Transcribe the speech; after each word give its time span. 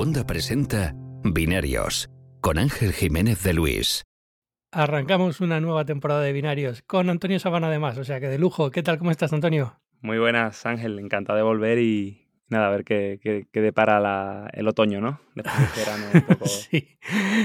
Segunda 0.00 0.26
presenta 0.26 0.94
Binarios 1.24 2.08
con 2.40 2.56
Ángel 2.56 2.94
Jiménez 2.94 3.42
de 3.42 3.52
Luis. 3.52 4.02
Arrancamos 4.72 5.42
una 5.42 5.60
nueva 5.60 5.84
temporada 5.84 6.22
de 6.22 6.32
Binarios 6.32 6.80
con 6.80 7.10
Antonio 7.10 7.38
Sabana 7.38 7.66
además, 7.66 7.98
o 7.98 8.04
sea 8.04 8.18
que 8.18 8.28
de 8.28 8.38
lujo. 8.38 8.70
¿Qué 8.70 8.82
tal? 8.82 8.96
¿Cómo 8.96 9.10
estás, 9.10 9.34
Antonio? 9.34 9.78
Muy 10.00 10.18
buenas, 10.18 10.64
Ángel. 10.64 10.98
Encantado 10.98 11.36
de 11.36 11.42
volver 11.42 11.80
y 11.80 12.30
nada, 12.48 12.68
a 12.68 12.70
ver 12.70 12.84
qué, 12.84 13.20
qué, 13.52 13.60
depara 13.60 14.48
el 14.54 14.68
otoño, 14.68 15.02
¿no? 15.02 15.20
Después 15.34 15.58
del 15.58 15.84
verano 15.84 16.06
un 16.14 16.22
poco. 16.22 16.46
sí, 16.46 16.98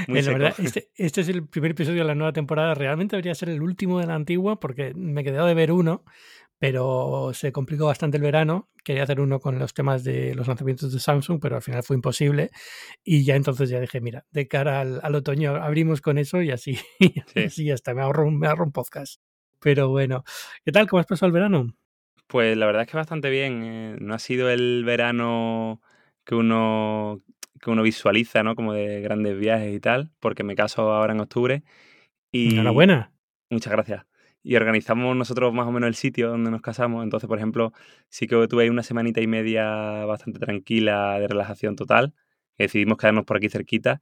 muy 0.07 0.21
la 0.21 0.31
verdad, 0.31 0.55
este, 0.57 0.91
este, 0.95 1.21
es 1.21 1.27
el 1.27 1.45
primer 1.45 1.71
episodio 1.71 2.03
de 2.03 2.07
la 2.07 2.15
nueva 2.15 2.31
temporada. 2.31 2.73
Realmente 2.73 3.17
debería 3.17 3.35
ser 3.35 3.49
el 3.49 3.61
último 3.61 3.99
de 3.99 4.07
la 4.07 4.15
antigua 4.15 4.61
porque 4.61 4.93
me 4.95 5.25
quedé 5.25 5.43
de 5.43 5.53
ver 5.55 5.73
uno 5.73 6.05
pero 6.57 7.31
se 7.33 7.51
complicó 7.51 7.85
bastante 7.85 8.17
el 8.17 8.23
verano. 8.23 8.69
Quería 8.83 9.03
hacer 9.03 9.19
uno 9.19 9.39
con 9.39 9.59
los 9.59 9.73
temas 9.73 10.03
de 10.03 10.35
los 10.35 10.47
lanzamientos 10.47 10.93
de 10.93 10.99
Samsung, 10.99 11.39
pero 11.41 11.55
al 11.55 11.61
final 11.61 11.83
fue 11.83 11.95
imposible. 11.95 12.49
Y 13.03 13.25
ya 13.25 13.35
entonces 13.35 13.69
ya 13.69 13.79
dije, 13.79 13.99
mira, 13.99 14.25
de 14.31 14.47
cara 14.47 14.81
al, 14.81 15.15
otoño 15.15 15.55
abrimos 15.55 16.01
con 16.01 16.17
eso 16.17 16.41
y 16.41 16.51
así, 16.51 16.77
sí. 17.49 17.65
ya 17.65 17.73
está, 17.73 17.93
me 17.93 18.01
ahorro, 18.01 18.29
me 18.31 18.47
ahorro 18.47 18.65
un 18.65 18.71
podcast. 18.71 19.21
Pero 19.59 19.89
bueno, 19.89 20.23
¿qué 20.63 20.71
tal? 20.71 20.87
¿Cómo 20.87 20.99
has 20.99 21.07
pasado 21.07 21.27
el 21.27 21.33
verano? 21.33 21.75
Pues 22.27 22.55
la 22.57 22.65
verdad 22.65 22.83
es 22.83 22.87
que 22.89 22.97
bastante 22.97 23.29
bien. 23.29 23.63
Eh, 23.63 23.97
no 23.99 24.13
ha 24.13 24.19
sido 24.19 24.49
el 24.49 24.83
verano 24.85 25.81
que 26.23 26.35
uno, 26.35 27.21
que 27.59 27.69
uno 27.69 27.83
visualiza, 27.83 28.43
¿no? 28.43 28.55
Como 28.55 28.73
de 28.73 29.01
grandes 29.01 29.37
viajes 29.37 29.73
y 29.73 29.79
tal, 29.79 30.11
porque 30.19 30.43
me 30.43 30.55
caso 30.55 30.91
ahora 30.93 31.13
en 31.13 31.19
octubre. 31.19 31.63
Y... 32.31 32.53
Enhorabuena. 32.53 33.11
Muchas 33.49 33.71
gracias 33.71 34.05
y 34.45 34.55
organizamos 34.55 35.15
nosotros 35.15 35.51
más 35.55 35.67
o 35.67 35.71
menos 35.71 35.87
el 35.87 35.95
sitio 35.95 36.29
donde 36.29 36.51
nos 36.51 36.61
casamos. 36.61 37.03
Entonces, 37.03 37.27
por 37.27 37.39
ejemplo, 37.39 37.73
sí 38.09 38.27
que 38.27 38.47
tuve 38.47 38.69
una 38.69 38.83
semanita 38.83 39.19
y 39.19 39.25
media 39.25 40.05
bastante 40.05 40.37
tranquila 40.39 41.19
de 41.19 41.27
relajación 41.27 41.75
total. 41.75 42.13
Decidimos 42.55 42.99
quedarnos 42.99 43.25
por 43.25 43.37
aquí 43.37 43.49
cerquita. 43.49 44.01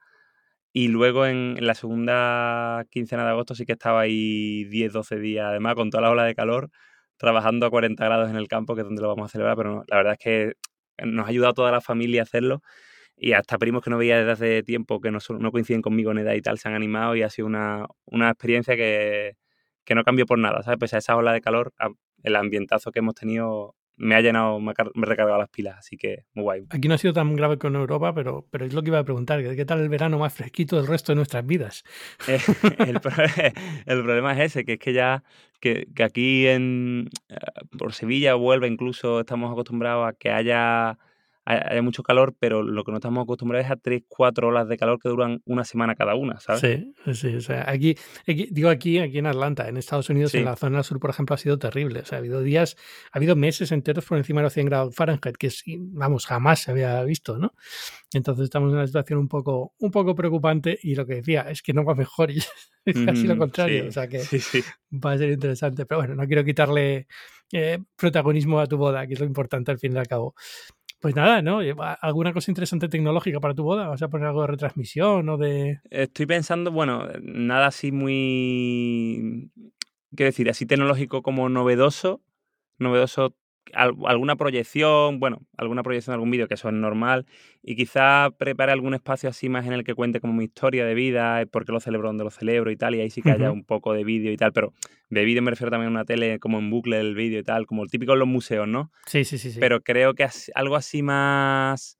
Y 0.73 0.89
luego 0.89 1.25
en, 1.25 1.55
la 1.65 1.75
segunda 1.75 2.85
quincena 2.89 3.23
de 3.23 3.29
agosto 3.29 3.55
sí 3.55 3.65
que 3.65 3.71
estaba 3.73 4.01
ahí 4.01 4.65
10, 4.65 4.91
12 4.91 5.17
días, 5.19 5.45
además 5.47 5.75
con 5.75 5.89
toda 5.89 6.01
la 6.01 6.11
ola 6.11 6.25
de 6.25 6.35
calor, 6.35 6.71
trabajando 7.17 7.65
a 7.65 7.69
40 7.69 8.03
grados 8.03 8.29
en 8.29 8.35
el 8.35 8.49
campo, 8.49 8.75
que 8.75 8.81
es 8.81 8.85
donde 8.85 9.01
lo 9.01 9.07
vamos 9.07 9.27
a 9.27 9.31
celebrar. 9.31 9.55
Pero 9.55 9.85
la 9.87 9.97
verdad 9.97 10.13
es 10.13 10.19
que 10.19 10.53
nos 11.05 11.25
ha 11.25 11.29
ayudado 11.29 11.53
toda 11.53 11.71
la 11.71 11.79
familia 11.79 12.21
a 12.21 12.23
hacerlo. 12.23 12.61
Y 13.15 13.33
hasta 13.33 13.57
primos 13.57 13.81
que 13.83 13.89
no 13.91 13.97
veía 13.97 14.17
desde 14.17 14.31
hace 14.31 14.63
tiempo, 14.63 14.99
que 14.99 15.11
no, 15.11 15.19
no 15.39 15.51
coinciden 15.51 15.81
conmigo 15.81 16.11
en 16.11 16.17
edad 16.17 16.33
y 16.33 16.41
tal, 16.41 16.59
se 16.59 16.67
han 16.67 16.75
animado 16.75 17.15
y 17.15 17.21
ha 17.23 17.29
sido 17.29 17.47
una, 17.47 17.85
una 18.05 18.29
experiencia 18.31 18.75
que, 18.75 19.37
que 19.85 19.95
no 19.95 20.03
cambió 20.03 20.25
por 20.25 20.39
nada, 20.39 20.61
¿sabes? 20.63 20.79
Pese 20.79 20.95
a 20.95 20.99
esa 20.99 21.15
ola 21.15 21.33
de 21.33 21.41
calor, 21.41 21.73
el 22.23 22.35
ambientazo 22.35 22.91
que 22.91 22.99
hemos 22.99 23.15
tenido 23.15 23.75
me 23.95 24.15
ha 24.15 24.21
llenado, 24.21 24.59
me 24.59 24.71
ha 24.71 24.75
recargado 24.95 25.37
las 25.37 25.49
pilas, 25.49 25.77
así 25.77 25.97
que 25.97 26.25
muy 26.33 26.43
guay. 26.43 26.65
Aquí 26.69 26.87
no 26.87 26.95
ha 26.95 26.97
sido 26.97 27.13
tan 27.13 27.35
grave 27.35 27.57
como 27.57 27.75
en 27.75 27.81
Europa, 27.81 28.13
pero, 28.13 28.47
pero 28.49 28.65
es 28.65 28.73
lo 28.73 28.81
que 28.81 28.89
iba 28.89 28.99
a 28.99 29.03
preguntar, 29.03 29.43
¿qué 29.43 29.65
tal 29.65 29.81
el 29.81 29.89
verano 29.89 30.17
más 30.17 30.33
fresquito 30.33 30.77
del 30.77 30.87
resto 30.87 31.11
de 31.11 31.17
nuestras 31.17 31.45
vidas? 31.45 31.83
Eh, 32.27 32.39
el, 33.85 34.03
problema 34.03 34.33
es 34.33 34.51
ese, 34.51 34.65
que 34.65 34.73
es 34.73 34.79
que 34.79 34.93
ya, 34.93 35.23
que, 35.59 35.87
que 35.95 36.03
aquí 36.03 36.47
en, 36.47 37.09
eh, 37.29 37.35
por 37.77 37.93
Sevilla 37.93 38.33
vuelve 38.33 38.67
incluso, 38.67 39.19
estamos 39.19 39.51
acostumbrados 39.51 40.07
a 40.07 40.13
que 40.13 40.31
haya 40.31 40.97
hay, 41.45 41.81
mucho 41.81 42.03
calor, 42.03 42.35
pero 42.39 42.63
lo 42.63 42.83
que 42.83 42.91
no 42.91 42.97
estamos 42.97 43.23
acostumbrados 43.23 43.65
es 43.65 43.71
a 43.71 43.75
3, 43.75 44.03
4 44.07 44.47
horas 44.47 44.67
de 44.67 44.77
calor 44.77 44.99
que 44.99 45.09
duran 45.09 45.41
una 45.45 45.65
semana 45.65 45.95
cada 45.95 46.15
una, 46.15 46.39
¿sabes? 46.39 46.61
Sí, 46.61 47.13
sí, 47.13 47.35
o 47.35 47.41
sea, 47.41 47.69
aquí, 47.69 47.97
digo 48.25 48.69
aquí, 48.69 48.99
aquí 48.99 49.17
en 49.17 49.25
Atlanta, 49.25 49.67
en 49.67 49.77
Estados 49.77 50.09
Unidos, 50.09 50.33
en 50.35 50.45
la 50.45 50.55
zona 50.55 50.83
sur, 50.83 50.99
por 50.99 51.09
ejemplo, 51.09 51.35
ha 51.35 51.37
sido 51.37 51.59
terrible. 51.59 51.99
O 51.99 52.05
sea, 52.05 52.17
ha 52.17 52.19
habido 52.19 52.41
días, 52.41 52.77
ha 53.11 53.17
habido 53.17 53.35
meses 53.35 53.71
enteros 53.71 54.05
por 54.05 54.17
encima 54.17 54.39
de 54.39 54.43
los 54.43 54.53
100 54.53 54.65
grados 54.67 54.95
Fahrenheit, 54.95 55.37
que 55.37 55.49
vamos, 55.79 56.25
jamás 56.25 56.61
se 56.61 56.71
había 56.71 57.03
visto, 57.03 57.37
¿no? 57.37 57.53
Entonces 58.13 58.45
estamos 58.45 58.69
en 58.69 58.77
una 58.77 58.87
situación 58.87 59.19
un 59.19 59.27
poco, 59.27 59.73
un 59.79 59.91
poco 59.91 60.15
preocupante 60.15 60.79
y 60.81 60.95
lo 60.95 61.05
que 61.05 61.15
decía 61.15 61.41
es 61.49 61.61
que 61.61 61.73
no 61.73 61.83
va 61.83 61.95
mejor 61.95 62.31
y 62.31 62.37
es 62.85 63.05
casi 63.05 63.27
lo 63.27 63.37
contrario, 63.37 63.87
o 63.87 63.91
sea 63.91 64.07
que 64.07 64.21
va 64.93 65.11
a 65.11 65.17
ser 65.17 65.31
interesante. 65.31 65.85
Pero 65.85 66.01
bueno, 66.01 66.15
no 66.15 66.25
quiero 66.27 66.43
quitarle 66.43 67.07
eh, 67.51 67.79
protagonismo 67.95 68.59
a 68.59 68.67
tu 68.67 68.77
boda, 68.77 69.05
que 69.07 69.13
es 69.13 69.19
lo 69.19 69.25
importante 69.25 69.71
al 69.71 69.79
fin 69.79 69.93
y 69.93 69.97
al 69.97 70.07
cabo. 70.07 70.35
Pues 71.03 71.17
nada, 71.17 71.41
¿no? 71.41 71.59
¿Alguna 71.99 72.31
cosa 72.31 72.49
interesante 72.49 72.87
tecnológica 72.87 73.41
para 73.41 73.53
tu 73.53 73.63
boda? 73.63 73.89
¿Vas 73.89 74.01
a 74.01 74.07
poner 74.07 74.27
algo 74.27 74.39
de 74.39 74.47
retransmisión 74.47 75.27
o 75.27 75.37
de...? 75.37 75.81
Estoy 75.89 76.25
pensando, 76.25 76.71
bueno, 76.71 77.09
nada 77.21 77.67
así 77.67 77.91
muy... 77.91 79.51
Quiero 80.15 80.29
decir, 80.29 80.49
así 80.49 80.65
tecnológico 80.65 81.21
como 81.21 81.49
novedoso. 81.49 82.21
Novedoso 82.79 83.35
alguna 83.73 84.35
proyección, 84.35 85.19
bueno, 85.19 85.41
alguna 85.57 85.83
proyección 85.83 86.11
de 86.13 86.15
algún 86.15 86.31
vídeo, 86.31 86.47
que 86.47 86.55
eso 86.55 86.67
es 86.67 86.73
normal, 86.73 87.25
y 87.61 87.75
quizá 87.75 88.29
prepare 88.37 88.71
algún 88.71 88.93
espacio 88.93 89.29
así 89.29 89.49
más 89.49 89.65
en 89.65 89.73
el 89.73 89.83
que 89.83 89.95
cuente 89.95 90.19
como 90.19 90.33
mi 90.33 90.45
historia 90.45 90.85
de 90.85 90.93
vida, 90.93 91.41
eh, 91.41 91.47
por 91.47 91.65
qué 91.65 91.71
lo 91.71 91.79
celebro, 91.79 92.09
dónde 92.09 92.23
lo 92.23 92.29
celebro 92.29 92.71
y 92.71 92.77
tal, 92.77 92.95
y 92.95 93.01
ahí 93.01 93.09
sí 93.09 93.21
que 93.21 93.31
haya 93.31 93.51
un 93.51 93.63
poco 93.63 93.93
de 93.93 94.03
vídeo 94.03 94.31
y 94.31 94.37
tal, 94.37 94.53
pero 94.53 94.73
de 95.09 95.23
vídeo 95.25 95.41
me 95.41 95.51
refiero 95.51 95.71
también 95.71 95.87
a 95.87 95.91
una 95.91 96.05
tele 96.05 96.39
como 96.39 96.59
en 96.59 96.69
bucle 96.69 96.97
del 96.97 97.15
vídeo 97.15 97.39
y 97.39 97.43
tal, 97.43 97.65
como 97.65 97.83
el 97.83 97.89
típico 97.89 98.13
en 98.13 98.19
los 98.19 98.27
museos, 98.27 98.67
¿no? 98.67 98.91
Sí, 99.05 99.23
sí, 99.25 99.37
sí. 99.37 99.51
sí. 99.51 99.59
Pero 99.59 99.81
creo 99.81 100.13
que 100.13 100.27
algo 100.55 100.75
así 100.75 101.01
más... 101.01 101.97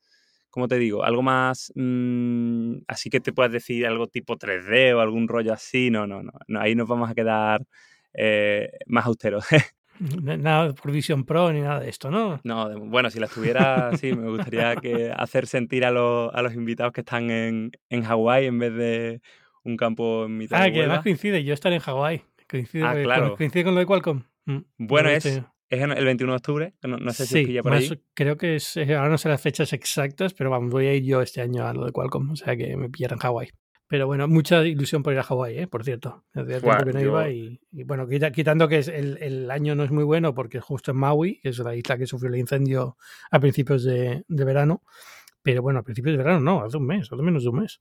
¿Cómo 0.50 0.68
te 0.68 0.78
digo? 0.78 1.04
Algo 1.04 1.24
más. 1.24 1.74
Mm, 1.74 2.76
así 2.88 3.10
que 3.10 3.20
te 3.20 3.34
puedas 3.34 3.52
decir 3.52 3.88
algo 3.88 4.06
tipo 4.06 4.38
3D 4.38 4.94
o 4.94 5.00
algún 5.00 5.28
rollo 5.28 5.52
así. 5.52 5.90
No, 5.90 6.06
no, 6.06 6.22
no. 6.22 6.60
ahí 6.60 6.76
nos 6.76 6.88
vamos 6.88 7.10
a 7.10 7.16
quedar 7.16 7.66
eh, 8.14 8.70
más 8.86 9.08
austeros. 9.08 9.46
Nada 10.00 10.74
por 10.74 10.92
Vision 10.92 11.24
Pro 11.24 11.52
ni 11.52 11.62
nada 11.62 11.80
de 11.80 11.90
esto, 11.90 12.10
¿no? 12.10 12.40
No, 12.44 12.80
bueno, 12.80 13.10
si 13.10 13.20
las 13.20 13.32
tuviera, 13.32 13.92
sí, 13.98 14.14
me 14.14 14.30
gustaría 14.30 14.76
que 14.76 15.12
hacer 15.16 15.48
sentir 15.48 15.86
a 15.86 15.92
los, 15.92 16.34
a 16.34 16.42
los 16.42 16.54
invitados 16.54 16.94
que 16.94 17.02
están 17.02 17.30
en, 17.30 17.72
en 17.90 18.04
Hawái 18.04 18.46
en 18.46 18.60
vez 18.60 18.74
de 18.74 19.22
un 19.64 19.78
campo 19.78 20.26
en 20.26 20.38
mitad 20.38 20.60
ah, 20.60 20.64
de 20.64 20.70
Ah, 20.70 20.74
que 20.74 20.80
además 20.80 21.04
coincide, 21.04 21.44
yo 21.44 21.54
estaré 21.54 21.76
en 21.76 21.82
Hawái. 21.82 22.24
Coincide, 22.50 22.84
ah, 22.84 22.96
claro. 23.02 23.30
Con, 23.30 23.38
coincide 23.38 23.64
con 23.64 23.74
lo 23.76 23.80
de 23.80 23.86
Qualcomm. 23.86 24.24
Mm, 24.46 24.58
bueno, 24.78 25.10
es, 25.10 25.26
es 25.26 25.44
el 25.70 26.06
21 26.06 26.34
de 26.34 26.38
octubre, 26.38 26.74
no, 26.84 27.12
sé 27.12 27.26
si 27.26 27.34
sí, 27.40 27.46
pilla 27.46 27.64
por 27.64 27.74
ahí. 27.74 27.90
creo 28.14 28.38
que 28.38 28.56
es, 28.56 28.78
ahora 28.78 29.10
no 29.10 29.18
sé 29.18 29.30
las 29.30 29.42
fechas 29.42 29.74
exactas, 29.74 30.34
pero 30.34 30.50
vamos, 30.50 30.72
voy 30.72 30.88
a 30.88 30.94
ir 30.94 31.04
yo 31.04 31.22
este 31.22 31.42
año 31.42 31.66
a 31.66 31.74
lo 31.74 31.86
de 31.86 31.92
Qualcomm, 31.92 32.32
o 32.32 32.36
sea 32.36 32.56
que 32.56 32.76
me 32.76 32.90
pillarán 32.90 33.18
en 33.18 33.22
Hawái. 33.22 33.50
Pero 33.94 34.08
bueno, 34.08 34.28
mucha 34.28 34.66
ilusión 34.66 35.04
por 35.04 35.14
ir 35.14 35.20
a 35.20 35.24
Hawái, 35.24 35.56
¿eh? 35.56 35.68
por 35.68 35.84
cierto. 35.84 36.24
y, 36.34 37.84
bueno, 37.84 38.08
quitando 38.08 38.68
que 38.68 38.80
el, 38.80 39.52
año 39.52 39.76
no 39.76 39.84
es 39.84 39.92
muy 39.92 40.04
bueno 40.04 40.34
porque 40.34 40.60
justo 40.60 40.90
en 40.90 40.98
Maui, 40.98 41.40
que 41.42 41.50
es 41.50 41.60
la 41.60 41.76
isla 41.76 41.96
que 41.96 42.08
sufrió 42.08 42.34
el 42.34 42.40
incendio 42.40 42.98
a 43.30 43.40
principios 43.40 43.84
de, 43.84 44.24
verano. 44.28 44.82
Pero 45.44 45.62
bueno, 45.62 45.78
a 45.78 45.84
principios 45.84 46.14
de 46.14 46.24
verano 46.24 46.40
no, 46.40 46.64
hace 46.64 46.78
un 46.78 46.88
mes, 46.88 47.08
hace 47.12 47.22
menos 47.22 47.44
de 47.44 47.50
un 47.50 47.60
mes. 47.60 47.78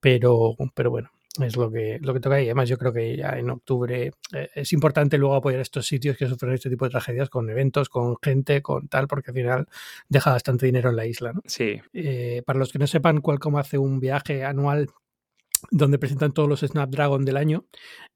Pero, 0.00 0.56
pero 0.74 0.90
bueno, 0.90 1.10
es 1.38 1.54
lo 1.58 1.70
que, 1.70 1.98
lo 2.00 2.14
que 2.14 2.20
toca 2.20 2.40
y 2.40 2.46
además 2.46 2.70
yo 2.70 2.78
creo 2.78 2.94
que 2.94 3.14
ya 3.14 3.38
en 3.38 3.50
octubre 3.50 4.10
eh, 4.32 4.48
es 4.54 4.72
importante 4.72 5.18
luego 5.18 5.34
apoyar 5.34 5.60
estos 5.60 5.86
sitios 5.86 6.16
que 6.16 6.28
sufren 6.28 6.54
este 6.54 6.70
tipo 6.70 6.86
de 6.86 6.92
tragedias 6.92 7.28
con 7.28 7.50
eventos, 7.50 7.90
con 7.90 8.16
gente, 8.22 8.62
con 8.62 8.88
tal, 8.88 9.06
porque 9.06 9.32
al 9.32 9.34
final 9.34 9.68
deja 10.08 10.32
bastante 10.32 10.64
dinero 10.64 10.88
en 10.88 10.96
la 10.96 11.04
isla. 11.04 11.34
¿no? 11.34 11.42
Sí. 11.44 11.78
Eh, 11.92 12.42
para 12.46 12.58
los 12.58 12.72
que 12.72 12.78
no 12.78 12.86
sepan, 12.86 13.20
Qualcomm 13.20 13.56
hace 13.56 13.76
un 13.76 14.00
viaje 14.00 14.44
anual 14.44 14.88
donde 15.70 15.98
presentan 15.98 16.32
todos 16.32 16.48
los 16.48 16.60
Snapdragon 16.60 17.24
del 17.24 17.36
año. 17.36 17.66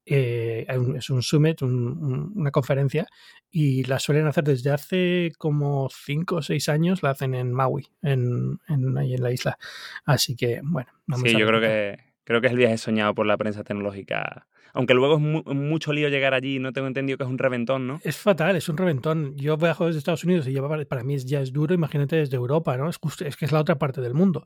Eh, 0.05 0.65
es 0.95 1.09
un 1.09 1.21
summit, 1.21 1.61
una 1.61 2.51
conferencia, 2.51 3.07
y 3.49 3.83
la 3.83 3.99
suelen 3.99 4.27
hacer 4.27 4.43
desde 4.43 4.71
hace 4.71 5.31
como 5.37 5.89
5 5.89 6.35
o 6.37 6.41
6 6.41 6.69
años, 6.69 7.03
la 7.03 7.11
hacen 7.11 7.35
en 7.35 7.51
Maui, 7.51 7.87
en, 8.01 8.59
en, 8.67 8.97
ahí 8.97 9.13
en 9.13 9.23
la 9.23 9.31
isla. 9.31 9.57
Así 10.05 10.35
que, 10.35 10.61
bueno. 10.63 10.89
Vamos 11.05 11.29
sí, 11.29 11.37
yo 11.37 11.47
creo 11.47 11.59
que, 11.59 11.99
creo 12.23 12.41
que 12.41 12.47
es 12.47 12.53
el 12.53 12.59
viaje 12.59 12.77
soñado 12.77 13.13
por 13.15 13.25
la 13.25 13.37
prensa 13.37 13.63
tecnológica 13.63 14.47
aunque 14.77 14.93
luego 14.93 15.15
es 15.15 15.55
mucho 15.55 15.91
lío 15.91 16.07
llegar 16.07 16.35
allí, 16.35 16.59
no 16.59 16.71
tengo 16.71 16.85
entendido 16.85 17.17
que 17.17 17.23
es 17.23 17.29
un 17.29 17.39
reventón, 17.39 17.87
¿no? 17.87 17.99
Es 18.03 18.15
fatal, 18.15 18.55
es 18.55 18.69
un 18.69 18.77
reventón. 18.77 19.35
Yo 19.35 19.57
viajo 19.57 19.87
desde 19.87 19.97
Estados 19.97 20.23
Unidos 20.23 20.47
y 20.47 20.55
para, 20.85 21.03
mí 21.03 21.17
ya 21.17 21.41
es 21.41 21.51
duro, 21.51 21.73
imagínate 21.73 22.17
desde 22.17 22.35
Europa, 22.35 22.77
¿no? 22.77 22.87
Es, 22.87 22.99
es 23.25 23.35
que 23.37 23.45
es 23.45 23.51
la 23.51 23.59
otra 23.59 23.79
parte 23.79 24.01
del 24.01 24.13
mundo. 24.13 24.45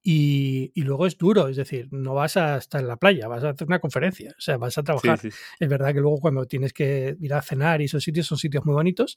Y, 0.00 0.70
luego 0.76 1.06
es 1.06 1.18
duro, 1.18 1.48
es 1.48 1.56
decir, 1.56 1.88
no 1.90 2.14
vas 2.14 2.36
a 2.36 2.58
estar 2.58 2.82
en 2.82 2.86
la 2.86 2.98
playa, 2.98 3.26
vas 3.26 3.42
a 3.42 3.48
hacer 3.48 3.66
una 3.66 3.80
conferencia, 3.80 4.30
o 4.38 4.40
sea, 4.40 4.58
vas 4.58 4.78
a 4.78 4.84
trabajar. 4.84 5.18
Es 5.24 5.68
verdad 5.68 5.92
que 5.92 6.00
luego 6.00 6.18
cuando 6.18 6.44
tienes 6.44 6.72
que 6.72 7.16
ir 7.18 7.34
a 7.34 7.42
cenar 7.42 7.80
y 7.80 7.86
esos 7.86 8.04
sitios 8.04 8.26
son 8.26 8.38
sitios 8.38 8.64
muy 8.64 8.74
bonitos, 8.74 9.16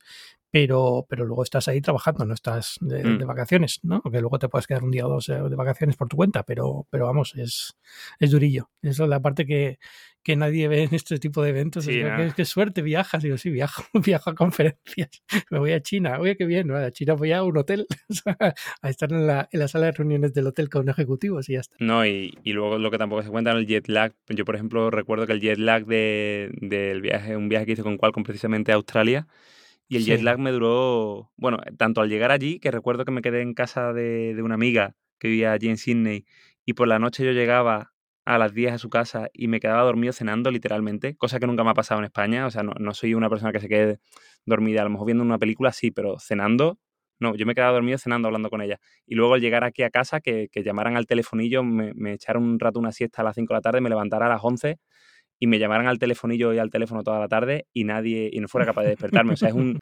pero, 0.49 1.05
pero 1.07 1.25
luego 1.25 1.43
estás 1.43 1.67
ahí 1.67 1.81
trabajando, 1.81 2.25
no 2.25 2.33
estás 2.33 2.77
de, 2.79 3.03
mm. 3.03 3.27
vacaciones, 3.27 3.79
¿no? 3.83 4.01
Porque 4.01 4.21
luego 4.21 4.39
te 4.39 4.49
puedes 4.49 4.65
quedar 4.65 4.83
un 4.83 4.91
día 4.91 5.05
o 5.05 5.09
dos 5.09 5.29
eh, 5.29 5.33
de 5.33 5.55
vacaciones 5.55 5.97
por 5.97 6.07
tu 6.07 6.15
cuenta, 6.15 6.43
pero, 6.43 6.87
pero 6.89 7.05
vamos, 7.05 7.35
es, 7.35 7.77
es 8.17 8.31
durillo. 8.31 8.71
Esa 8.81 9.03
es 9.03 9.09
la 9.09 9.21
parte 9.21 9.45
que, 9.45 9.79
que 10.23 10.35
nadie 10.35 10.67
ve 10.67 10.83
en 10.83 10.93
este 10.93 11.19
tipo 11.19 11.41
de 11.41 11.51
eventos. 11.51 11.87
es 11.87 12.33
que, 12.33 12.45
suerte 12.45 12.81
viajas. 12.81 13.23
Digo, 13.23 13.37
sí, 13.37 13.49
viajo, 13.49 13.83
viajo 14.05 14.29
a 14.29 14.35
conferencias. 14.35 15.09
Me 15.49 15.59
voy 15.59 15.71
a 15.71 15.81
China. 15.81 16.19
Oye, 16.19 16.35
qué 16.35 16.45
bien. 16.45 16.69
A 16.71 16.91
China 16.91 17.13
voy 17.13 17.31
a 17.31 17.43
un 17.43 17.57
hotel. 17.57 17.87
a 18.81 18.89
estar 18.89 19.11
en 19.11 19.25
la, 19.25 19.47
en 19.51 19.59
la, 19.59 19.67
sala 19.67 19.85
de 19.85 19.93
reuniones 19.93 20.33
del 20.33 20.47
hotel 20.47 20.69
con 20.69 20.89
ejecutivos 20.89 21.49
y 21.49 21.53
ya 21.53 21.61
está. 21.61 21.75
No, 21.79 22.05
y, 22.05 22.37
y 22.43 22.53
luego 22.53 22.77
lo 22.77 22.91
que 22.91 22.97
tampoco 22.97 23.23
se 23.23 23.29
cuenta 23.29 23.51
en 23.51 23.57
el 23.57 23.67
jet 23.67 23.87
lag. 23.87 24.13
Yo, 24.27 24.43
por 24.43 24.55
ejemplo, 24.55 24.91
recuerdo 24.91 25.27
que 25.27 25.33
el 25.33 25.39
jet 25.39 25.59
lag 25.59 25.85
del 25.85 26.51
de, 26.59 26.99
viaje, 27.01 27.37
un 27.37 27.47
viaje 27.47 27.65
que 27.65 27.71
hice 27.73 27.83
con 27.83 27.97
Qualcomm 27.97 28.23
precisamente 28.23 28.71
a 28.71 28.75
Australia, 28.75 29.27
y 29.87 29.95
el 29.95 30.03
jet 30.03 30.21
lag 30.21 30.39
me 30.39 30.51
duró, 30.51 31.31
bueno, 31.37 31.59
tanto 31.77 32.01
al 32.01 32.09
llegar 32.09 32.31
allí, 32.31 32.59
que 32.59 32.71
recuerdo 32.71 33.05
que 33.05 33.11
me 33.11 33.21
quedé 33.21 33.41
en 33.41 33.53
casa 33.53 33.93
de, 33.93 34.33
de 34.35 34.41
una 34.41 34.55
amiga 34.55 34.95
que 35.19 35.29
vivía 35.29 35.53
allí 35.53 35.69
en 35.69 35.77
Sydney, 35.77 36.25
y 36.65 36.73
por 36.73 36.89
la 36.89 36.99
noche 36.99 37.23
yo 37.23 37.31
llegaba 37.31 37.93
a 38.27 38.37
las 38.37 38.53
10 38.53 38.73
a 38.73 38.77
su 38.77 38.89
casa 38.89 39.29
y 39.33 39.47
me 39.47 39.61
quedaba 39.61 39.83
dormido 39.83 40.11
cenando 40.11 40.51
literalmente, 40.51 41.15
cosa 41.15 41.39
que 41.39 41.47
nunca 41.47 41.63
me 41.63 41.69
ha 41.69 41.73
pasado 41.73 42.01
en 42.01 42.05
España, 42.05 42.45
o 42.45 42.51
sea, 42.51 42.61
no, 42.61 42.73
no 42.77 42.93
soy 42.93 43.13
una 43.13 43.29
persona 43.29 43.53
que 43.53 43.61
se 43.61 43.69
quede 43.69 43.99
dormida, 44.45 44.81
a 44.81 44.83
lo 44.83 44.89
mejor 44.89 45.05
viendo 45.05 45.23
una 45.23 45.37
película 45.37 45.71
sí, 45.71 45.91
pero 45.91 46.19
cenando, 46.19 46.77
no, 47.21 47.35
yo 47.35 47.45
me 47.45 47.55
quedaba 47.55 47.71
dormido 47.71 47.97
cenando 47.97 48.27
hablando 48.27 48.49
con 48.49 48.61
ella. 48.61 48.79
Y 49.05 49.15
luego 49.15 49.35
al 49.35 49.41
llegar 49.41 49.63
aquí 49.63 49.81
a 49.83 49.89
casa, 49.89 50.19
que, 50.19 50.49
que 50.51 50.61
llamaran 50.61 50.97
al 50.97 51.07
telefonillo, 51.07 51.63
me, 51.63 51.93
me, 51.93 52.13
echaron 52.13 52.43
un 52.43 52.59
rato 52.59 52.79
una 52.79 52.91
siesta 52.91 53.21
a 53.21 53.25
las 53.25 53.35
5 53.35 53.53
de 53.53 53.57
la 53.57 53.61
tarde, 53.61 53.79
me 53.79 53.89
levantara 53.89 54.25
a 54.25 54.29
las 54.29 54.43
11 54.43 54.77
y 55.39 55.47
me 55.47 55.57
llamaran 55.57 55.87
al 55.87 55.97
telefonillo 55.97 56.53
y 56.53 56.59
al 56.59 56.69
teléfono 56.69 57.03
toda 57.03 57.19
la 57.19 57.29
tarde 57.29 57.65
y 57.73 57.85
nadie, 57.85 58.29
y 58.31 58.41
no 58.41 58.49
fuera 58.49 58.65
capaz 58.65 58.83
de 58.83 58.89
despertarme. 58.89 59.33
O 59.33 59.37
sea, 59.37 59.49
es 59.49 59.55
un, 59.55 59.79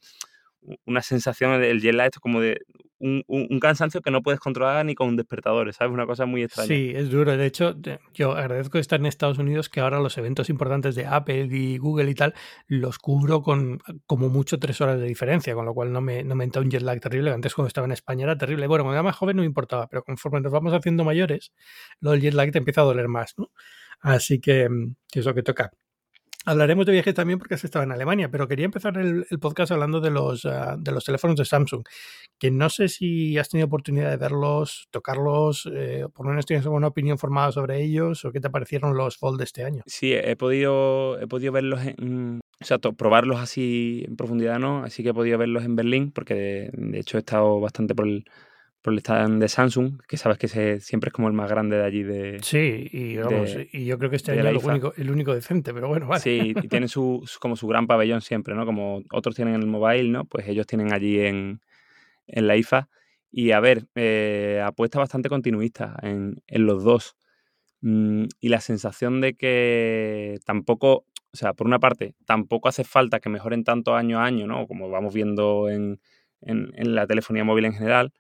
una 0.86 1.02
sensación 1.02 1.60
del 1.62 1.82
jet 1.82 1.94
lag, 1.94 2.08
esto 2.08 2.20
como 2.20 2.42
de 2.42 2.62
un, 2.98 3.24
un, 3.28 3.60
cansancio 3.60 4.02
que 4.02 4.10
no 4.10 4.22
puedes 4.22 4.40
controlar 4.40 4.86
ni 4.86 4.96
con 4.96 5.10
un 5.10 5.16
despertador, 5.16 5.72
¿sabes? 5.74 5.94
Una 5.94 6.06
cosa 6.06 6.26
muy 6.26 6.44
extraña. 6.44 6.68
Sí, 6.68 6.92
es 6.96 7.10
duro. 7.10 7.36
De 7.36 7.46
hecho, 7.46 7.76
yo 8.14 8.32
agradezco 8.32 8.78
estar 8.78 9.00
en 9.00 9.06
Estados 9.06 9.38
Unidos 9.38 9.70
que 9.70 9.82
ahora 9.82 10.00
los 10.00 10.18
eventos 10.18 10.50
importantes 10.50 10.96
de 10.96 11.06
Apple 11.06 11.50
y 11.52 11.78
Google 11.78 12.10
y 12.10 12.16
tal 12.16 12.34
los 12.68 12.98
cubro 12.98 13.42
con 13.42 13.80
como 14.06 14.30
mucho 14.30 14.60
tres 14.60 14.80
horas 14.82 15.00
de 15.00 15.06
diferencia, 15.06 15.54
con 15.54 15.66
lo 15.66 15.74
cual 15.74 15.92
no 15.92 16.02
me, 16.02 16.24
no 16.24 16.36
me 16.36 16.46
entra 16.46 16.62
un 16.62 16.70
jet 16.70 16.82
lag 16.82 17.00
terrible. 17.00 17.32
Antes 17.32 17.54
cuando 17.54 17.68
estaba 17.68 17.86
en 17.86 17.92
España 17.92 18.24
era 18.24 18.38
terrible. 18.38 18.68
Bueno, 18.68 18.86
cuando 18.86 18.96
era 18.96 19.04
más 19.04 19.16
joven 19.16 19.36
no 19.36 19.42
me 19.42 19.48
importaba, 19.48 19.88
pero 19.88 20.04
conforme 20.04 20.42
nos 20.42 20.52
vamos 20.52 20.74
haciendo 20.74 21.04
mayores, 21.04 21.52
lo 22.00 22.12
del 22.12 22.22
jet 22.22 22.34
lag 22.34 22.52
te 22.52 22.60
empieza 22.60 22.82
a 22.82 22.86
doler 22.86 23.08
más, 23.08 23.34
¿no? 23.38 23.52
Así 24.00 24.40
que, 24.40 24.68
que 25.12 25.20
es 25.20 25.26
lo 25.26 25.34
que 25.34 25.44
toca. 25.44 25.72
Hablaremos 26.46 26.86
de 26.86 26.92
viajes 26.92 27.16
también 27.16 27.40
porque 27.40 27.56
has 27.56 27.64
estado 27.64 27.84
en 27.84 27.92
Alemania, 27.92 28.30
pero 28.30 28.48
quería 28.48 28.66
empezar 28.66 28.98
el, 28.98 29.26
el 29.30 29.40
podcast 29.40 29.72
hablando 29.72 30.00
de 30.00 30.12
los, 30.12 30.46
uh, 30.46 30.78
de 30.78 30.92
los 30.92 31.04
teléfonos 31.04 31.36
de 31.38 31.46
Samsung, 31.46 31.84
que 32.40 32.52
no 32.52 32.70
sé 32.70 32.88
si 32.88 33.38
has 33.38 33.50
tenido 33.50 33.66
oportunidad 33.66 34.12
de 34.12 34.18
verlos, 34.18 34.88
tocarlos, 34.92 35.68
eh, 35.74 36.06
por 36.14 36.26
lo 36.26 36.32
menos 36.32 36.46
tienes 36.46 36.66
alguna 36.66 36.88
opinión 36.88 37.18
formada 37.18 37.52
sobre 37.52 37.82
ellos 37.82 38.24
o 38.26 38.32
qué 38.32 38.40
te 38.40 38.50
parecieron 38.50 38.96
los 38.96 39.18
Fold 39.18 39.42
este 39.42 39.64
año. 39.64 39.84
Sí, 39.88 40.14
he 40.14 40.36
podido, 40.36 41.20
he 41.20 41.28
podido 41.28 41.52
verlos 41.52 41.82
en, 41.84 42.42
o 42.62 42.66
sea, 42.66 42.78
probarlos 42.78 43.40
así 43.40 44.04
en 44.08 44.16
profundidad, 44.16 44.60
¿no? 44.60 44.84
Así 44.84 45.02
que 45.02 45.10
he 45.10 45.14
podido 45.14 45.38
verlos 45.38 45.64
en 45.64 45.76
Berlín 45.76 46.12
porque 46.12 46.36
de, 46.36 46.70
de 46.74 47.00
hecho 47.00 47.18
he 47.18 47.22
estado 47.22 47.60
bastante 47.60 47.96
por 47.96 48.08
el, 48.08 48.26
por 48.86 48.94
el 48.94 49.00
stand 49.00 49.42
de 49.42 49.50
Samsung, 49.50 50.00
que 50.08 50.16
sabes 50.16 50.38
que 50.38 50.48
se, 50.48 50.80
siempre 50.80 51.08
es 51.08 51.14
como 51.14 51.28
el 51.28 51.34
más 51.34 51.50
grande 51.50 51.76
de 51.76 51.84
allí 51.84 52.04
de... 52.04 52.38
Sí, 52.44 52.88
y, 52.92 53.18
vamos, 53.18 53.56
de, 53.56 53.68
y 53.74 53.84
yo 53.86 53.98
creo 53.98 54.12
que 54.12 54.18
este 54.18 54.34
año 54.34 54.48
el 54.48 54.58
único, 54.58 54.94
el 54.96 55.10
único 55.10 55.34
decente, 55.34 55.74
pero 55.74 55.88
bueno, 55.88 56.06
vale. 56.06 56.22
Sí, 56.22 56.54
y 56.56 56.68
tienen 56.70 56.88
su, 56.88 57.24
su, 57.26 57.40
como 57.40 57.56
su 57.56 57.66
gran 57.66 57.88
pabellón 57.88 58.22
siempre, 58.22 58.54
¿no? 58.54 58.64
Como 58.64 59.02
otros 59.12 59.36
tienen 59.36 59.56
en 59.56 59.62
el 59.62 59.68
mobile, 59.68 60.10
¿no? 60.10 60.26
Pues 60.26 60.48
ellos 60.48 60.68
tienen 60.68 60.94
allí 60.94 61.20
en, 61.20 61.62
en 62.28 62.46
la 62.46 62.58
IFA. 62.58 62.88
Y 63.32 63.54
a 63.54 63.60
ver, 63.60 63.88
eh, 63.96 64.62
apuesta 64.64 65.00
bastante 65.00 65.30
continuista 65.30 65.98
en, 66.04 66.44
en 66.46 66.66
los 66.68 66.84
dos. 66.84 67.16
Mm, 67.82 68.26
y 68.40 68.50
la 68.50 68.62
sensación 68.62 69.20
de 69.20 69.34
que 69.34 70.38
tampoco, 70.46 71.06
o 71.34 71.38
sea, 71.38 71.54
por 71.54 71.66
una 71.66 71.80
parte, 71.80 72.14
tampoco 72.26 72.70
hace 72.70 72.84
falta 72.84 73.20
que 73.20 73.30
mejoren 73.30 73.64
tanto 73.64 73.96
año 73.96 74.20
a 74.20 74.26
año, 74.26 74.46
¿no? 74.46 74.68
Como 74.68 74.92
vamos 74.92 75.12
viendo 75.12 75.70
en, 75.70 76.00
en, 76.42 76.72
en 76.76 76.94
la 76.94 77.08
telefonía 77.08 77.44
móvil 77.44 77.66
en 77.66 77.74
general 77.74 78.14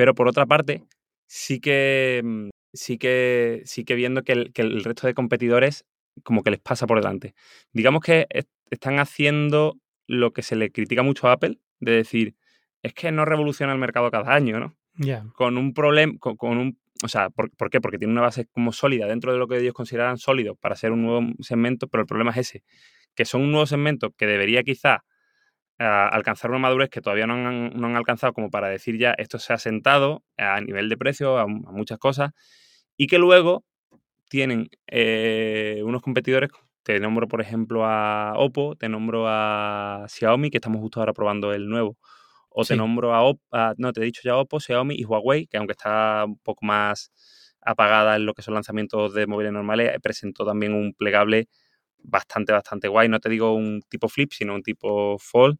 pero 0.00 0.14
por 0.14 0.28
otra 0.28 0.46
parte, 0.46 0.82
sí 1.26 1.60
que, 1.60 2.22
mm, 2.24 2.48
sí 2.72 2.96
que, 2.96 3.60
sí 3.66 3.84
que 3.84 3.94
viendo 3.94 4.22
que 4.22 4.32
el, 4.32 4.52
que 4.54 4.62
el 4.62 4.82
resto 4.82 5.06
de 5.06 5.12
competidores 5.12 5.84
como 6.24 6.42
que 6.42 6.50
les 6.50 6.58
pasa 6.58 6.86
por 6.86 6.98
delante. 6.98 7.34
Digamos 7.74 8.00
que 8.00 8.26
están 8.70 8.98
haciendo 8.98 9.76
lo 10.06 10.32
que 10.32 10.40
se 10.40 10.56
le 10.56 10.70
critica 10.72 11.02
mucho 11.02 11.28
a 11.28 11.32
Apple, 11.32 11.58
de 11.80 11.92
decir, 11.92 12.34
es 12.82 12.94
que 12.94 13.12
no 13.12 13.26
revoluciona 13.26 13.74
el 13.74 13.78
mercado 13.78 14.10
cada 14.10 14.32
año, 14.32 14.58
¿no? 14.58 14.74
Yeah. 14.96 15.26
Con 15.34 15.58
un 15.58 15.74
problema, 15.74 16.14
con, 16.18 16.38
con, 16.38 16.56
un... 16.56 16.78
O 17.04 17.08
sea, 17.08 17.28
¿por, 17.28 17.50
¿por, 17.50 17.68
qué? 17.68 17.82
Porque 17.82 17.98
tiene 17.98 18.14
una 18.14 18.22
base 18.22 18.46
como 18.46 18.72
sólida 18.72 19.06
dentro 19.06 19.34
de 19.34 19.38
lo 19.38 19.48
que 19.48 19.58
ellos 19.58 19.74
consideran 19.74 20.16
sólido 20.16 20.54
para 20.54 20.76
ser 20.76 20.92
un 20.92 21.02
nuevo 21.02 21.26
segmento, 21.40 21.88
pero 21.88 22.00
el 22.00 22.06
problema 22.06 22.30
es 22.30 22.38
ese, 22.38 22.64
que 23.14 23.26
son 23.26 23.42
un 23.42 23.50
nuevo 23.50 23.66
segmento 23.66 24.12
que 24.12 24.26
debería 24.26 24.62
quizá 24.62 25.04
a 25.80 26.08
alcanzar 26.08 26.50
una 26.50 26.58
madurez 26.58 26.90
que 26.90 27.00
todavía 27.00 27.26
no 27.26 27.34
han, 27.34 27.70
no 27.70 27.86
han, 27.86 27.96
alcanzado 27.96 28.34
como 28.34 28.50
para 28.50 28.68
decir 28.68 28.98
ya 28.98 29.14
esto 29.16 29.38
se 29.38 29.54
ha 29.54 29.58
sentado 29.58 30.22
a 30.36 30.60
nivel 30.60 30.90
de 30.90 30.96
precio, 30.98 31.38
a, 31.38 31.42
a 31.42 31.46
muchas 31.46 31.98
cosas, 31.98 32.32
y 32.98 33.06
que 33.06 33.18
luego 33.18 33.64
tienen 34.28 34.68
eh, 34.86 35.80
unos 35.82 36.02
competidores, 36.02 36.50
te 36.82 37.00
nombro 37.00 37.28
por 37.28 37.40
ejemplo 37.40 37.86
a 37.86 38.34
Oppo, 38.36 38.76
te 38.76 38.90
nombro 38.90 39.24
a 39.26 40.04
Xiaomi, 40.06 40.50
que 40.50 40.58
estamos 40.58 40.82
justo 40.82 41.00
ahora 41.00 41.14
probando 41.14 41.54
el 41.54 41.66
nuevo, 41.66 41.96
o 42.50 42.62
sí. 42.62 42.74
te 42.74 42.76
nombro 42.76 43.14
a, 43.14 43.22
Oppo, 43.22 43.42
a, 43.50 43.74
no, 43.78 43.94
te 43.94 44.02
he 44.02 44.04
dicho 44.04 44.20
ya 44.22 44.36
Oppo, 44.36 44.60
Xiaomi 44.60 44.94
y 44.96 45.04
Huawei, 45.04 45.46
que 45.46 45.56
aunque 45.56 45.72
está 45.72 46.24
un 46.26 46.38
poco 46.40 46.66
más 46.66 47.10
apagada 47.62 48.16
en 48.16 48.26
lo 48.26 48.34
que 48.34 48.42
son 48.42 48.52
lanzamientos 48.52 49.14
de 49.14 49.26
móviles 49.26 49.52
normales, 49.52 49.98
presentó 50.02 50.44
también 50.44 50.74
un 50.74 50.92
plegable 50.92 51.48
bastante, 52.02 52.52
bastante 52.52 52.88
guay. 52.88 53.08
No 53.08 53.20
te 53.20 53.28
digo 53.28 53.54
un 53.54 53.82
tipo 53.88 54.08
flip, 54.08 54.32
sino 54.32 54.54
un 54.54 54.62
tipo 54.62 55.18
fold. 55.18 55.58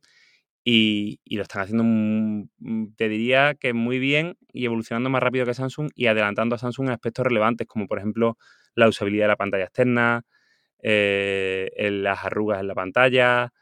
Y, 0.64 1.20
y, 1.24 1.36
lo 1.36 1.42
están 1.42 1.62
haciendo, 1.62 1.84
mm, 1.84 2.94
te 2.96 3.08
diría 3.08 3.54
que 3.54 3.72
muy 3.72 3.98
bien 3.98 4.36
y 4.52 4.66
evolucionando 4.66 5.08
más 5.10 5.22
rápido 5.22 5.46
que 5.46 5.54
Samsung 5.54 5.90
y 5.94 6.06
adelantando 6.06 6.54
a 6.54 6.58
Samsung 6.58 6.88
en 6.88 6.92
aspectos 6.92 7.24
relevantes, 7.26 7.66
como 7.66 7.86
por 7.86 7.98
ejemplo 7.98 8.36
la 8.74 8.88
usabilidad 8.88 9.24
de 9.24 9.28
la 9.28 9.36
pantalla 9.36 9.64
externa, 9.64 10.22
eh, 10.82 11.70
las 11.92 12.24
arrugas 12.24 12.60
en 12.60 12.68
la 12.68 12.74
pantalla, 12.74 13.52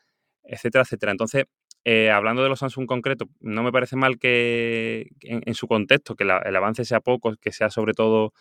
etcétera, 0.45 0.83
etcétera. 0.85 1.13
Entonces, 1.13 1.45
eh, 1.85 2.11
hablando 2.11 2.43
de 2.43 2.49
los 2.51 2.61
Samsung 2.61 2.87
concreto, 2.87 3.27
no 3.41 3.63
me 3.63 3.73
parece 3.73 3.97
mal 3.97 4.19
que 4.19 5.11
en, 5.23 5.43
en 5.47 5.55
su 5.55 5.69
contexto, 5.69 6.17
que 6.17 6.25
la, 6.25 6.39
el 6.39 6.57
avance 6.57 6.85
sea 6.85 7.01
poco, 7.01 7.35
que 7.41 7.53
sea 7.53 7.71
sobre 7.71 7.95
todo 7.95 8.33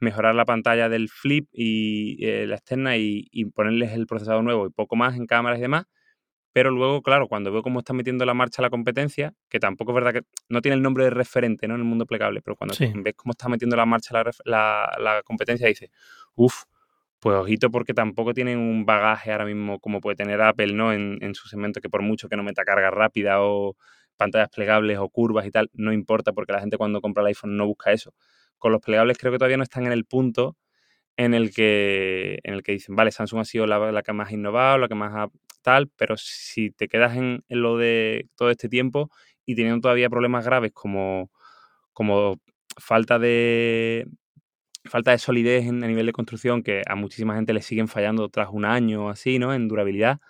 mejorar 0.00 0.34
la 0.34 0.44
pantalla 0.44 0.88
del 0.88 1.08
flip 1.08 1.48
y 1.52 2.24
eh, 2.24 2.46
la 2.46 2.56
externa 2.56 2.96
y, 2.96 3.28
y, 3.30 3.46
ponerles 3.46 3.92
el 3.92 4.06
procesador 4.06 4.44
nuevo 4.44 4.66
y 4.66 4.70
poco 4.70 4.96
más 4.96 5.16
en 5.16 5.26
cámaras 5.26 5.58
y 5.58 5.62
demás. 5.62 5.86
Pero 6.52 6.70
luego, 6.70 7.02
claro, 7.02 7.26
cuando 7.26 7.50
veo 7.50 7.62
cómo 7.62 7.80
está 7.80 7.92
metiendo 7.92 8.24
la 8.24 8.32
marcha 8.32 8.62
la 8.62 8.70
competencia, 8.70 9.34
que 9.48 9.58
tampoco 9.58 9.90
es 9.90 9.94
verdad 9.96 10.12
que 10.12 10.22
no 10.48 10.62
tiene 10.62 10.76
el 10.76 10.82
nombre 10.82 11.02
de 11.02 11.10
referente 11.10 11.66
¿no? 11.66 11.74
en 11.74 11.80
el 11.80 11.86
mundo 11.86 12.06
plegable, 12.06 12.42
pero 12.42 12.54
cuando 12.54 12.74
sí. 12.74 12.92
ves 12.94 13.14
cómo 13.16 13.32
está 13.32 13.48
metiendo 13.48 13.74
la 13.74 13.86
marcha 13.86 14.14
la, 14.14 14.30
la, 14.44 14.96
la 15.00 15.22
competencia, 15.24 15.66
dices, 15.66 15.90
uff, 16.36 16.62
pues 17.18 17.36
ojito 17.36 17.72
porque 17.72 17.92
tampoco 17.92 18.34
tienen 18.34 18.58
un 18.58 18.86
bagaje 18.86 19.32
ahora 19.32 19.46
mismo 19.46 19.80
como 19.80 20.00
puede 20.00 20.14
tener 20.14 20.40
Apple 20.42 20.74
¿no? 20.74 20.92
en, 20.92 21.18
en 21.22 21.34
su 21.34 21.48
segmento, 21.48 21.80
que 21.80 21.88
por 21.88 22.02
mucho 22.02 22.28
que 22.28 22.36
no 22.36 22.44
meta 22.44 22.64
carga 22.64 22.88
rápida 22.90 23.42
o 23.42 23.76
pantallas 24.16 24.48
plegables 24.48 24.98
o 24.98 25.08
curvas 25.08 25.46
y 25.46 25.50
tal, 25.50 25.70
no 25.72 25.92
importa 25.92 26.32
porque 26.32 26.52
la 26.52 26.60
gente 26.60 26.76
cuando 26.76 27.00
compra 27.00 27.22
el 27.22 27.28
iPhone 27.28 27.56
no 27.56 27.66
busca 27.66 27.90
eso 27.90 28.14
con 28.64 28.72
los 28.72 28.80
plegables 28.80 29.18
creo 29.18 29.30
que 29.30 29.36
todavía 29.36 29.58
no 29.58 29.62
están 29.62 29.84
en 29.84 29.92
el 29.92 30.06
punto 30.06 30.56
en 31.18 31.34
el 31.34 31.54
que, 31.54 32.38
en 32.44 32.54
el 32.54 32.62
que 32.62 32.72
dicen, 32.72 32.96
vale, 32.96 33.10
Samsung 33.10 33.40
ha 33.40 33.44
sido 33.44 33.66
la, 33.66 33.92
la 33.92 34.02
que 34.02 34.14
más 34.14 34.30
ha 34.30 34.32
innovado, 34.32 34.78
la 34.78 34.88
que 34.88 34.94
más 34.94 35.12
ha 35.14 35.28
tal, 35.60 35.90
pero 35.98 36.16
si 36.16 36.70
te 36.70 36.88
quedas 36.88 37.14
en, 37.14 37.44
lo 37.50 37.76
de 37.76 38.26
todo 38.36 38.50
este 38.50 38.70
tiempo 38.70 39.10
y 39.44 39.54
teniendo 39.54 39.82
todavía 39.82 40.08
problemas 40.08 40.46
graves 40.46 40.72
como, 40.72 41.30
como 41.92 42.40
falta 42.78 43.18
de 43.18 44.06
falta 44.86 45.10
de 45.10 45.18
solidez 45.18 45.66
en, 45.66 45.84
a 45.84 45.86
nivel 45.86 46.06
de 46.06 46.12
construcción 46.12 46.62
que 46.62 46.80
a 46.86 46.94
muchísima 46.94 47.34
gente 47.34 47.52
le 47.52 47.60
siguen 47.60 47.86
fallando 47.86 48.30
tras 48.30 48.48
un 48.50 48.64
año 48.64 49.06
o 49.06 49.08
así, 49.10 49.38
¿no? 49.38 49.52
En 49.52 49.68
durabilidad, 49.68 50.20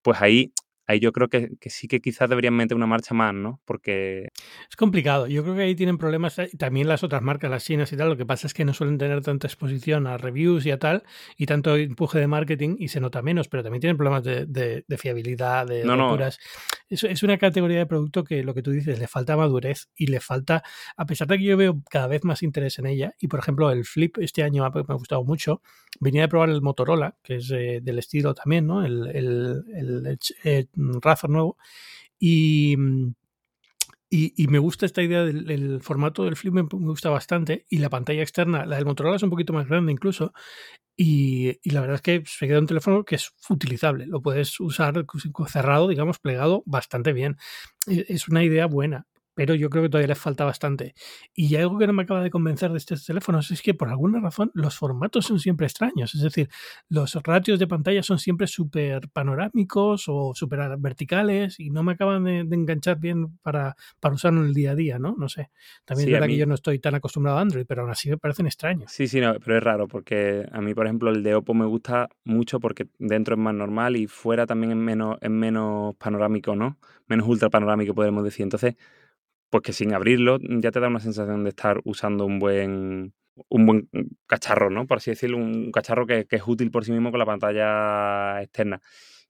pues 0.00 0.22
ahí 0.22 0.54
ahí 0.86 1.00
yo 1.00 1.12
creo 1.12 1.28
que, 1.28 1.56
que, 1.60 1.70
sí 1.70 1.88
que 1.88 2.00
quizás 2.00 2.28
deberían 2.28 2.54
meter 2.54 2.76
una 2.76 2.86
marcha 2.86 3.14
más, 3.14 3.34
¿no? 3.34 3.60
Porque... 3.64 4.28
Es 4.68 4.76
complicado. 4.76 5.26
Yo 5.26 5.42
creo 5.42 5.54
que 5.54 5.62
ahí 5.62 5.74
tienen 5.74 5.98
problemas 5.98 6.38
eh, 6.38 6.50
también 6.58 6.88
las 6.88 7.02
otras 7.02 7.22
marcas, 7.22 7.50
las 7.50 7.64
chinas 7.64 7.92
y 7.92 7.96
tal. 7.96 8.08
Lo 8.08 8.16
que 8.16 8.26
pasa 8.26 8.46
es 8.46 8.54
que 8.54 8.64
no 8.64 8.74
suelen 8.74 8.98
tener 8.98 9.22
tanta 9.22 9.46
exposición 9.46 10.06
a 10.06 10.16
reviews 10.16 10.66
y 10.66 10.70
a 10.70 10.78
tal, 10.78 11.04
y 11.36 11.46
tanto 11.46 11.76
empuje 11.76 12.18
de 12.18 12.26
marketing 12.26 12.76
y 12.78 12.88
se 12.88 13.00
nota 13.00 13.22
menos, 13.22 13.48
pero 13.48 13.62
también 13.62 13.80
tienen 13.80 13.96
problemas 13.96 14.24
de, 14.24 14.46
de, 14.46 14.84
de 14.86 14.98
fiabilidad, 14.98 15.66
de 15.66 15.84
no, 15.84 15.96
locuras. 15.96 16.38
No. 16.38 16.86
Es, 16.88 17.04
es, 17.04 17.22
una 17.22 17.38
categoría 17.38 17.78
de 17.78 17.86
producto 17.86 18.24
que 18.24 18.42
lo 18.42 18.54
que 18.54 18.62
tú 18.62 18.70
dices, 18.70 18.98
le 18.98 19.08
falta 19.08 19.36
madurez 19.36 19.88
y 19.96 20.06
le 20.06 20.20
falta, 20.20 20.62
a 20.96 21.06
pesar 21.06 21.28
de 21.28 21.38
que 21.38 21.44
yo 21.44 21.56
veo 21.56 21.82
cada 21.90 22.06
vez 22.06 22.24
más 22.24 22.42
interés 22.42 22.78
en 22.78 22.86
ella, 22.86 23.14
y 23.18 23.28
por 23.28 23.40
ejemplo 23.40 23.70
el 23.70 23.84
Flip 23.84 24.18
este 24.18 24.42
año 24.42 24.62
me 24.62 24.80
ha 24.80 24.94
gustado 24.94 25.24
mucho, 25.24 25.62
venía 26.00 26.22
de 26.22 26.28
probar 26.28 26.50
el 26.50 26.62
Motorola, 26.62 27.16
que 27.22 27.36
es 27.36 27.50
eh, 27.50 27.80
del 27.82 27.98
estilo 27.98 28.34
también, 28.34 28.66
¿no? 28.66 28.84
El, 28.84 29.06
el, 29.08 29.64
el, 29.74 30.18
el 30.44 30.68
Razor 30.76 31.30
nuevo. 31.30 31.56
Y, 32.18 32.76
y, 34.10 34.46
me 34.48 34.58
gusta 34.58 34.86
esta 34.86 35.02
idea 35.02 35.24
del, 35.24 35.80
formato 35.82 36.24
del 36.24 36.36
flip, 36.36 36.54
me, 36.54 36.62
me, 36.62 36.68
gusta 36.68 37.10
bastante. 37.10 37.66
Y 37.68 37.78
la 37.78 37.90
pantalla 37.90 38.22
externa, 38.22 38.64
la 38.64 38.76
del 38.76 38.86
Motorola 38.86 39.16
es 39.16 39.22
un 39.22 39.30
poquito 39.30 39.52
más 39.52 39.66
grande 39.68 39.92
incluso. 39.92 40.32
Y, 40.96 41.58
y 41.62 41.70
la 41.70 41.80
verdad 41.80 41.96
es 41.96 42.02
que 42.02 42.22
se 42.26 42.46
queda 42.46 42.60
un 42.60 42.66
teléfono 42.66 43.04
que 43.04 43.16
es 43.16 43.32
utilizable. 43.48 44.06
Lo 44.06 44.22
puedes 44.22 44.60
usar 44.60 45.04
cerrado, 45.48 45.88
digamos, 45.88 46.18
plegado 46.20 46.62
bastante 46.66 47.12
bien. 47.12 47.36
Es 47.86 48.28
una 48.28 48.44
idea 48.44 48.66
buena 48.66 49.06
pero 49.34 49.54
yo 49.54 49.70
creo 49.70 49.82
que 49.82 49.88
todavía 49.88 50.08
les 50.08 50.18
falta 50.18 50.44
bastante. 50.44 50.94
Y 51.34 51.54
algo 51.56 51.78
que 51.78 51.86
no 51.86 51.92
me 51.92 52.02
acaba 52.02 52.22
de 52.22 52.30
convencer 52.30 52.70
de 52.70 52.78
estos 52.78 53.04
teléfonos 53.04 53.50
es 53.50 53.62
que 53.62 53.74
por 53.74 53.88
alguna 53.88 54.20
razón 54.20 54.50
los 54.54 54.76
formatos 54.76 55.26
son 55.26 55.38
siempre 55.40 55.66
extraños. 55.66 56.14
Es 56.14 56.22
decir, 56.22 56.48
los 56.88 57.14
ratios 57.22 57.58
de 57.58 57.66
pantalla 57.66 58.02
son 58.02 58.18
siempre 58.18 58.46
súper 58.46 59.08
panorámicos 59.10 60.04
o 60.08 60.32
súper 60.34 60.76
verticales 60.78 61.58
y 61.58 61.70
no 61.70 61.82
me 61.82 61.92
acaban 61.92 62.24
de, 62.24 62.40
enganchar 62.54 62.98
bien 62.98 63.36
para, 63.38 63.76
para 64.00 64.14
usarlo 64.14 64.42
en 64.42 64.48
el 64.48 64.54
día 64.54 64.72
a 64.72 64.74
día, 64.74 64.98
¿no? 64.98 65.16
No 65.18 65.28
sé. 65.28 65.50
También 65.84 66.08
es 66.08 66.12
verdad 66.12 66.28
que 66.28 66.36
yo 66.36 66.46
no 66.46 66.54
estoy 66.54 66.78
tan 66.78 66.94
acostumbrado 66.94 67.38
a 67.38 67.40
Android, 67.40 67.66
pero 67.66 67.82
aún 67.82 67.90
así 67.90 68.10
me 68.10 68.18
parecen 68.18 68.46
extraños. 68.46 68.92
Sí, 68.92 69.08
sí, 69.08 69.20
no, 69.20 69.34
pero 69.40 69.58
es 69.58 69.62
raro 69.62 69.88
porque 69.88 70.46
a 70.52 70.60
mí, 70.60 70.74
por 70.74 70.86
ejemplo, 70.86 71.10
el 71.10 71.22
de 71.22 71.34
Oppo 71.34 71.54
me 71.54 71.66
gusta 71.66 72.08
mucho 72.24 72.60
porque 72.60 72.86
dentro 72.98 73.34
es 73.34 73.40
más 73.40 73.54
normal 73.54 73.96
y 73.96 74.06
fuera 74.06 74.46
también 74.46 74.72
es 74.72 74.78
menos, 74.78 75.18
es 75.20 75.30
menos 75.30 75.96
panorámico, 75.96 76.54
¿no? 76.54 76.78
Menos 77.06 77.26
ultra 77.26 77.50
panorámico, 77.50 77.94
podemos 77.94 78.24
decir. 78.24 78.44
Entonces, 78.44 78.76
pues 79.54 79.62
que 79.62 79.72
sin 79.72 79.94
abrirlo 79.94 80.38
ya 80.40 80.72
te 80.72 80.80
da 80.80 80.88
una 80.88 80.98
sensación 80.98 81.44
de 81.44 81.50
estar 81.50 81.80
usando 81.84 82.26
un 82.26 82.40
buen, 82.40 83.14
un 83.48 83.66
buen 83.66 83.88
cacharro, 84.26 84.68
¿no? 84.68 84.88
Por 84.88 84.96
así 84.96 85.12
decirlo, 85.12 85.36
un 85.36 85.70
cacharro 85.70 86.08
que, 86.08 86.26
es 86.28 86.42
útil 86.44 86.72
por 86.72 86.84
sí 86.84 86.90
mismo 86.90 87.12
con 87.12 87.20
la 87.20 87.24
pantalla 87.24 88.42
externa. 88.42 88.80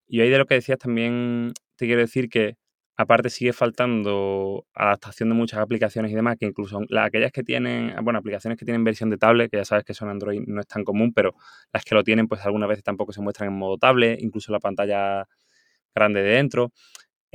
Y 0.06 0.22
ahí 0.22 0.30
de 0.30 0.38
lo 0.38 0.46
que 0.46 0.54
decías 0.54 0.78
también 0.78 1.52
te 1.76 1.84
quiero 1.84 2.00
decir 2.00 2.30
que 2.30 2.56
aparte 2.96 3.28
sigue 3.28 3.52
faltando 3.52 4.66
adaptación 4.72 5.28
de 5.28 5.34
muchas 5.34 5.60
aplicaciones 5.60 6.10
y 6.10 6.14
demás, 6.14 6.36
que 6.40 6.46
incluso 6.46 6.80
las, 6.88 7.08
aquellas 7.08 7.30
que 7.30 7.42
tienen, 7.42 7.94
bueno, 8.02 8.18
aplicaciones 8.18 8.58
que 8.58 8.64
tienen 8.64 8.82
versión 8.82 9.10
de 9.10 9.18
tablet, 9.18 9.50
que 9.50 9.58
ya 9.58 9.66
sabes 9.66 9.84
que 9.84 9.92
son 9.92 10.08
Android 10.08 10.40
no 10.46 10.62
es 10.62 10.66
tan 10.66 10.84
común, 10.84 11.12
pero 11.12 11.34
las 11.70 11.84
que 11.84 11.94
lo 11.94 12.02
tienen 12.02 12.28
pues 12.28 12.40
algunas 12.46 12.70
veces 12.70 12.82
tampoco 12.82 13.12
se 13.12 13.20
muestran 13.20 13.50
en 13.50 13.58
modo 13.58 13.76
tablet, 13.76 14.22
incluso 14.22 14.52
la 14.52 14.60
pantalla 14.60 15.26
grande 15.94 16.22
de 16.22 16.30
dentro. 16.30 16.72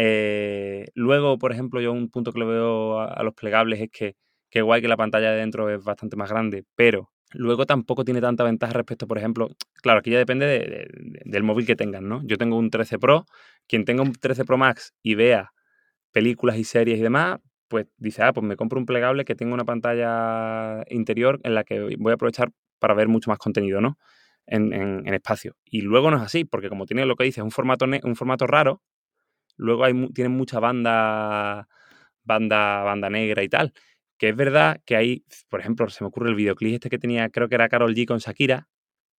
Eh, 0.01 0.86
luego, 0.96 1.38
por 1.38 1.51
ejemplo, 1.51 1.82
yo 1.82 1.91
un 1.91 2.10
punto 2.10 2.32
que 2.32 2.39
le 2.39 2.46
veo 2.46 3.01
a, 3.01 3.22
los 3.22 3.34
plegables 3.34 3.82
es 3.82 3.89
que, 3.91 4.15
que 4.50 4.62
guay 4.62 4.82
que 4.82 4.88
la 4.88 4.96
pantalla 4.96 5.32
de 5.32 5.39
dentro 5.39 5.70
es 5.70 5.84
bastante 5.84 6.15
más 6.15 6.29
grande, 6.29 6.63
pero 6.75 7.12
luego 7.34 7.65
tampoco 7.65 8.06
tiene 8.06 8.22
tanta 8.22 8.46
ventaja 8.46 8.72
respecto, 8.72 9.08
por 9.08 9.18
ejemplo, 9.18 9.50
claro, 9.84 10.00
aquí 10.00 10.12
ya 10.12 10.18
depende 10.18 10.88
del 11.25 11.44
móvil 11.44 11.65
que 11.65 11.75
tengan, 11.75 12.08
¿no? 12.08 12.22
Yo 12.24 12.38
tengo 12.38 12.58
un 12.58 12.70
13 12.70 12.98
Pro, 12.98 13.25
quien 13.68 13.84
tenga 13.84 14.01
un 14.01 14.13
13 14.13 14.46
Pro 14.46 14.58
Max 14.58 14.94
y 15.03 15.15
vea 15.15 15.51
películas 16.13 16.58
y 16.58 16.63
series 16.63 16.98
y 16.98 17.01
demás, 17.01 17.39
pues 17.68 17.88
dice, 17.98 18.24
ah, 18.24 18.32
pues 18.32 18.46
me 18.46 18.56
compro 18.56 18.79
un 18.79 18.86
plegable 18.86 19.25
que 19.25 19.36
tenga 19.36 19.53
una 19.53 19.65
pantalla 19.65 20.86
interior 20.89 21.41
en 21.44 21.56
la 21.56 21.65
que 21.65 21.98
voy 21.98 22.12
a 22.12 22.15
aprovechar 22.15 22.51
para 22.79 22.94
ver 22.94 23.10
mucho 23.10 23.32
más 23.32 23.38
contenido, 23.38 23.82
¿no? 23.82 23.98
En, 24.48 24.72
en, 24.74 25.13
espacio. 25.13 25.58
Y 25.65 25.82
luego 25.82 26.10
no 26.10 26.18
es 26.18 26.24
así, 26.24 26.46
porque 26.46 26.70
como 26.70 26.86
tiene 26.86 27.06
lo 27.06 27.15
que 27.15 27.25
dice, 27.25 27.41
un 27.41 27.51
formato, 27.51 27.86
un 27.86 28.15
formato 28.15 28.48
raro, 28.48 28.82
Luego 29.60 29.84
hay, 29.84 29.94
tienen 30.13 30.32
mucha 30.32 30.60
banda, 30.60 31.68
banda, 32.24 32.84
banda 32.84 33.10
negra 33.10 33.44
y 33.44 33.50
tal. 33.50 33.74
Que 34.18 34.30
es 34.30 34.36
verdad 34.36 34.82
que 34.86 34.96
hay, 34.96 35.24
por 35.50 35.60
ejemplo, 35.60 35.89
se 35.89 36.04
me 36.04 36.08
ocurre 36.08 36.30
el 36.30 36.36
videoclip 36.36 36.74
este 36.74 36.89
que 36.89 36.98
tenía, 36.98 37.30
creo 37.30 37.48
que 37.48 37.56
era 37.56 37.70
Carol 37.70 37.94
G 37.94 38.06
con 38.06 38.18
Shakira, 38.18 38.68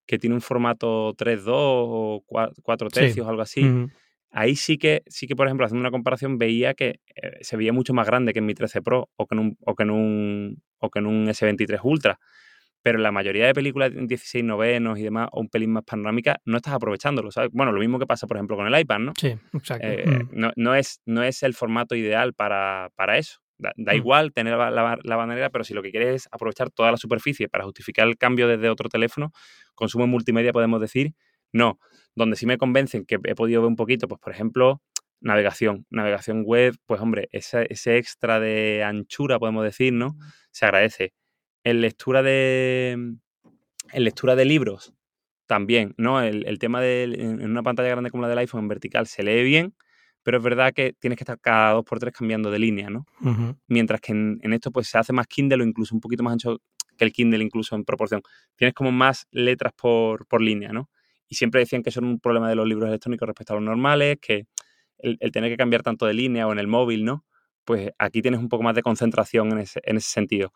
que 0.05 0.19
tiene 0.19 0.35
un 0.35 0.41
formato 0.41 1.15
3.2 1.15 1.45
o 1.47 2.23
4 2.27 2.89
tercios 2.89 3.25
o 3.25 3.29
algo 3.29 3.41
así. 3.41 3.63
Ahí 4.31 4.55
sí 4.55 4.77
que, 4.77 5.03
sí 5.07 5.27
que, 5.27 5.35
por 5.35 5.47
ejemplo, 5.47 5.65
haciendo 5.65 5.81
una 5.81 5.91
comparación, 5.91 6.37
veía 6.37 6.73
que 6.73 7.01
eh, 7.15 7.37
se 7.41 7.57
veía 7.57 7.73
mucho 7.73 7.93
más 7.93 8.07
grande 8.07 8.33
que 8.33 8.39
en 8.39 8.45
mi 8.45 8.53
13 8.53 8.81
Pro 8.81 9.09
o 9.15 9.27
que 9.27 9.35
en 9.35 9.39
un, 9.39 9.57
o 9.65 9.75
que 9.75 9.83
en 9.83 9.89
un, 9.91 10.63
o 10.77 10.89
que 10.89 10.99
en 10.99 11.05
un 11.05 11.27
S23 11.27 11.79
Ultra 11.83 12.19
pero 12.81 12.97
la 12.97 13.11
mayoría 13.11 13.45
de 13.45 13.53
películas 13.53 13.91
en 13.95 14.07
16 14.07 14.43
novenos 14.43 14.97
y 14.97 15.03
demás, 15.03 15.29
o 15.31 15.41
un 15.41 15.49
pelín 15.49 15.71
más 15.71 15.83
panorámica, 15.83 16.37
no 16.45 16.57
estás 16.57 16.73
aprovechándolo, 16.73 17.31
¿sabes? 17.31 17.51
Bueno, 17.53 17.71
lo 17.71 17.79
mismo 17.79 17.99
que 17.99 18.07
pasa, 18.07 18.27
por 18.27 18.37
ejemplo, 18.37 18.57
con 18.57 18.67
el 18.67 18.79
iPad, 18.79 18.99
¿no? 18.99 19.13
Sí, 19.19 19.35
exacto. 19.53 19.87
Eh, 19.87 20.23
mm. 20.31 20.51
no, 20.55 20.75
es, 20.75 21.01
no 21.05 21.23
es 21.23 21.43
el 21.43 21.53
formato 21.53 21.95
ideal 21.95 22.33
para, 22.33 22.89
eso. 23.17 23.39
Da, 23.57 23.73
mm. 23.75 23.95
igual 23.95 24.33
tener 24.33 24.57
la, 24.57 24.97
la, 25.03 25.15
bandera, 25.15 25.51
pero 25.51 25.63
si 25.63 25.75
lo 25.75 25.83
que 25.83 25.91
quieres 25.91 26.15
es 26.15 26.29
aprovechar 26.31 26.71
toda 26.71 26.91
la 26.91 26.97
superficie 26.97 27.47
para 27.47 27.63
justificar 27.63 28.07
el 28.07 28.17
cambio 28.17 28.47
desde 28.47 28.69
otro 28.69 28.89
teléfono, 28.89 29.31
consumo 29.75 30.07
multimedia 30.07 30.51
podemos 30.51 30.81
decir, 30.81 31.13
no. 31.53 31.79
Donde 32.15 32.35
sí 32.35 32.45
me 32.45 32.57
convencen 32.57 33.05
que 33.05 33.19
he 33.23 33.35
podido 33.35 33.61
ver 33.61 33.67
un 33.67 33.75
poquito, 33.75 34.07
pues 34.07 34.19
por 34.19 34.33
ejemplo, 34.33 34.81
navegación. 35.19 35.85
Navegación 35.91 36.43
web, 36.43 36.75
pues 36.87 36.99
hombre, 36.99 37.29
ese, 37.31 37.67
ese 37.69 37.97
extra 37.97 38.39
de 38.39 38.83
anchura, 38.83 39.37
podemos 39.37 39.63
decir, 39.63 39.93
¿no? 39.93 40.15
Se 40.49 40.65
agradece 40.65 41.13
en 41.63 41.81
lectura 41.81 42.23
de. 42.23 42.91
En 43.93 44.03
lectura 44.05 44.35
de 44.35 44.45
libros, 44.45 44.93
también, 45.51 45.93
¿no? 45.97 46.21
El, 46.21 46.59
tema 46.59 46.79
de 46.79 47.03
en 47.03 47.51
una 47.51 47.61
pantalla 47.61 47.89
grande 47.89 48.09
como 48.09 48.23
la 48.23 48.29
del 48.29 48.37
iPhone 48.37 48.61
en 48.61 48.67
vertical 48.69 49.05
se 49.05 49.21
lee 49.21 49.43
bien, 49.43 49.73
pero 50.23 50.37
es 50.37 50.43
verdad 50.43 50.71
que 50.73 50.93
tienes 50.93 51.17
que 51.17 51.23
estar 51.23 51.41
cada 51.41 51.73
dos 51.73 51.83
por 51.83 51.99
tres 51.99 52.13
cambiando 52.13 52.49
de 52.51 52.57
línea, 52.57 52.89
¿no? 52.89 53.05
Mientras 53.67 53.99
que 53.99 54.13
en, 54.13 54.53
esto 54.53 54.71
pues 54.71 54.87
se 54.87 54.97
hace 54.97 55.11
más 55.11 55.27
Kindle 55.27 55.61
o 55.61 55.67
incluso 55.67 55.93
un 55.93 55.99
poquito 55.99 56.23
más 56.23 56.31
ancho 56.31 56.61
que 56.97 57.03
el 57.03 57.11
Kindle 57.11 57.43
incluso 57.43 57.75
en 57.75 57.83
proporción. 57.83 58.21
Tienes 58.55 58.73
como 58.73 58.93
más 58.93 59.27
letras 59.31 59.73
por, 59.73 60.25
por 60.27 60.41
línea, 60.41 60.71
¿no? 60.71 60.89
Y 61.27 61.35
siempre 61.35 61.59
decían 61.59 61.83
que 61.83 61.89
eso 61.89 61.99
era 61.99 62.07
un 62.07 62.21
problema 62.21 62.47
de 62.47 62.55
los 62.55 62.65
libros 62.65 62.87
electrónicos 62.87 63.27
respecto 63.27 63.51
a 63.51 63.57
los 63.57 63.65
normales, 63.65 64.19
que 64.21 64.45
el, 64.99 65.17
tener 65.33 65.49
que 65.49 65.57
cambiar 65.57 65.83
tanto 65.83 66.05
de 66.05 66.13
línea 66.13 66.47
o 66.47 66.53
en 66.53 66.59
el 66.59 66.67
móvil, 66.67 67.03
¿no? 67.03 67.25
Pues 67.65 67.91
aquí 67.97 68.21
tienes 68.21 68.39
un 68.39 68.47
poco 68.47 68.63
más 68.63 68.75
de 68.75 68.83
concentración 68.83 69.51
en 69.51 69.59
ese, 69.59 69.81
en 69.83 69.97
ese 69.97 70.09
sentido. 70.09 70.53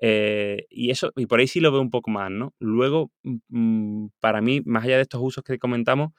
Eh, 0.00 0.66
y 0.70 0.90
eso, 0.90 1.12
y 1.16 1.26
por 1.26 1.40
ahí 1.40 1.48
sí 1.48 1.60
lo 1.60 1.72
veo 1.72 1.80
un 1.80 1.90
poco 1.90 2.10
más, 2.10 2.30
¿no? 2.30 2.54
Luego, 2.60 3.10
mm, 3.48 4.08
para 4.20 4.40
mí, 4.40 4.60
más 4.64 4.84
allá 4.84 4.96
de 4.96 5.02
estos 5.02 5.20
usos 5.22 5.44
que 5.44 5.58
comentamos, 5.58 6.12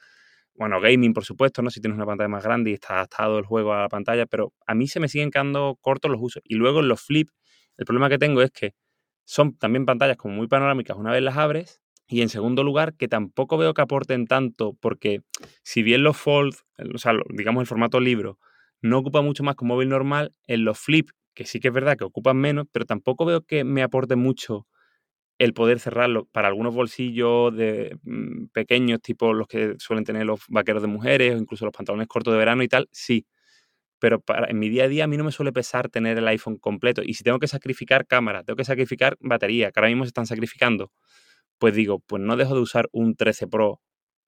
bueno, 0.55 0.81
gaming, 0.81 1.13
por 1.13 1.23
supuesto, 1.25 1.61
¿no? 1.61 1.69
Si 1.69 1.79
tienes 1.81 1.95
una 1.95 2.05
pantalla 2.05 2.27
más 2.27 2.43
grande 2.43 2.71
y 2.71 2.73
está 2.73 2.95
adaptado 2.95 3.39
el 3.39 3.45
juego 3.45 3.73
a 3.73 3.81
la 3.81 3.89
pantalla, 3.89 4.25
pero 4.25 4.53
a 4.67 4.75
mí 4.75 4.87
se 4.87 4.99
me 4.99 5.07
siguen 5.07 5.31
quedando 5.31 5.77
cortos 5.81 6.11
los 6.11 6.19
usos. 6.21 6.41
Y 6.45 6.55
luego 6.55 6.81
los 6.81 7.01
flip, 7.01 7.29
el 7.77 7.85
problema 7.85 8.09
que 8.09 8.17
tengo 8.17 8.41
es 8.41 8.51
que 8.51 8.73
son 9.25 9.57
también 9.57 9.85
pantallas 9.85 10.17
como 10.17 10.35
muy 10.35 10.47
panorámicas 10.47 10.97
una 10.97 11.11
vez 11.11 11.21
las 11.23 11.37
abres. 11.37 11.81
Y 12.07 12.21
en 12.21 12.29
segundo 12.29 12.63
lugar, 12.63 12.95
que 12.95 13.07
tampoco 13.07 13.57
veo 13.57 13.73
que 13.73 13.81
aporten 13.83 14.25
tanto, 14.27 14.75
porque 14.81 15.21
si 15.63 15.83
bien 15.83 16.03
los 16.03 16.17
fold, 16.17 16.55
o 16.93 16.97
sea, 16.97 17.13
digamos 17.29 17.61
el 17.61 17.67
formato 17.67 17.99
libro, 17.99 18.39
no 18.81 18.97
ocupa 18.97 19.21
mucho 19.21 19.43
más 19.43 19.55
que 19.55 19.63
un 19.63 19.69
móvil 19.69 19.89
normal, 19.89 20.33
en 20.47 20.65
los 20.65 20.79
flip 20.79 21.11
que 21.33 21.45
sí 21.45 21.59
que 21.59 21.69
es 21.69 21.73
verdad 21.73 21.97
que 21.97 22.03
ocupan 22.03 22.37
menos, 22.37 22.67
pero 22.71 22.85
tampoco 22.85 23.25
veo 23.25 23.41
que 23.45 23.63
me 23.63 23.83
aporte 23.83 24.15
mucho 24.15 24.67
el 25.39 25.53
poder 25.53 25.79
cerrarlo 25.79 26.25
para 26.31 26.49
algunos 26.49 26.75
bolsillos 26.75 27.55
de 27.55 27.97
mm, 28.03 28.47
pequeños, 28.53 29.01
tipo 29.01 29.33
los 29.33 29.47
que 29.47 29.75
suelen 29.79 30.03
tener 30.03 30.25
los 30.25 30.41
vaqueros 30.49 30.81
de 30.81 30.89
mujeres 30.89 31.33
o 31.33 31.37
incluso 31.37 31.65
los 31.65 31.73
pantalones 31.73 32.07
cortos 32.07 32.33
de 32.33 32.37
verano 32.37 32.61
y 32.61 32.67
tal, 32.67 32.89
sí. 32.91 33.25
Pero 33.99 34.21
para, 34.21 34.49
en 34.49 34.59
mi 34.59 34.69
día 34.69 34.85
a 34.85 34.87
día 34.89 35.05
a 35.05 35.07
mí 35.07 35.17
no 35.17 35.23
me 35.23 35.31
suele 35.31 35.53
pesar 35.53 35.89
tener 35.89 36.17
el 36.17 36.27
iPhone 36.27 36.57
completo. 36.57 37.01
Y 37.05 37.15
si 37.15 37.23
tengo 37.23 37.39
que 37.39 37.47
sacrificar 37.47 38.07
cámara, 38.07 38.43
tengo 38.43 38.57
que 38.57 38.65
sacrificar 38.65 39.17
batería, 39.21 39.71
que 39.71 39.79
ahora 39.79 39.89
mismo 39.89 40.05
se 40.05 40.09
están 40.09 40.25
sacrificando, 40.27 40.91
pues 41.59 41.75
digo, 41.75 41.99
pues 41.99 42.21
no 42.21 42.37
dejo 42.37 42.55
de 42.55 42.61
usar 42.61 42.89
un 42.91 43.15
13 43.15 43.47
Pro 43.47 43.81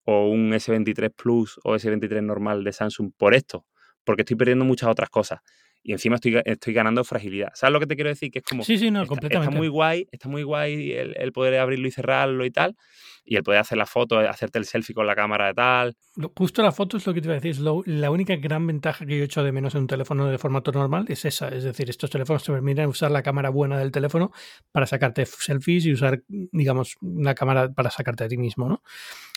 o 0.05 0.29
un 0.29 0.51
S23 0.53 1.13
Plus 1.15 1.59
o 1.63 1.75
S23 1.75 2.23
normal 2.23 2.63
de 2.63 2.73
Samsung 2.73 3.11
por 3.17 3.33
esto, 3.35 3.65
porque 4.05 4.23
estoy 4.23 4.37
perdiendo 4.37 4.65
muchas 4.65 4.89
otras 4.89 5.09
cosas 5.09 5.41
y 5.83 5.93
encima 5.93 6.15
estoy, 6.15 6.39
estoy 6.45 6.73
ganando 6.73 7.03
fragilidad. 7.03 7.51
¿Sabes 7.55 7.73
lo 7.73 7.79
que 7.79 7.87
te 7.87 7.95
quiero 7.95 8.09
decir? 8.09 8.31
Que 8.31 8.39
es 8.39 8.45
como. 8.45 8.63
Sí, 8.63 8.77
sí, 8.77 8.91
no, 8.91 9.01
está, 9.01 9.09
completamente. 9.09 9.49
Está 9.49 9.57
muy 9.57 9.67
guay, 9.67 10.07
está 10.11 10.29
muy 10.29 10.43
guay 10.43 10.91
el, 10.91 11.31
poder 11.31 11.59
abrirlo 11.59 11.87
y 11.87 11.91
cerrarlo 11.91 12.45
y 12.45 12.51
tal. 12.51 12.75
Y 13.23 13.35
el 13.35 13.43
poder 13.43 13.59
hacer 13.59 13.77
la 13.77 13.85
foto, 13.85 14.19
hacerte 14.19 14.59
el 14.59 14.65
selfie 14.65 14.93
con 14.93 15.07
la 15.07 15.15
cámara 15.15 15.51
y 15.51 15.53
tal. 15.53 15.95
Justo 16.35 16.61
la 16.61 16.71
foto 16.71 16.97
es 16.97 17.05
lo 17.05 17.13
que 17.13 17.21
te 17.21 17.27
iba 17.27 17.35
a 17.35 17.39
decir. 17.39 17.59
la 17.59 18.11
única 18.11 18.35
gran 18.35 18.65
ventaja 18.67 19.05
que 19.05 19.15
yo 19.15 19.23
he 19.23 19.25
hecho 19.25 19.43
de 19.43 19.51
menos 19.51 19.73
en 19.75 19.81
un 19.81 19.87
teléfono 19.87 20.27
de 20.27 20.37
formato 20.37 20.71
normal 20.71 21.05
es 21.07 21.25
esa. 21.25 21.47
Es 21.49 21.63
decir, 21.63 21.89
estos 21.89 22.09
teléfonos 22.09 22.43
te 22.43 22.51
permiten 22.51 22.87
usar 22.87 23.09
la 23.11 23.23
cámara 23.23 23.49
buena 23.49 23.79
del 23.79 23.91
teléfono 23.91 24.31
para 24.71 24.85
sacarte 24.85 25.25
selfies 25.25 25.85
y 25.85 25.93
usar, 25.93 26.23
digamos, 26.27 26.97
una 27.01 27.33
cámara 27.33 27.71
para 27.71 27.89
sacarte 27.89 28.23
a 28.23 28.27
ti 28.27 28.37
mismo, 28.37 28.69
¿no? 28.69 28.83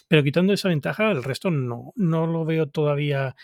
Pero 0.08 0.22
quitando 0.22 0.52
esa 0.52 0.68
ventaja, 0.68 1.10
el 1.10 1.22
resto 1.22 1.50
no, 1.50 1.92
no 1.96 2.26
lo 2.26 2.44
veo 2.44 2.68
todavía. 2.68 3.34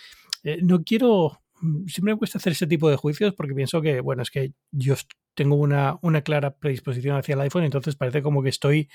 Eh, 0.42 0.58
no 0.62 0.82
quiero 0.84 1.40
siempre 1.86 2.14
me 2.14 2.18
cuesta 2.18 2.38
hacer 2.38 2.52
ese 2.52 2.66
tipo 2.66 2.90
de 2.90 2.96
juicios 2.96 3.34
porque 3.34 3.54
pienso 3.54 3.80
que, 3.80 4.00
bueno, 4.00 4.22
es 4.22 4.30
que 4.30 4.52
yo 4.70 4.94
tengo 5.34 5.56
una, 5.56 5.98
una 6.02 6.22
clara 6.22 6.56
predisposición 6.56 7.16
hacia 7.16 7.34
el 7.34 7.40
iPhone, 7.40 7.64
entonces 7.64 7.96
parece 7.96 8.22
como 8.22 8.42
que 8.42 8.48
estoy 8.48 8.88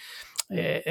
eh, 0.50 0.84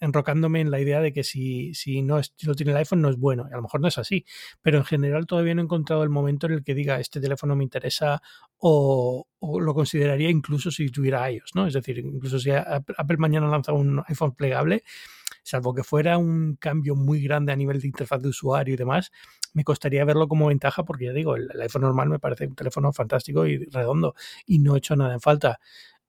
enrocándome 0.00 0.60
en 0.60 0.70
la 0.70 0.80
idea 0.80 1.00
de 1.00 1.12
que 1.12 1.22
si, 1.22 1.74
si 1.74 2.00
no 2.00 2.20
lo 2.42 2.54
tiene 2.54 2.72
el 2.72 2.78
iPhone 2.78 3.02
no 3.02 3.10
es 3.10 3.16
bueno. 3.18 3.46
Y 3.50 3.52
a 3.52 3.56
lo 3.56 3.62
mejor 3.62 3.80
no 3.80 3.88
es 3.88 3.98
así, 3.98 4.24
pero 4.62 4.78
en 4.78 4.84
general 4.84 5.26
todavía 5.26 5.54
no 5.54 5.60
he 5.60 5.64
encontrado 5.64 6.02
el 6.02 6.10
momento 6.10 6.46
en 6.46 6.54
el 6.54 6.64
que 6.64 6.74
diga 6.74 7.00
este 7.00 7.20
teléfono 7.20 7.54
me 7.54 7.64
interesa 7.64 8.22
o, 8.56 9.26
o 9.38 9.60
lo 9.60 9.74
consideraría 9.74 10.30
incluso 10.30 10.70
si 10.70 10.88
tuviera 10.88 11.30
iOS, 11.30 11.54
¿no? 11.54 11.66
Es 11.66 11.74
decir, 11.74 11.98
incluso 11.98 12.38
si 12.38 12.50
Apple 12.50 13.16
mañana 13.18 13.48
lanza 13.48 13.72
un 13.72 14.02
iPhone 14.08 14.34
plegable, 14.34 14.84
salvo 15.48 15.74
que 15.74 15.82
fuera 15.82 16.18
un 16.18 16.56
cambio 16.56 16.94
muy 16.94 17.22
grande 17.22 17.52
a 17.52 17.56
nivel 17.56 17.80
de 17.80 17.86
interfaz 17.86 18.20
de 18.20 18.28
usuario 18.28 18.74
y 18.74 18.76
demás, 18.76 19.10
me 19.54 19.64
costaría 19.64 20.04
verlo 20.04 20.28
como 20.28 20.48
ventaja 20.48 20.84
porque 20.84 21.06
ya 21.06 21.12
digo, 21.12 21.36
el, 21.36 21.48
iPhone 21.60 21.82
normal 21.82 22.10
me 22.10 22.18
parece 22.18 22.46
un 22.46 22.54
teléfono 22.54 22.92
fantástico 22.92 23.46
y 23.46 23.64
redondo 23.70 24.14
y 24.46 24.58
no 24.58 24.74
he 24.74 24.78
hecho 24.78 24.94
nada 24.94 25.14
en 25.14 25.20
falta. 25.20 25.58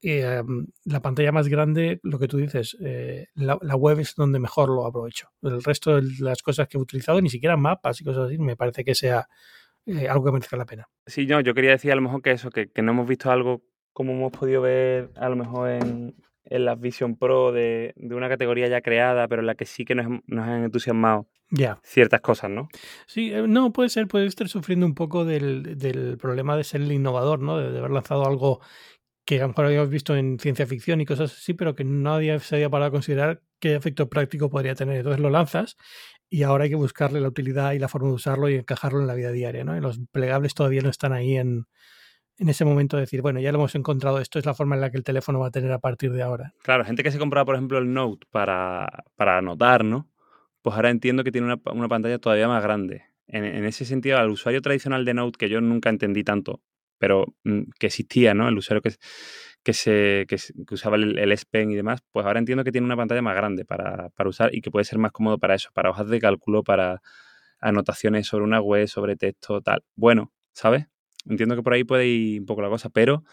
Eh, 0.01 0.41
la 0.85 1.01
pantalla 1.01 1.31
más 1.31 1.47
grande, 1.47 1.99
lo 2.03 2.19
que 2.19 2.27
tú 2.27 2.37
dices, 2.37 2.77
eh, 2.81 3.27
la, 3.35 3.55
web 3.55 3.99
es 3.99 4.15
donde 4.15 4.39
mejor 4.39 4.69
lo 4.69 4.85
aprovecho. 4.85 5.29
El 5.41 5.63
resto 5.63 5.95
de 5.95 6.09
las 6.19 6.41
cosas 6.41 6.67
que 6.67 6.77
he 6.77 6.81
utilizado, 6.81 7.21
ni 7.21 7.29
siquiera 7.29 7.55
mapas 7.55 8.01
y 8.01 8.03
cosas 8.03 8.27
así, 8.27 8.37
me 8.37 8.57
parece 8.57 8.83
que 8.83 8.95
sea 8.95 9.27
eh, 9.85 10.07
algo 10.09 10.25
que 10.25 10.31
merezca 10.33 10.57
la 10.57 10.65
pena. 10.65 10.89
Sí, 11.05 11.25
no, 11.25 11.39
yo 11.39 11.53
quería 11.53 11.71
decir 11.71 11.91
a 11.91 11.95
lo 11.95 12.01
mejor 12.01 12.21
que 12.21 12.31
eso, 12.31 12.49
que, 12.49 12.71
que 12.71 12.81
no 12.81 12.91
hemos 12.91 13.07
visto 13.07 13.31
algo 13.31 13.63
como 13.93 14.13
hemos 14.13 14.31
podido 14.31 14.61
ver 14.61 15.11
a 15.15 15.27
lo 15.27 15.35
mejor 15.35 15.69
en, 15.69 16.15
en 16.45 16.65
las 16.65 16.79
Vision 16.79 17.15
Pro 17.15 17.51
de, 17.51 17.93
de, 17.95 18.15
una 18.15 18.29
categoría 18.29 18.67
ya 18.67 18.81
creada, 18.81 19.27
pero 19.27 19.41
en 19.41 19.47
la 19.47 19.55
que 19.55 19.65
sí 19.65 19.85
que 19.85 19.95
nos, 19.95 20.07
nos 20.27 20.47
han 20.47 20.63
entusiasmado 20.63 21.27
yeah. 21.51 21.79
ciertas 21.83 22.21
cosas, 22.21 22.49
¿no? 22.49 22.69
Sí, 23.05 23.31
eh, 23.33 23.47
no, 23.47 23.71
puede 23.71 23.89
ser, 23.89 24.07
puede 24.07 24.25
estar 24.25 24.47
sufriendo 24.47 24.85
un 24.85 24.95
poco 24.95 25.25
del, 25.25 25.77
del 25.77 26.17
problema 26.17 26.57
de 26.57 26.63
ser 26.63 26.81
el 26.81 26.91
innovador, 26.91 27.39
¿no? 27.39 27.57
De, 27.57 27.71
de, 27.71 27.79
haber 27.79 27.91
lanzado 27.91 28.25
algo 28.25 28.61
que 29.25 29.39
a 29.39 29.43
lo 29.43 29.49
mejor 29.49 29.65
habíamos 29.65 29.89
visto 29.89 30.15
en 30.15 30.39
ciencia 30.39 30.65
ficción 30.65 31.01
y 31.01 31.05
cosas 31.05 31.31
así, 31.31 31.53
pero 31.53 31.75
que 31.75 31.83
nadie 31.83 32.39
se 32.39 32.55
había 32.55 32.69
parado 32.69 32.89
a 32.89 32.91
considerar 32.91 33.43
qué 33.59 33.75
efecto 33.75 34.09
práctico 34.09 34.49
podría 34.49 34.73
tener. 34.73 34.97
Entonces 34.97 35.21
lo 35.21 35.29
lanzas 35.29 35.77
y 36.29 36.43
ahora 36.43 36.63
hay 36.63 36.71
que 36.71 36.75
buscarle 36.75 37.21
la 37.21 37.27
utilidad 37.27 37.73
y 37.73 37.79
la 37.79 37.87
forma 37.87 38.07
de 38.07 38.15
usarlo 38.15 38.49
y 38.49 38.55
encajarlo 38.55 39.01
en 39.01 39.07
la 39.07 39.13
vida 39.13 39.31
diaria, 39.31 39.63
¿no? 39.63 39.77
Y 39.77 39.81
los 39.81 39.99
plegables 40.11 40.55
todavía 40.55 40.81
no 40.81 40.89
están 40.89 41.13
ahí 41.13 41.37
en, 41.37 41.65
en 42.39 42.47
ese 42.47 42.63
momento 42.63 42.95
de 42.95 43.01
decir, 43.01 43.21
bueno, 43.21 43.39
ya 43.41 43.51
lo 43.51 43.57
hemos 43.57 43.75
encontrado, 43.75 44.19
esto 44.19 44.39
es 44.39 44.45
la 44.45 44.53
forma 44.53 44.75
en 44.75 44.81
la 44.81 44.89
que 44.89 44.97
el 44.97 45.03
teléfono 45.03 45.39
va 45.39 45.47
a 45.47 45.51
tener 45.51 45.71
a 45.73 45.79
partir 45.79 46.11
de 46.13 46.23
ahora. 46.23 46.53
Claro, 46.63 46.85
gente 46.85 47.03
que 47.03 47.11
se 47.11 47.19
compraba, 47.19 47.45
por 47.45 47.55
ejemplo, 47.55 47.77
el 47.77 47.93
Note 47.93 48.25
para, 48.31 49.03
para 49.15 49.37
anotar, 49.37 49.83
¿no? 49.83 50.09
Pues 50.61 50.75
ahora 50.75 50.89
entiendo 50.89 51.23
que 51.23 51.31
tiene 51.31 51.53
una, 51.65 51.87
pantalla 51.87 52.17
todavía 52.17 52.47
más 52.47 52.63
grande. 52.63 53.03
En, 53.27 53.43
en, 53.43 53.65
ese 53.65 53.83
sentido, 53.85 54.17
al 54.17 54.29
usuario 54.29 54.61
tradicional 54.61 55.03
de 55.03 55.13
Note, 55.13 55.37
que 55.37 55.49
yo 55.49 55.59
nunca 55.59 55.89
entendí 55.89 56.23
tanto, 56.23 56.61
pero 56.97 57.25
mm, 57.43 57.63
que 57.77 57.87
existía, 57.87 58.33
¿no? 58.33 58.47
El 58.47 58.57
usuario 58.57 58.81
que, 58.81 58.95
que, 59.61 59.73
se, 59.73 60.25
que 60.27 60.73
usaba 60.73 60.95
el, 60.95 61.19
el, 61.19 61.31
S 61.33 61.45
Pen 61.49 61.71
y 61.71 61.75
demás, 61.75 61.99
pues 62.11 62.25
ahora 62.25 62.39
entiendo 62.39 62.63
que 62.63 62.71
tiene 62.71 62.85
una 62.85 62.95
pantalla 62.95 63.21
más 63.21 63.35
grande 63.35 63.65
para, 63.65 64.09
para 64.11 64.29
usar 64.29 64.55
y 64.55 64.61
que 64.61 64.71
puede 64.71 64.85
ser 64.85 64.97
más 64.97 65.11
cómodo 65.11 65.37
para 65.39 65.55
eso, 65.55 65.69
para 65.73 65.89
hojas 65.89 66.07
de 66.07 66.19
cálculo, 66.19 66.63
para 66.63 67.01
anotaciones 67.59 68.27
sobre 68.27 68.45
una 68.45 68.61
web, 68.61 68.87
sobre 68.87 69.17
texto, 69.17 69.61
tal. 69.61 69.83
Bueno, 69.95 70.31
¿sabes? 70.53 70.87
Entiendo 71.29 71.55
que 71.55 71.63
por 71.63 71.73
ahí 71.73 71.83
puede 71.83 72.07
ir 72.07 72.41
un 72.41 72.45
poco 72.45 72.61
la 72.61 72.69
cosa, 72.69 72.89
pero 72.89 73.23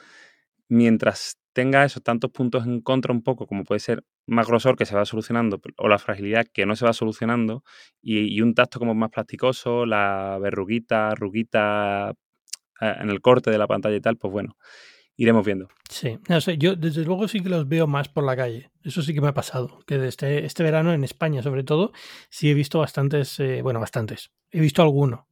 mientras 0.69 1.39
tenga 1.53 1.85
esos 1.85 2.03
tantos 2.03 2.31
puntos 2.31 2.67
en 2.67 2.83
contra 2.83 3.13
un 3.13 3.23
poco, 3.23 3.47
como 3.47 3.65
puede 3.65 3.81
ser 3.81 4.05
más 4.27 4.47
grosor 4.47 4.77
que 4.77 4.85
se 4.85 4.95
va 4.95 5.07
solucionando, 5.07 5.61
o 5.79 5.89
la 5.89 5.99
fragilidad 5.99 6.47
que 6.53 6.67
no 6.67 6.77
se 6.77 6.85
va 6.85 6.93
solucionando, 6.93 7.65
y, 8.03 8.41
un 8.43 8.55
tacto 8.55 8.79
como 8.79 8.95
más 8.95 9.11
plasticoso, 9.11 9.87
la 9.87 10.39
verruguita, 10.41 11.15
ruguita 11.15 12.13
eh, 12.81 12.95
en 13.01 13.09
el 13.09 13.23
corte 13.23 13.51
de 13.51 13.59
la 13.59 13.67
pantalla 13.67 13.97
y 13.97 14.01
tal, 14.01 14.19
pues 14.19 14.31
bueno, 14.31 14.59
iremos 15.17 15.47
viendo. 15.47 15.69
Sí, 15.89 16.19
no 16.29 16.39
yo 16.39 16.77
desde 16.77 17.05
luego 17.05 17.27
sí 17.27 17.41
que 17.41 17.49
los 17.49 17.67
veo 17.67 17.87
más 17.87 18.11
por 18.11 18.25
la 18.25 18.37
calle. 18.37 18.71
Eso 18.83 19.01
sí 19.01 19.15
que 19.15 19.23
me 19.23 19.29
ha 19.29 19.35
pasado. 19.35 19.79
Que 19.87 19.97
desde 19.97 20.45
este 20.45 20.63
verano 20.63 20.93
en 20.93 21.05
España, 21.05 21.43
sobre 21.43 21.65
todo, 21.65 21.93
sí 22.29 22.51
he 22.51 22.55
visto 22.55 22.81
bastantes, 22.81 23.41
eh, 23.41 23.63
bueno, 23.63 23.81
bastantes. 23.81 24.31
He 24.51 24.61
visto 24.61 24.83
alguno 24.83 25.27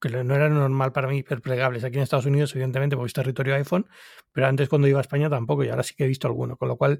que 0.00 0.08
no 0.08 0.34
era 0.34 0.48
normal 0.48 0.92
para 0.92 1.08
mí 1.08 1.22
ver. 1.22 1.84
Aquí 1.84 1.96
en 1.96 2.02
Estados 2.02 2.26
Unidos, 2.26 2.54
evidentemente, 2.54 2.96
porque 2.96 3.08
es 3.08 3.12
territorio 3.12 3.54
iPhone, 3.54 3.86
pero 4.32 4.46
antes 4.46 4.68
cuando 4.68 4.88
iba 4.88 4.98
a 4.98 5.02
España 5.02 5.28
tampoco, 5.28 5.64
y 5.64 5.68
ahora 5.68 5.82
sí 5.82 5.94
que 5.94 6.04
he 6.04 6.08
visto 6.08 6.26
alguno. 6.26 6.56
Con 6.56 6.68
lo 6.68 6.76
cual, 6.76 6.98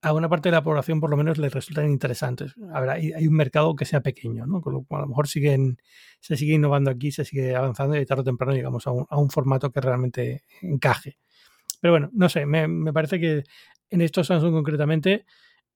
a 0.00 0.12
una 0.12 0.28
parte 0.28 0.48
de 0.48 0.52
la 0.52 0.62
población 0.62 1.00
por 1.00 1.10
lo 1.10 1.16
menos 1.16 1.38
les 1.38 1.52
resultan 1.52 1.90
interesantes. 1.90 2.54
A 2.72 2.80
hay, 2.92 3.26
un 3.26 3.34
mercado 3.34 3.74
que 3.74 3.84
sea 3.84 4.00
pequeño, 4.00 4.46
¿no? 4.46 4.60
Con 4.60 4.72
lo 4.72 4.84
cual, 4.84 5.00
a 5.00 5.02
lo 5.02 5.08
mejor 5.08 5.26
siguen, 5.26 5.78
se 6.20 6.36
sigue 6.36 6.54
innovando 6.54 6.90
aquí, 6.90 7.10
se 7.10 7.24
sigue 7.24 7.56
avanzando 7.56 7.96
y 7.96 8.06
tarde 8.06 8.22
o 8.22 8.24
temprano 8.24 8.52
llegamos 8.52 8.86
a 8.86 8.92
un, 8.92 9.06
a 9.08 9.18
un 9.18 9.30
formato 9.30 9.72
que 9.72 9.80
realmente 9.80 10.44
encaje. 10.62 11.18
Pero 11.80 11.92
bueno, 11.92 12.10
no 12.12 12.28
sé, 12.28 12.46
me, 12.46 12.68
me 12.68 12.92
parece 12.92 13.20
que 13.20 13.44
en 13.90 14.00
esto 14.00 14.22
Samsung 14.22 14.52
concretamente 14.52 15.24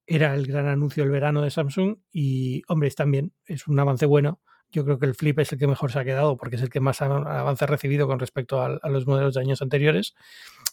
era 0.06 0.34
el 0.34 0.46
gran 0.46 0.66
anuncio 0.66 1.02
del 1.02 1.12
verano 1.12 1.42
de 1.42 1.50
Samsung 1.50 1.96
y, 2.12 2.62
hombre, 2.68 2.90
también 2.90 3.32
es 3.46 3.66
un 3.66 3.78
avance 3.78 4.06
bueno 4.06 4.40
yo 4.72 4.84
creo 4.84 4.98
que 4.98 5.06
el 5.06 5.14
Flip 5.14 5.38
es 5.38 5.52
el 5.52 5.58
que 5.58 5.66
mejor 5.66 5.92
se 5.92 5.98
ha 5.98 6.04
quedado 6.04 6.36
porque 6.36 6.56
es 6.56 6.62
el 6.62 6.70
que 6.70 6.80
más 6.80 7.02
avance 7.02 7.64
ha 7.64 7.66
recibido 7.68 8.06
con 8.06 8.18
respecto 8.18 8.60
a, 8.60 8.78
a, 8.82 8.88
los 8.88 9.06
modelos 9.06 9.34
de 9.34 9.40
años 9.40 9.62
anteriores. 9.62 10.14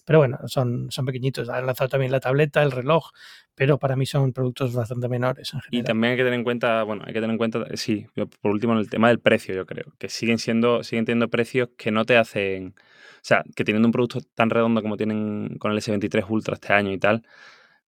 Pero 0.05 0.19
bueno, 0.19 0.39
son, 0.47 0.89
son 0.89 1.05
pequeñitos. 1.05 1.49
Han 1.49 1.67
lanzado 1.67 1.89
también 1.89 2.11
la 2.11 2.19
tableta, 2.19 2.63
el 2.63 2.71
reloj, 2.71 3.11
pero 3.53 3.77
para 3.77 3.95
mí 3.95 4.05
son 4.05 4.33
productos 4.33 4.73
bastante 4.73 5.07
menores 5.09 5.53
en 5.53 5.59
general. 5.59 5.83
Y 5.83 5.85
también 5.85 6.11
hay 6.11 6.17
que 6.17 6.23
tener 6.23 6.39
en 6.39 6.43
cuenta, 6.43 6.81
bueno, 6.83 7.03
hay 7.05 7.13
que 7.13 7.19
tener 7.19 7.31
en 7.31 7.37
cuenta, 7.37 7.65
sí, 7.75 8.07
por 8.41 8.51
último, 8.51 8.73
en 8.73 8.79
el 8.79 8.89
tema 8.89 9.09
del 9.09 9.19
precio, 9.19 9.53
yo 9.53 9.65
creo, 9.65 9.93
que 9.99 10.09
siguen 10.09 10.39
siendo, 10.39 10.81
siguen 10.81 11.05
teniendo 11.05 11.29
precios 11.29 11.69
que 11.77 11.91
no 11.91 12.05
te 12.05 12.17
hacen, 12.17 12.73
o 12.77 13.21
sea, 13.21 13.43
que 13.55 13.63
teniendo 13.63 13.87
un 13.87 13.91
producto 13.91 14.21
tan 14.33 14.49
redondo 14.49 14.81
como 14.81 14.97
tienen 14.97 15.57
con 15.59 15.73
el 15.73 15.77
S23 15.77 16.25
Ultra 16.29 16.55
este 16.55 16.73
año 16.73 16.91
y 16.91 16.97
tal, 16.97 17.21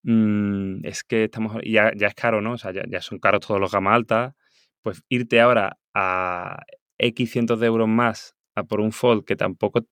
mmm, 0.03 0.85
es 0.85 1.03
que 1.03 1.23
estamos, 1.23 1.57
ya, 1.65 1.91
ya 1.95 2.07
es 2.07 2.15
caro, 2.15 2.41
¿no? 2.41 2.53
O 2.53 2.57
sea, 2.57 2.71
ya, 2.71 2.83
ya 2.87 3.01
son 3.01 3.19
caros 3.19 3.41
todos 3.47 3.59
los 3.59 3.71
gama 3.71 3.95
alta, 3.95 4.35
pues 4.83 5.03
irte 5.09 5.41
ahora 5.41 5.79
a 5.93 6.63
X 6.97 7.31
cientos 7.31 7.59
de 7.59 7.67
euros 7.67 7.87
más 7.87 8.35
a 8.55 8.63
por 8.63 8.81
un 8.81 8.91
Fold 8.91 9.25
que 9.25 9.35
tampoco 9.35 9.85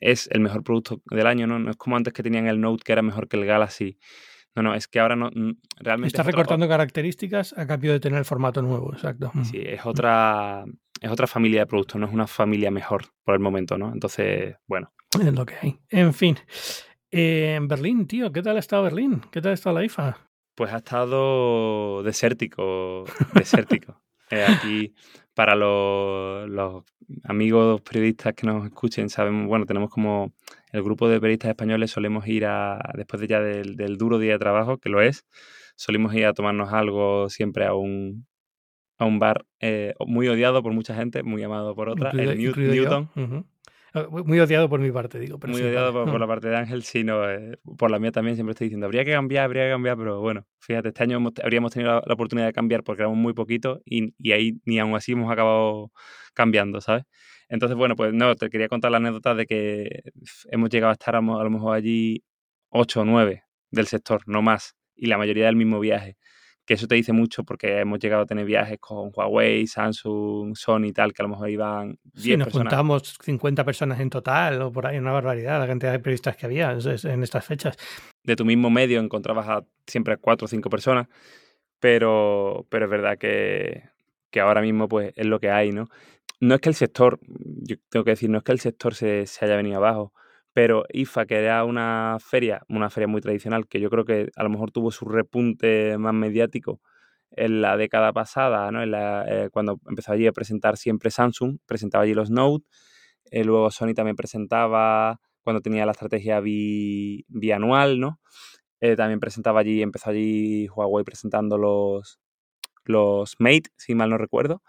es 0.00 0.28
el 0.32 0.40
mejor 0.40 0.62
producto 0.62 1.02
del 1.10 1.26
año, 1.26 1.46
¿no? 1.46 1.58
No 1.58 1.70
es 1.70 1.76
como 1.76 1.96
antes 1.96 2.12
que 2.12 2.22
tenían 2.22 2.46
el 2.46 2.60
Note 2.60 2.82
que 2.84 2.92
era 2.92 3.02
mejor 3.02 3.28
que 3.28 3.36
el 3.36 3.46
Galaxy. 3.46 3.98
No, 4.54 4.62
no, 4.62 4.74
es 4.74 4.86
que 4.86 5.00
ahora 5.00 5.16
no 5.16 5.30
realmente. 5.78 6.08
Estás 6.08 6.26
recortando 6.26 6.66
otro... 6.66 6.74
características 6.74 7.56
a 7.56 7.66
cambio 7.66 7.92
de 7.92 8.00
tener 8.00 8.18
el 8.18 8.24
formato 8.24 8.60
nuevo, 8.60 8.92
exacto. 8.92 9.32
Sí, 9.44 9.62
es 9.64 9.80
otra, 9.86 10.64
es 11.00 11.10
otra 11.10 11.26
familia 11.26 11.60
de 11.60 11.66
productos, 11.66 11.98
no 11.98 12.06
es 12.06 12.12
una 12.12 12.26
familia 12.26 12.70
mejor 12.70 13.06
por 13.24 13.34
el 13.34 13.40
momento, 13.40 13.78
¿no? 13.78 13.92
Entonces, 13.92 14.56
bueno. 14.66 14.92
Es 15.18 15.32
lo 15.32 15.46
que 15.46 15.54
hay. 15.60 15.78
En 15.88 16.12
fin. 16.12 16.36
Eh, 17.10 17.54
en 17.56 17.68
Berlín, 17.68 18.06
tío, 18.06 18.30
¿qué 18.30 18.42
tal 18.42 18.56
ha 18.56 18.60
estado 18.60 18.82
Berlín? 18.82 19.22
¿Qué 19.30 19.40
tal 19.40 19.52
ha 19.52 19.54
estado 19.54 19.78
la 19.78 19.84
IFA? 19.84 20.18
Pues 20.54 20.72
ha 20.72 20.78
estado 20.78 22.02
desértico, 22.02 23.04
desértico. 23.34 24.02
eh, 24.30 24.44
aquí 24.46 24.94
para 25.34 25.54
los, 25.54 26.48
los, 26.48 26.84
amigos 27.24 27.80
periodistas 27.82 28.34
que 28.34 28.46
nos 28.46 28.64
escuchen, 28.64 29.10
sabemos, 29.10 29.46
bueno, 29.46 29.66
tenemos 29.66 29.90
como 29.90 30.32
el 30.72 30.82
grupo 30.82 31.08
de 31.08 31.20
periodistas 31.20 31.50
españoles, 31.50 31.90
solemos 31.90 32.26
ir 32.26 32.46
a, 32.46 32.78
después 32.94 33.20
de 33.20 33.26
ya 33.26 33.40
del, 33.40 33.76
del, 33.76 33.98
duro 33.98 34.18
día 34.18 34.32
de 34.32 34.38
trabajo, 34.38 34.78
que 34.78 34.88
lo 34.88 35.02
es, 35.02 35.26
solemos 35.76 36.14
ir 36.14 36.26
a 36.26 36.32
tomarnos 36.32 36.72
algo 36.72 37.28
siempre 37.28 37.66
a 37.66 37.74
un, 37.74 38.26
a 38.98 39.04
un 39.04 39.18
bar 39.18 39.44
eh, 39.60 39.94
muy 40.06 40.28
odiado 40.28 40.62
por 40.62 40.72
mucha 40.72 40.94
gente, 40.94 41.22
muy 41.22 41.42
amado 41.42 41.74
por 41.74 41.88
otra, 41.88 42.10
el 42.10 42.38
New, 42.38 42.54
Newton. 42.56 43.10
Uh 43.14 43.20
-huh. 43.20 43.44
Muy 43.94 44.40
odiado 44.40 44.68
por 44.68 44.80
mi 44.80 44.90
parte, 44.90 45.18
digo. 45.18 45.38
Pero 45.38 45.52
muy 45.52 45.60
sí, 45.60 45.68
odiado 45.68 45.92
por, 45.92 46.10
por, 46.10 46.20
la 46.20 46.26
parte 46.28 46.48
de 46.48 46.56
Ángel, 46.56 46.82
sí, 46.82 47.04
no, 47.04 47.28
eh, 47.28 47.58
por 47.76 47.90
la 47.90 47.98
mía 47.98 48.10
también 48.10 48.36
siempre 48.36 48.52
estoy 48.52 48.66
diciendo, 48.66 48.86
habría 48.86 49.04
que 49.04 49.12
cambiar, 49.12 49.44
habría 49.44 49.64
que 49.64 49.70
cambiar, 49.70 49.96
pero 49.96 50.20
bueno, 50.20 50.46
fíjate, 50.60 50.88
este 50.88 51.02
año 51.02 51.18
hemos, 51.18 51.32
habríamos 51.42 51.72
tenido 51.72 51.92
la, 51.92 52.02
la, 52.06 52.14
oportunidad 52.14 52.46
de 52.46 52.52
cambiar 52.52 52.84
porque 52.84 53.02
éramos 53.02 53.18
muy 53.18 53.34
poquitos 53.34 53.80
y, 53.84 54.14
y, 54.18 54.32
ahí 54.32 54.60
ni 54.64 54.78
aún 54.78 54.94
así 54.94 55.12
hemos 55.12 55.30
acabado 55.30 55.92
cambiando, 56.34 56.80
¿sabes? 56.80 57.04
Entonces, 57.48 57.76
bueno, 57.76 57.94
pues 57.96 58.14
no, 58.14 58.34
te 58.34 58.48
quería 58.48 58.68
contar 58.68 58.90
la 58.90 58.96
anécdota 58.96 59.34
de 59.34 59.46
que 59.46 60.02
hemos 60.50 60.70
llegado 60.70 60.90
a 60.90 60.94
estar 60.94 61.14
a, 61.14 61.18
a 61.18 61.22
lo 61.22 61.50
mejor 61.50 61.76
allí 61.76 62.24
8 62.70 63.02
o 63.02 63.04
9 63.04 63.44
del 63.70 63.86
sector, 63.86 64.22
no 64.26 64.40
más, 64.40 64.74
y 64.96 65.06
la 65.06 65.18
mayoría 65.18 65.46
del 65.46 65.56
mismo 65.56 65.80
viaje 65.80 66.16
que 66.64 66.74
eso 66.74 66.86
te 66.86 66.94
dice 66.94 67.12
mucho 67.12 67.44
porque 67.44 67.80
hemos 67.80 67.98
llegado 67.98 68.22
a 68.22 68.26
tener 68.26 68.44
viajes 68.44 68.78
con 68.78 69.10
Huawei, 69.14 69.66
Samsung, 69.66 70.56
Sony 70.56 70.86
y 70.86 70.92
tal, 70.92 71.12
que 71.12 71.22
a 71.22 71.24
lo 71.24 71.30
mejor 71.30 71.50
iban 71.50 71.98
10 72.04 72.24
sí, 72.24 72.36
nos 72.36 72.46
personas. 72.46 72.72
juntamos 72.72 73.18
50 73.20 73.64
personas 73.64 74.00
en 74.00 74.10
total 74.10 74.62
o 74.62 74.72
por 74.72 74.86
ahí, 74.86 74.98
una 74.98 75.12
barbaridad 75.12 75.58
la 75.58 75.66
cantidad 75.66 75.92
de 75.92 75.98
periodistas 75.98 76.36
que 76.36 76.46
había 76.46 76.72
en 76.72 77.22
estas 77.22 77.44
fechas. 77.44 77.76
De 78.22 78.36
tu 78.36 78.44
mismo 78.44 78.70
medio 78.70 79.00
encontrabas 79.00 79.48
a 79.48 79.64
siempre 79.86 80.14
a 80.14 80.16
4 80.18 80.44
o 80.44 80.48
5 80.48 80.70
personas, 80.70 81.08
pero, 81.80 82.66
pero 82.68 82.84
es 82.84 82.90
verdad 82.90 83.18
que, 83.18 83.82
que 84.30 84.40
ahora 84.40 84.60
mismo 84.60 84.88
pues 84.88 85.12
es 85.16 85.26
lo 85.26 85.40
que 85.40 85.50
hay, 85.50 85.72
¿no? 85.72 85.88
No 86.38 86.54
es 86.54 86.60
que 86.60 86.68
el 86.68 86.74
sector, 86.74 87.20
yo 87.28 87.76
tengo 87.88 88.04
que 88.04 88.12
decir, 88.12 88.30
no 88.30 88.38
es 88.38 88.44
que 88.44 88.52
el 88.52 88.60
sector 88.60 88.94
se, 88.94 89.26
se 89.26 89.44
haya 89.44 89.56
venido 89.56 89.76
abajo, 89.76 90.12
pero 90.52 90.84
IFA, 90.92 91.26
que 91.26 91.36
era 91.36 91.64
una 91.64 92.18
feria, 92.20 92.62
una 92.68 92.90
feria 92.90 93.08
muy 93.08 93.20
tradicional, 93.20 93.66
que 93.68 93.80
yo 93.80 93.90
creo 93.90 94.04
que 94.04 94.30
a 94.36 94.42
lo 94.42 94.50
mejor 94.50 94.70
tuvo 94.70 94.90
su 94.90 95.06
repunte 95.06 95.96
más 95.98 96.14
mediático 96.14 96.80
en 97.30 97.62
la 97.62 97.76
década 97.76 98.12
pasada, 98.12 98.70
¿no? 98.70 98.82
En 98.82 98.90
la, 98.90 99.24
eh, 99.28 99.50
cuando 99.50 99.80
empezó 99.88 100.12
allí 100.12 100.26
a 100.26 100.32
presentar 100.32 100.76
siempre 100.76 101.10
Samsung, 101.10 101.58
presentaba 101.66 102.04
allí 102.04 102.14
los 102.14 102.30
Note, 102.30 102.66
eh, 103.30 103.44
luego 103.44 103.70
Sony 103.70 103.94
también 103.94 104.16
presentaba 104.16 105.20
cuando 105.42 105.60
tenía 105.62 105.86
la 105.86 105.92
estrategia 105.92 106.40
bi, 106.40 107.24
bianual, 107.28 108.00
¿no? 108.00 108.20
Eh, 108.80 108.96
también 108.96 109.20
presentaba 109.20 109.60
allí, 109.60 109.82
empezó 109.82 110.10
allí 110.10 110.68
Huawei 110.68 111.04
presentando 111.04 111.58
los, 111.58 112.20
los 112.84 113.36
Mate, 113.40 113.70
si 113.76 113.94
mal 113.94 114.10
no 114.10 114.18
recuerdo. 114.18 114.62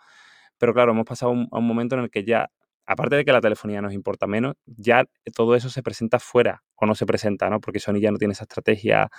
Pero 0.60 0.74
claro, 0.74 0.94
hemos 0.94 1.06
pasado 1.06 1.34
a 1.52 1.60
un 1.60 1.68
momento 1.68 1.96
en 1.96 2.04
el 2.04 2.12
que 2.12 2.24
ya 2.26 2.50
aparte 2.86 3.16
de 3.16 3.26
que 3.26 3.32
la 3.32 3.42
telefonía 3.42 3.82
nos 3.82 3.94
importa 3.94 4.28
menos, 4.28 4.56
ya 4.66 5.06
todo 5.36 5.56
eso 5.56 5.70
se 5.70 5.84
presenta 5.84 6.20
fuera 6.20 6.64
o 6.76 6.86
no 6.86 6.96
se 6.96 7.06
presenta, 7.06 7.50
¿no? 7.50 7.60
Porque 7.62 7.80
Sony 7.80 8.00
ya 8.00 8.12
no 8.12 8.18
tiene 8.18 8.34
esa 8.34 8.44
estrategia 8.44 9.10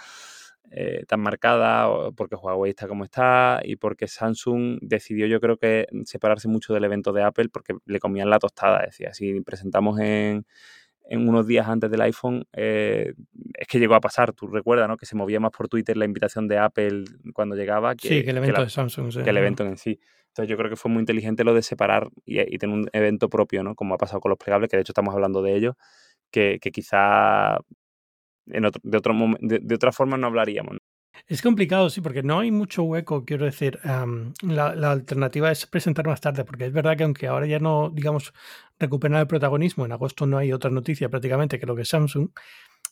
eh, 0.71 1.05
tan 1.07 1.21
marcada, 1.21 1.89
o 1.89 2.13
porque 2.13 2.37
Huawei 2.37 2.71
está 2.71 2.89
como 2.89 3.05
está 3.05 3.61
y 3.63 3.77
porque 3.77 4.09
Samsung 4.09 4.79
decidió 4.83 5.27
yo 5.27 5.41
creo 5.41 5.57
que 5.57 5.87
separarse 6.05 6.49
mucho 6.49 6.75
del 6.75 6.85
evento 6.85 7.13
de 7.13 7.23
Apple 7.23 7.49
porque 7.51 7.75
le 7.87 8.01
comían 8.01 8.31
la 8.31 8.39
tostada, 8.39 8.83
decía, 8.85 9.15
si 9.15 9.41
presentamos 9.43 10.01
en, 10.01 10.47
en 11.07 11.29
unos 11.29 11.47
días 11.47 11.69
antes 11.69 11.91
del 11.91 12.01
iPhone, 12.01 12.47
eh, 12.53 13.13
es 13.55 13.69
que 13.69 13.79
llegó 13.79 13.95
a 13.95 14.01
pasar, 14.01 14.33
tú 14.33 14.47
recuerdas, 14.47 14.89
¿no? 14.89 14.97
Que 14.97 15.07
se 15.07 15.17
movía 15.17 15.39
más 15.39 15.51
por 15.51 15.69
Twitter 15.69 15.97
la 15.97 16.05
invitación 16.05 16.49
de 16.49 16.59
Apple 16.59 17.05
cuando 17.33 17.57
llegaba. 17.57 17.95
Que, 17.95 18.09
sí, 18.09 18.25
que 18.25 18.31
el 18.31 18.39
evento 18.39 18.63
de 18.63 18.71
Samsung. 18.71 19.23
Que 19.23 19.31
el 19.31 19.37
evento 19.37 19.65
en 19.65 19.77
sí. 19.77 20.01
Entonces 20.29 20.51
yo 20.51 20.57
creo 20.57 20.71
que 20.71 20.77
fue 20.77 20.91
muy 20.91 21.01
inteligente 21.01 21.45
lo 21.45 21.55
de 21.55 21.63
separar 21.63 22.09
y, 22.25 22.59
tener 22.59 22.75
un 22.75 22.89
evento 22.93 23.29
propio, 23.29 23.63
¿no? 23.63 23.75
Como 23.75 23.95
ha 23.95 23.99
pasado 23.99 24.21
con 24.21 24.31
los 24.31 24.39
plegables, 24.39 24.69
que 24.69 24.77
de 24.77 24.81
hecho 24.81 24.93
estamos 24.93 25.15
hablando 25.15 25.43
de 25.43 25.55
ello, 25.55 25.77
que, 26.31 26.59
quizá 26.73 27.59
en 28.47 28.65
otro, 28.65 28.81
de, 28.83 28.99
otro, 28.99 29.15
de, 29.41 29.61
de 29.61 29.75
otra 29.75 29.93
forma 29.93 30.17
no 30.17 30.27
hablaríamos. 30.27 30.79
Es 31.27 31.41
complicado, 31.41 31.89
sí, 31.89 32.03
porque 32.03 32.23
no 32.23 32.41
hay 32.41 32.51
mucho 32.51 32.83
hueco, 32.83 33.25
quiero 33.25 33.47
decir. 33.47 33.79
la, 34.43 34.91
alternativa 34.91 35.51
es 35.51 35.65
presentar 35.67 36.07
más 36.07 36.21
tarde, 36.21 36.45
porque 36.45 36.67
es 36.67 36.73
verdad 36.73 36.97
que 36.99 37.05
aunque 37.05 37.27
ahora 37.29 37.47
ya 37.47 37.59
no, 37.59 37.91
digamos, 37.91 38.35
recuperar 38.79 39.21
el 39.23 39.27
protagonismo, 39.27 39.87
en 39.87 39.93
agosto 39.93 40.27
no 40.27 40.37
hay 40.37 40.53
otra 40.53 40.71
noticia 40.71 41.09
prácticamente 41.09 41.59
que 41.59 41.67
lo 41.67 41.77
que 41.77 41.87
Samsung, 41.87 42.29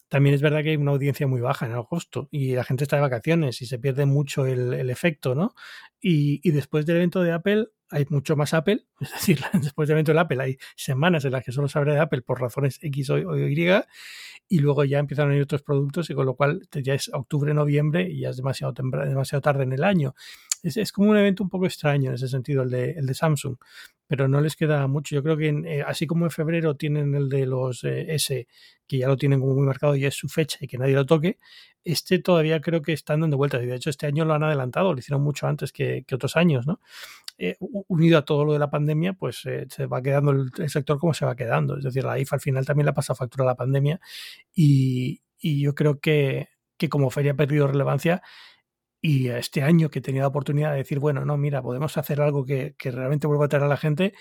también 0.09 0.35
es 0.35 0.43
verdad 0.43 0.63
que 0.63 0.71
hay 0.71 0.77
una 0.77 0.93
audiencia 0.93 1.27
muy 1.27 1.41
baja 1.41 1.67
en 1.67 1.73
agosto 1.73 2.29
y 2.31 2.55
la 2.55 2.65
gente 2.65 2.85
está 2.85 2.97
de 2.97 3.03
vacaciones 3.03 3.63
y 3.63 3.67
se 3.67 3.79
pierde 3.79 4.07
mucho 4.07 4.47
el, 4.47 4.91
efecto, 4.91 5.35
¿no? 5.35 5.55
Y, 6.01 6.51
después 6.51 6.87
del 6.87 6.97
evento 6.97 7.23
de 7.23 7.33
Apple 7.33 7.69
hay 7.93 8.07
mucho 8.11 8.37
más 8.37 8.55
Apple, 8.55 8.87
es 9.01 9.13
decir, 9.13 9.41
después 9.63 9.89
del 9.89 9.97
evento 9.97 10.13
de 10.13 10.21
Apple 10.21 10.43
hay 10.43 10.59
semanas 10.77 11.25
en 11.25 11.33
las 11.33 11.45
que 11.45 11.53
solo 11.53 11.69
se 11.69 11.81
de 11.81 11.99
Apple 11.99 12.23
por 12.23 12.41
razones 12.41 12.79
X 12.83 13.11
o, 13.11 13.37
Y 13.37 13.71
y 14.49 14.59
luego 14.59 14.85
ya 14.85 14.99
empiezan 14.99 15.31
a 15.31 15.37
ir 15.37 15.43
otros 15.43 15.63
productos 15.63 16.11
y 16.11 16.15
con 16.15 16.27
lo 16.27 16.35
cual 16.35 16.69
ya 16.73 16.95
es 16.95 17.11
octubre, 17.13 17.55
noviembre 17.55 18.11
y 18.11 18.21
ya 18.21 18.31
es 18.31 18.37
demasiado, 18.37 18.75
demasiado 18.75 19.41
tarde 19.41 19.63
en 19.63 19.73
el 19.73 19.85
año. 19.85 20.15
Es, 20.63 20.77
es, 20.77 20.93
como 20.93 21.11
un 21.11 21.17
evento 21.17 21.43
un 21.43 21.49
poco 21.49 21.67
extraño 21.67 22.11
en 22.11 22.15
ese 22.15 22.29
sentido, 22.29 22.63
el 22.63 22.71
de, 22.71 22.91
el 22.93 23.07
de 23.07 23.15
Samsung 23.15 23.57
pero 24.13 24.29
no 24.29 24.43
les 24.43 24.57
queda 24.57 24.87
mucho. 24.89 25.15
Yo 25.15 25.23
creo 25.23 25.39
que 25.39 25.49
eh, 25.49 25.83
así 25.87 26.07
como 26.07 26.27
en 26.27 26.31
febrero 26.31 26.77
tienen 26.77 27.15
el 27.15 27.31
de 27.31 27.47
los 27.47 27.83
eh, 27.85 28.15
S, 28.15 28.47
que 28.87 28.99
ya 28.99 29.09
lo 29.09 29.17
tienen 29.17 29.41
como 29.41 29.55
muy 29.55 29.65
marcado 29.65 29.97
y 29.97 30.05
es 30.05 30.15
su 30.15 30.29
fecha 30.29 30.59
y 30.61 30.67
que 30.67 30.77
nadie 30.77 30.93
lo 30.93 31.07
toque, 31.07 31.39
este 31.83 32.19
todavía 32.19 32.61
creo 32.61 32.83
que 32.83 32.93
están 32.93 33.23
dando 33.23 33.39
vueltas. 33.39 33.63
Y 33.63 33.67
de 33.67 33.77
hecho, 33.77 33.89
este 33.89 34.07
año 34.07 34.27
lo 34.27 34.35
han 34.35 34.43
adelantado, 34.43 34.93
lo 34.93 34.99
hicieron 34.99 35.23
mucho 35.23 35.47
antes 35.47 35.73
que, 35.73 36.05
otros 36.13 36.37
años, 36.37 36.67
¿no? 36.67 36.79
Eh, 37.45 37.57
unido 37.61 38.19
a 38.19 38.25
todo 38.25 38.45
lo 38.45 38.53
de 38.53 38.61
la 38.61 38.71
pandemia, 38.71 39.15
pues 39.15 39.39
se 39.41 39.87
va 39.87 40.01
quedando 40.01 40.31
el, 40.31 40.71
sector 40.71 41.01
como 41.01 41.13
se 41.13 41.25
va 41.25 41.35
quedando. 41.35 41.77
Es 41.77 41.83
decir, 41.83 42.05
la 42.05 42.17
IFA 42.17 42.37
al 42.37 42.41
final 42.41 42.65
también 42.65 42.87
le 42.87 42.93
pasa 42.93 43.17
factura 43.17 43.45
la 43.45 43.57
pandemia 43.57 43.99
y, 44.55 45.23
yo 45.41 45.75
creo 45.75 45.99
que, 45.99 46.51
como 46.89 47.11
feria 47.11 47.33
ha 47.33 47.35
perdido 47.35 47.67
relevancia, 47.67 48.23
y 49.01 49.27
este 49.31 49.63
año 49.63 49.91
que 49.91 50.01
tenido 50.01 50.23
la 50.23 50.29
oportunidad 50.29 50.71
de 50.71 50.79
decir, 50.79 51.01
bueno, 51.01 51.25
no, 51.25 51.37
mira, 51.37 51.63
podemos 51.63 51.97
hacer 51.99 52.21
algo 52.21 52.45
que, 52.45 52.77
realmente 52.81 53.27
vuelva 53.27 53.47
a 53.47 53.49
traer 53.49 53.65
a 53.65 53.69
la 53.69 53.77
gente, 53.77 54.15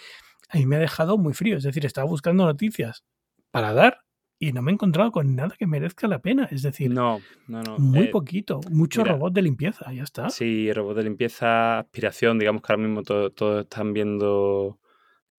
a 0.49 0.57
me 0.57 0.77
ha 0.77 0.79
dejado 0.79 1.19
muy 1.19 1.35
frío. 1.35 1.57
Es 1.57 1.63
decir, 1.63 1.85
estaba 1.85 2.07
buscando 2.07 2.45
noticias 2.45 3.05
para 3.51 3.71
dar 3.73 4.00
y 4.41 4.53
no 4.53 4.63
me 4.63 4.71
he 4.71 4.73
encontrado 4.73 5.11
con 5.11 5.35
nada 5.35 5.55
que 5.55 5.67
merezca 5.67 6.07
la 6.07 6.19
pena. 6.19 6.49
Es 6.49 6.63
decir, 6.63 6.89
no, 6.89 7.21
no, 7.47 7.61
no. 7.61 7.77
muy 7.77 8.05
eh, 8.05 8.07
poquito, 8.07 8.59
mucho 8.71 9.03
robot 9.03 9.31
de 9.31 9.43
limpieza, 9.43 9.93
ya 9.93 10.01
está. 10.01 10.31
Sí, 10.31 10.73
robot 10.73 10.97
de 10.97 11.03
limpieza, 11.03 11.77
aspiración, 11.77 12.39
digamos 12.39 12.63
que 12.63 12.73
ahora 12.73 12.81
mismo 12.81 13.03
todos 13.03 13.61
están 13.61 13.93
viendo 13.93 14.79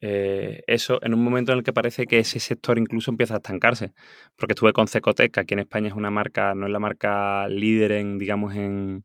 eh, 0.00 0.62
eso 0.68 1.00
en 1.02 1.14
un 1.14 1.24
momento 1.24 1.50
en 1.50 1.58
el 1.58 1.64
que 1.64 1.72
parece 1.72 2.06
que 2.06 2.20
ese 2.20 2.38
sector 2.38 2.78
incluso 2.78 3.10
empieza 3.10 3.34
a 3.34 3.38
estancarse. 3.38 3.92
Porque 4.36 4.52
estuve 4.52 4.72
con 4.72 4.86
Cecotec, 4.86 5.32
que 5.32 5.40
aquí 5.40 5.54
en 5.54 5.60
España 5.60 5.88
es 5.88 5.94
una 5.94 6.12
marca, 6.12 6.54
no 6.54 6.66
es 6.66 6.72
la 6.72 6.78
marca 6.78 7.48
líder 7.48 7.90
en, 7.90 8.18
digamos, 8.18 8.54
en, 8.54 9.04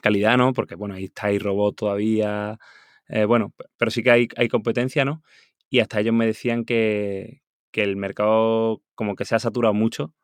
calidad, 0.00 0.36
¿no? 0.36 0.52
Porque, 0.52 0.76
bueno, 0.76 0.94
ahí 0.94 1.06
está 1.06 1.28
robot 1.40 1.74
todavía. 1.74 2.56
Eh, 3.08 3.24
bueno, 3.24 3.52
pero 3.76 3.90
sí 3.90 4.04
que 4.04 4.12
hay, 4.12 4.28
hay 4.36 4.48
competencia, 4.48 5.04
¿no? 5.04 5.24
Y 5.70 5.80
hasta 5.80 5.98
ellos 5.98 6.14
me 6.14 6.24
decían 6.26 6.64
que, 6.64 7.42
que 7.70 7.82
el 7.82 7.96
mercado 7.96 8.82
como 8.94 9.14
que 9.14 9.24
se 9.24 9.34
ha 9.34 9.38
saturado 9.38 9.74
mucho 9.74 10.14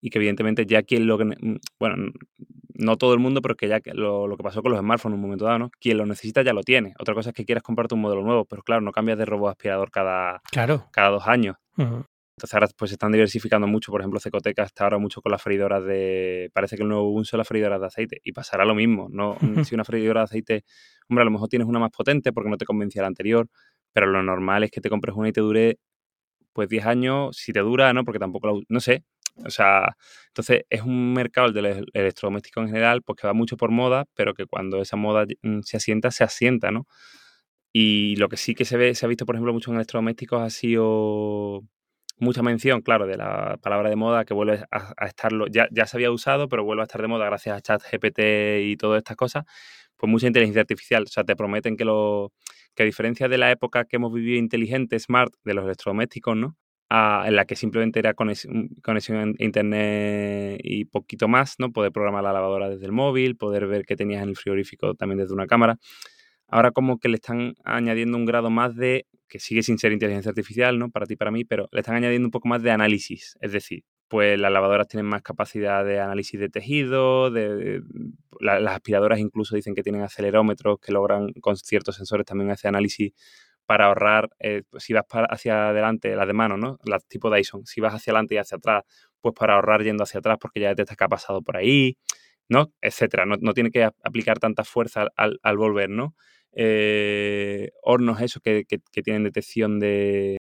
y 0.00 0.10
que 0.10 0.18
evidentemente 0.18 0.66
ya 0.66 0.82
quien 0.82 1.06
lo 1.06 1.16
que, 1.16 1.24
mm, 1.24 1.56
bueno, 1.78 2.12
no 2.74 2.96
todo 2.96 3.14
el 3.14 3.20
mundo, 3.20 3.40
pero 3.40 3.54
que 3.54 3.68
ya 3.68 3.80
lo, 3.94 4.26
lo 4.26 4.36
que 4.36 4.42
pasó 4.42 4.62
con 4.62 4.72
los 4.72 4.80
smartphones 4.80 5.14
en 5.14 5.18
un 5.18 5.22
momento 5.22 5.44
dado, 5.44 5.58
¿no? 5.58 5.70
Quien 5.80 5.96
lo 5.96 6.06
necesita 6.06 6.42
ya 6.42 6.52
lo 6.52 6.62
tiene. 6.62 6.92
Otra 6.98 7.14
cosa 7.14 7.30
es 7.30 7.34
que 7.34 7.44
quieras 7.44 7.62
comprarte 7.62 7.94
un 7.94 8.02
modelo 8.02 8.22
nuevo, 8.22 8.44
pero 8.44 8.62
claro, 8.62 8.82
no 8.82 8.92
cambias 8.92 9.16
de 9.16 9.24
robot 9.24 9.52
aspirador 9.52 9.90
cada, 9.90 10.42
claro. 10.50 10.88
cada 10.92 11.10
dos 11.10 11.26
años. 11.26 11.56
Entonces 12.36 12.52
ahora 12.52 12.68
pues 12.76 12.90
se 12.90 12.96
están 12.96 13.12
diversificando 13.12 13.66
mucho, 13.66 13.92
por 13.92 14.00
ejemplo, 14.00 14.18
Cecoteca 14.18 14.64
está 14.64 14.84
ahora 14.84 14.98
mucho 14.98 15.22
con 15.22 15.30
las 15.30 15.40
freidoras 15.40 15.84
de... 15.84 16.50
Parece 16.52 16.76
que 16.76 16.82
el 16.82 16.88
nuevo 16.88 17.04
boom 17.10 17.24
son 17.24 17.38
las 17.38 17.46
freidoras 17.46 17.80
de 17.80 17.86
aceite 17.86 18.20
y 18.24 18.32
pasará 18.32 18.64
lo 18.64 18.74
mismo, 18.74 19.08
¿no? 19.10 19.36
si 19.64 19.74
una 19.74 19.84
freidora 19.84 20.20
de 20.20 20.24
aceite, 20.24 20.64
hombre, 21.08 21.22
a 21.22 21.24
lo 21.24 21.30
mejor 21.30 21.48
tienes 21.48 21.68
una 21.68 21.78
más 21.78 21.90
potente 21.90 22.32
porque 22.32 22.50
no 22.50 22.56
te 22.56 22.64
convencía 22.64 23.02
la 23.02 23.08
anterior, 23.08 23.48
pero 23.92 24.06
lo 24.06 24.22
normal 24.22 24.64
es 24.64 24.72
que 24.72 24.80
te 24.80 24.90
compres 24.90 25.14
una 25.14 25.28
y 25.28 25.32
te 25.32 25.40
dure 25.40 25.78
pues 26.54 26.68
10 26.70 26.86
años, 26.86 27.36
si 27.36 27.52
te 27.52 27.60
dura, 27.60 27.92
¿no? 27.92 28.04
Porque 28.04 28.18
tampoco, 28.20 28.62
no 28.68 28.80
sé, 28.80 29.04
o 29.44 29.50
sea, 29.50 29.96
entonces 30.28 30.62
es 30.70 30.82
un 30.82 31.12
mercado, 31.12 31.48
el 31.48 31.54
del 31.54 31.86
electrodoméstico 31.92 32.60
en 32.60 32.68
general, 32.68 33.02
pues 33.02 33.18
que 33.20 33.26
va 33.26 33.34
mucho 33.34 33.56
por 33.56 33.70
moda, 33.70 34.06
pero 34.14 34.34
que 34.34 34.46
cuando 34.46 34.80
esa 34.80 34.96
moda 34.96 35.26
mm, 35.42 35.60
se 35.62 35.76
asienta, 35.76 36.10
se 36.10 36.24
asienta, 36.24 36.70
¿no? 36.70 36.86
Y 37.72 38.16
lo 38.16 38.28
que 38.28 38.36
sí 38.36 38.54
que 38.54 38.64
se 38.64 38.76
ve, 38.76 38.94
se 38.94 39.04
ha 39.06 39.08
visto, 39.08 39.26
por 39.26 39.34
ejemplo, 39.36 39.52
mucho 39.52 39.70
en 39.70 39.76
electrodomésticos 39.76 40.40
ha 40.42 40.50
sido 40.50 41.62
mucha 42.18 42.42
mención, 42.42 42.80
claro, 42.82 43.06
de 43.06 43.16
la 43.16 43.58
palabra 43.62 43.90
de 43.90 43.96
moda 43.96 44.24
que 44.24 44.34
vuelve 44.34 44.64
a, 44.70 45.06
estarlo, 45.06 45.46
ya, 45.48 45.68
ya 45.70 45.86
se 45.86 45.96
había 45.96 46.10
usado, 46.10 46.48
pero 46.48 46.64
vuelve 46.64 46.82
a 46.82 46.84
estar 46.84 47.00
de 47.02 47.08
moda 47.08 47.26
gracias 47.26 47.56
a 47.56 47.60
ChatGPT 47.60 48.20
y 48.62 48.76
todas 48.76 48.98
estas 48.98 49.16
cosas, 49.16 49.44
pues 49.96 50.10
mucha 50.10 50.26
inteligencia 50.26 50.62
artificial. 50.62 51.04
O 51.04 51.06
sea, 51.06 51.24
te 51.24 51.36
prometen 51.36 51.76
que 51.76 51.84
lo 51.84 52.32
que 52.74 52.82
a 52.82 52.86
diferencia 52.86 53.28
de 53.28 53.38
la 53.38 53.50
época 53.50 53.84
que 53.84 53.96
hemos 53.96 54.12
vivido 54.12 54.38
inteligente, 54.38 54.98
smart, 54.98 55.32
de 55.44 55.54
los 55.54 55.64
electrodomésticos, 55.64 56.36
¿no? 56.36 56.56
en 56.90 57.34
la 57.34 57.44
que 57.44 57.56
simplemente 57.56 57.98
era 57.98 58.14
conexión, 58.14 58.68
conexión 58.82 59.34
a 59.38 59.44
internet 59.44 60.60
y 60.62 60.84
poquito 60.84 61.28
más, 61.28 61.56
¿no? 61.58 61.72
Poder 61.72 61.92
programar 61.92 62.22
la 62.22 62.32
lavadora 62.32 62.68
desde 62.68 62.86
el 62.86 62.92
móvil, 62.92 63.36
poder 63.36 63.66
ver 63.66 63.84
qué 63.84 63.96
tenías 63.96 64.22
en 64.22 64.28
el 64.30 64.36
frigorífico 64.36 64.94
también 64.94 65.18
desde 65.18 65.34
una 65.34 65.46
cámara. 65.46 65.78
Ahora 66.46 66.70
como 66.70 66.98
que 66.98 67.08
le 67.08 67.16
están 67.16 67.54
añadiendo 67.64 68.16
un 68.16 68.26
grado 68.26 68.50
más 68.50 68.76
de 68.76 69.06
que 69.28 69.38
sigue 69.38 69.62
sin 69.62 69.78
ser 69.78 69.92
inteligencia 69.92 70.30
artificial, 70.30 70.78
¿no? 70.78 70.90
Para 70.90 71.06
ti, 71.06 71.16
para 71.16 71.30
mí, 71.30 71.44
pero 71.44 71.68
le 71.72 71.80
están 71.80 71.96
añadiendo 71.96 72.26
un 72.26 72.30
poco 72.30 72.48
más 72.48 72.62
de 72.62 72.70
análisis. 72.70 73.36
Es 73.40 73.52
decir, 73.52 73.84
pues 74.08 74.38
las 74.38 74.52
lavadoras 74.52 74.88
tienen 74.88 75.06
más 75.06 75.22
capacidad 75.22 75.84
de 75.84 76.00
análisis 76.00 76.38
de 76.38 76.48
tejido, 76.48 77.30
de, 77.30 77.82
las 78.40 78.74
aspiradoras 78.74 79.18
incluso 79.18 79.56
dicen 79.56 79.74
que 79.74 79.82
tienen 79.82 80.02
acelerómetros 80.02 80.78
que 80.80 80.92
logran 80.92 81.32
con 81.40 81.56
ciertos 81.56 81.96
sensores 81.96 82.26
también 82.26 82.50
hacer 82.50 82.68
análisis 82.68 83.12
para 83.66 83.86
ahorrar, 83.86 84.30
eh, 84.40 84.62
pues 84.70 84.84
si 84.84 84.92
vas 84.92 85.04
hacia 85.30 85.70
adelante, 85.70 86.14
las 86.16 86.26
de 86.26 86.32
mano, 86.34 86.56
¿no? 86.56 86.78
Las 86.84 87.06
tipo 87.06 87.34
Dyson, 87.34 87.64
si 87.66 87.80
vas 87.80 87.94
hacia 87.94 88.12
adelante 88.12 88.34
y 88.34 88.38
hacia 88.38 88.58
atrás, 88.58 88.84
pues 89.20 89.34
para 89.34 89.54
ahorrar 89.54 89.82
yendo 89.82 90.02
hacia 90.04 90.18
atrás 90.18 90.36
porque 90.40 90.60
ya 90.60 90.68
detectas 90.68 90.96
que 90.96 91.04
ha 91.04 91.08
pasado 91.08 91.42
por 91.42 91.56
ahí, 91.56 91.96
¿no? 92.48 92.72
Etcétera. 92.82 93.24
No, 93.26 93.54
tiene 93.54 93.70
que 93.70 93.84
aplicar 94.04 94.38
tanta 94.38 94.64
fuerza 94.64 95.08
al, 95.16 95.40
al 95.42 95.56
volver, 95.56 95.88
¿no? 95.88 96.14
Eh, 96.56 97.70
hornos 97.82 98.20
esos 98.20 98.42
que, 98.42 98.64
tienen 99.02 99.24
detección 99.24 99.80
de, 99.80 100.38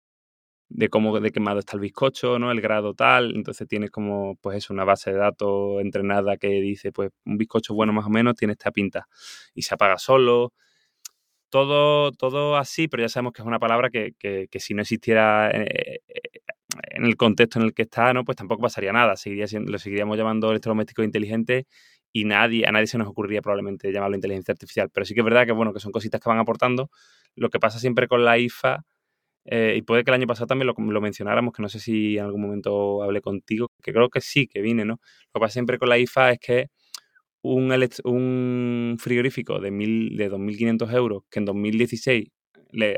de 0.70 0.90
cómo 0.90 1.20
de 1.20 1.32
quemado 1.32 1.60
está 1.60 1.74
el 1.76 1.82
bizcocho, 1.82 2.40
¿no? 2.40 2.52
El 2.52 2.62
grado 2.62 2.94
tal. 2.94 3.36
Entonces 3.36 3.68
tienes 3.68 3.92
como, 3.92 4.36
pues 4.42 4.58
eso, 4.58 4.74
una 4.74 4.86
base 4.86 5.12
de 5.12 5.18
datos 5.18 5.82
entrenada 5.82 6.38
que 6.38 6.48
dice, 6.48 6.92
pues 6.92 7.12
un 7.26 7.38
bizcocho 7.38 7.74
bueno 7.74 7.94
más 7.94 8.06
o 8.06 8.10
menos 8.10 8.36
tiene 8.36 8.54
esta 8.54 8.72
pinta. 8.72 9.08
Y 9.54 9.64
se 9.64 9.76
apaga 9.76 9.98
solo. 9.98 10.54
Todo, 11.50 12.12
todo 12.12 12.58
así, 12.58 12.88
pero 12.88 13.02
ya 13.02 13.10
sabemos 13.10 13.34
que 13.34 13.42
es 13.42 13.48
una 13.48 13.58
palabra 13.58 13.90
que, 13.90 14.48
si 14.60 14.76
no 14.76 14.84
existiera 14.84 15.50
eh, 15.52 16.00
eh, 16.08 16.20
en 16.92 17.06
el 17.06 17.18
contexto 17.18 17.60
en 17.60 17.66
el 17.66 17.74
que 17.74 17.84
está, 17.84 18.14
¿no? 18.14 18.24
Pues 18.24 18.38
tampoco 18.38 18.62
pasaría 18.62 18.94
nada. 18.94 19.16
Seguiría 19.18 19.48
lo 19.66 19.80
seguiríamos 19.80 20.18
llamando 20.18 20.52
electrodoméstico 20.52 21.04
inteligente 21.04 21.66
y 22.12 22.26
nadie, 22.26 22.66
a 22.68 22.72
nadie 22.72 22.88
se 22.88 22.98
nos 22.98 23.08
ocurriría 23.08 23.42
probablemente 23.42 23.92
llamarlo 23.92 24.16
inteligencia 24.16 24.52
artificial. 24.54 24.90
Pero 24.92 25.06
sí 25.06 25.14
que 25.14 25.22
es 25.22 25.26
verdad 25.26 25.46
que, 25.46 25.52
bueno, 25.52 25.74
que 25.74 25.80
son 25.80 25.92
cositas 25.92 26.22
que 26.22 26.30
van 26.30 26.40
aportando. 26.40 26.90
Lo 27.36 27.50
que 27.50 27.60
pasa 27.60 27.80
siempre 27.80 28.08
con 28.08 28.26
la 28.26 28.38
IFA, 28.38 28.84
eh, 29.46 29.76
y 29.78 29.82
puede 29.84 30.04
que 30.04 30.12
el 30.12 30.16
año 30.16 30.28
pasado 30.28 30.48
también 30.48 30.68
lo, 30.68 30.74
lo, 30.78 31.02
mencionáramos, 31.02 31.54
que 31.54 31.62
no 31.62 31.70
sé 31.70 31.80
si 31.80 32.18
en 32.18 32.26
algún 32.26 32.42
momento 32.42 33.04
hablé 33.04 33.22
contigo, 33.22 33.70
que 33.82 33.94
creo 33.94 34.10
que 34.10 34.22
sí, 34.22 34.48
que 34.48 34.62
vine, 34.62 34.86
¿no? 34.86 35.00
Lo 35.34 35.40
que 35.40 35.42
pasa 35.42 35.54
siempre 35.54 35.78
con 35.80 35.90
la 35.90 35.98
IFA 35.98 36.32
es 36.32 36.40
que 36.40 36.68
un, 37.42 37.72
un 38.06 38.98
frigorífico 39.00 39.60
de, 39.60 39.72
mil, 39.72 40.18
de 40.18 40.30
2.500 40.32 40.94
euros, 40.94 41.24
que 41.30 41.40
en 41.40 41.46
2016, 41.46 42.28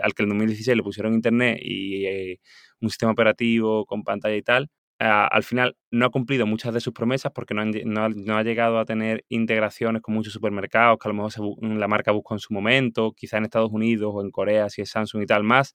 al 0.02 0.14
que 0.14 0.24
en 0.24 0.30
2016 0.30 0.78
le 0.78 0.84
pusieron 0.84 1.14
internet 1.14 1.60
y 1.62 2.06
eh, 2.06 2.40
un 2.82 2.90
sistema 2.90 3.12
operativo 3.14 3.86
con 3.86 4.04
pantalla 4.04 4.36
y 4.36 4.42
tal, 4.42 4.70
al 5.02 5.44
final 5.44 5.76
no 5.90 6.06
ha 6.06 6.10
cumplido 6.12 6.46
muchas 6.46 6.74
de 6.74 6.80
sus 6.80 6.94
promesas 6.94 7.32
porque 7.34 7.56
no, 7.56 7.66
no, 7.66 8.38
ha 8.38 8.44
llegado 8.44 8.78
a 8.78 8.86
tener 8.86 9.26
integraciones 9.30 10.02
con 10.04 10.14
muchos 10.14 10.32
supermercados 10.32 11.00
que 11.00 11.08
a 11.08 11.12
lo 11.12 11.24
mejor 11.24 11.34
la 11.62 11.88
marca 11.88 12.12
buscó 12.12 12.36
en 12.36 12.40
su 12.40 12.54
momento, 12.54 13.12
quizá 13.14 13.38
en 13.38 13.46
Estados 13.46 13.72
Unidos 13.72 14.12
o 14.14 14.22
en 14.22 14.30
Corea, 14.30 14.70
si 14.70 14.84
es 14.84 14.92
Samsung 14.92 15.24
y 15.24 15.26
tal 15.26 15.44
más. 15.44 15.74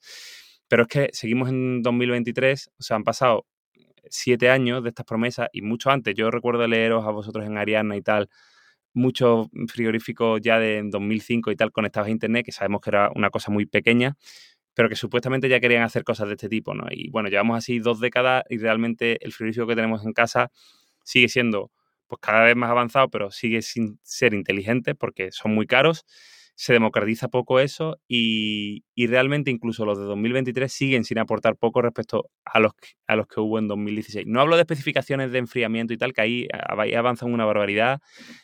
Pero 0.68 0.82
es 0.82 0.88
que 0.88 1.10
seguimos 1.12 1.48
en 1.48 1.82
2023, 1.82 2.70
o 2.78 2.82
sea, 2.82 2.96
han 2.96 3.04
pasado 3.04 3.46
siete 4.08 4.48
años 4.50 4.82
de 4.84 4.90
estas 4.90 5.06
promesas 5.06 5.48
y 5.52 5.62
mucho 5.62 5.90
antes. 5.90 6.14
Yo 6.14 6.30
recuerdo 6.30 6.66
leeros 6.68 7.04
a 7.04 7.10
vosotros 7.10 7.46
en 7.46 7.58
Ariana 7.58 7.96
y 7.96 8.02
tal, 8.02 8.28
muchos 8.94 9.48
frigoríficos 9.68 10.40
ya 10.40 10.60
de 10.60 10.82
2005 10.84 11.50
y 11.50 11.56
tal 11.56 11.72
conectados 11.72 12.08
a 12.08 12.10
Internet, 12.12 12.46
que 12.46 12.52
sabemos 12.52 12.80
que 12.80 12.90
era 12.90 13.10
una 13.14 13.30
cosa 13.30 13.50
muy 13.50 13.66
pequeña 13.66 14.16
pero 14.76 14.90
que 14.90 14.94
supuestamente 14.94 15.48
ya 15.48 15.58
querían 15.58 15.82
hacer 15.82 16.04
cosas 16.04 16.28
de 16.28 16.34
este 16.34 16.50
tipo, 16.50 16.74
¿no? 16.74 16.84
Y 16.90 17.08
bueno, 17.08 17.30
llevamos 17.30 17.56
así 17.56 17.78
dos 17.78 17.98
décadas 17.98 18.44
y 18.50 18.58
realmente 18.58 19.16
el 19.24 19.32
frigorífico 19.32 19.66
que 19.66 19.74
tenemos 19.74 20.04
en 20.04 20.12
casa 20.12 20.50
sigue 21.02 21.30
siendo 21.30 21.72
pues 22.06 22.20
cada 22.20 22.44
vez 22.44 22.54
más 22.54 22.70
avanzado, 22.70 23.08
pero 23.08 23.30
sigue 23.30 23.62
sin 23.62 23.98
ser 24.02 24.34
inteligente 24.34 24.94
porque 24.94 25.32
son 25.32 25.54
muy 25.54 25.66
caros 25.66 26.04
se 26.56 26.72
democratiza 26.72 27.28
poco 27.28 27.60
eso 27.60 28.00
y, 28.08 28.82
realmente 28.96 29.50
incluso 29.50 29.84
los 29.84 29.98
de 29.98 30.04
2023 30.04 30.72
siguen 30.72 31.04
sin 31.04 31.18
aportar 31.18 31.56
poco 31.56 31.82
respecto 31.82 32.30
a 32.44 32.60
los, 32.60 32.72
a 33.06 33.14
los 33.14 33.26
que 33.26 33.40
hubo 33.40 33.58
en 33.58 33.68
2016. 33.68 34.26
No 34.26 34.40
hablo 34.40 34.56
de 34.56 34.62
especificaciones 34.62 35.30
de 35.32 35.38
enfriamiento 35.38 35.92
y 35.92 35.98
tal, 35.98 36.14
que 36.14 36.22
ahí, 36.22 36.48
avanzan 36.96 37.32
una 37.32 37.44
barbaridad, 37.44 38.00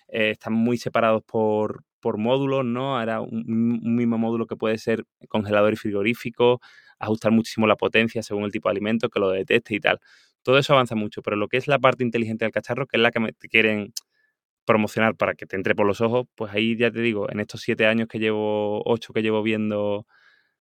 eh, 0.09 0.31
están 0.33 0.53
muy 0.53 0.77
separados 0.77 1.23
por, 1.25 1.85
por 2.03 2.19
módulos, 2.19 2.67
¿no? 2.67 2.99
Ahora 2.99 3.23
un, 3.23 3.97
mismo 3.97 4.19
módulo 4.19 4.47
que 4.47 4.57
puede 4.57 4.77
ser 4.77 5.05
congelador 5.29 5.73
y 5.73 5.77
frigorífico, 5.77 6.61
ajustar 6.99 7.33
muchísimo 7.33 7.67
la 7.67 7.77
potencia 7.77 8.23
según 8.23 8.45
el 8.45 8.53
tipo 8.53 8.69
de 8.69 8.73
alimento, 8.73 9.09
que 9.09 9.21
lo 9.21 9.31
detecte 9.31 9.75
y 9.75 9.81
tal. 9.81 10.01
Todo 10.43 10.59
eso 10.59 10.75
avanza 10.75 10.97
mucho, 10.97 11.23
pero 11.23 11.37
lo 11.37 11.49
que 11.49 11.57
es 11.57 11.69
la 11.69 11.79
parte 11.79 12.05
inteligente 12.05 12.45
del 12.45 12.53
cacharro, 12.53 12.87
que 12.87 12.99
es 12.99 13.03
la 13.03 13.13
que 13.13 13.21
me 13.21 13.33
quieren 13.33 13.95
promocionar 14.65 15.17
para 15.17 15.35
que 15.35 15.47
te 15.47 15.57
entre 15.57 15.75
por 15.75 15.87
los 15.87 16.01
ojos, 16.01 16.27
pues 16.35 16.53
ahí 16.53 16.77
ya 16.77 16.91
te 16.91 17.01
digo, 17.01 17.31
en 17.31 17.41
estos 17.41 17.63
siete 17.63 17.87
años 17.87 18.09
que 18.09 18.19
llevo, 18.19 18.83
ocho 18.85 19.13
que 19.13 19.23
llevo 19.23 19.43
viendo 19.43 20.07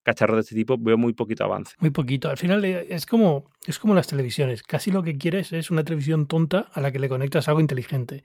cacharros 0.02 0.36
de 0.36 0.40
este 0.42 0.54
tipo, 0.54 0.76
veo 0.78 0.96
muy 0.96 1.12
poquito 1.12 1.44
avance. 1.44 1.74
Muy 1.78 1.90
poquito. 1.90 2.28
Al 2.30 2.38
final 2.38 2.64
eh, 2.64 2.86
es 2.90 3.06
como, 3.06 3.50
es 3.66 3.78
como 3.78 3.94
las 3.94 4.06
televisiones. 4.06 4.62
Casi 4.62 4.90
lo 4.90 5.02
que 5.02 5.16
quieres 5.16 5.52
es 5.52 5.70
una 5.70 5.84
televisión 5.84 6.26
tonta 6.26 6.70
a 6.72 6.80
la 6.80 6.90
que 6.90 6.98
le 6.98 7.08
conectas 7.08 7.48
algo 7.48 7.60
inteligente. 7.60 8.24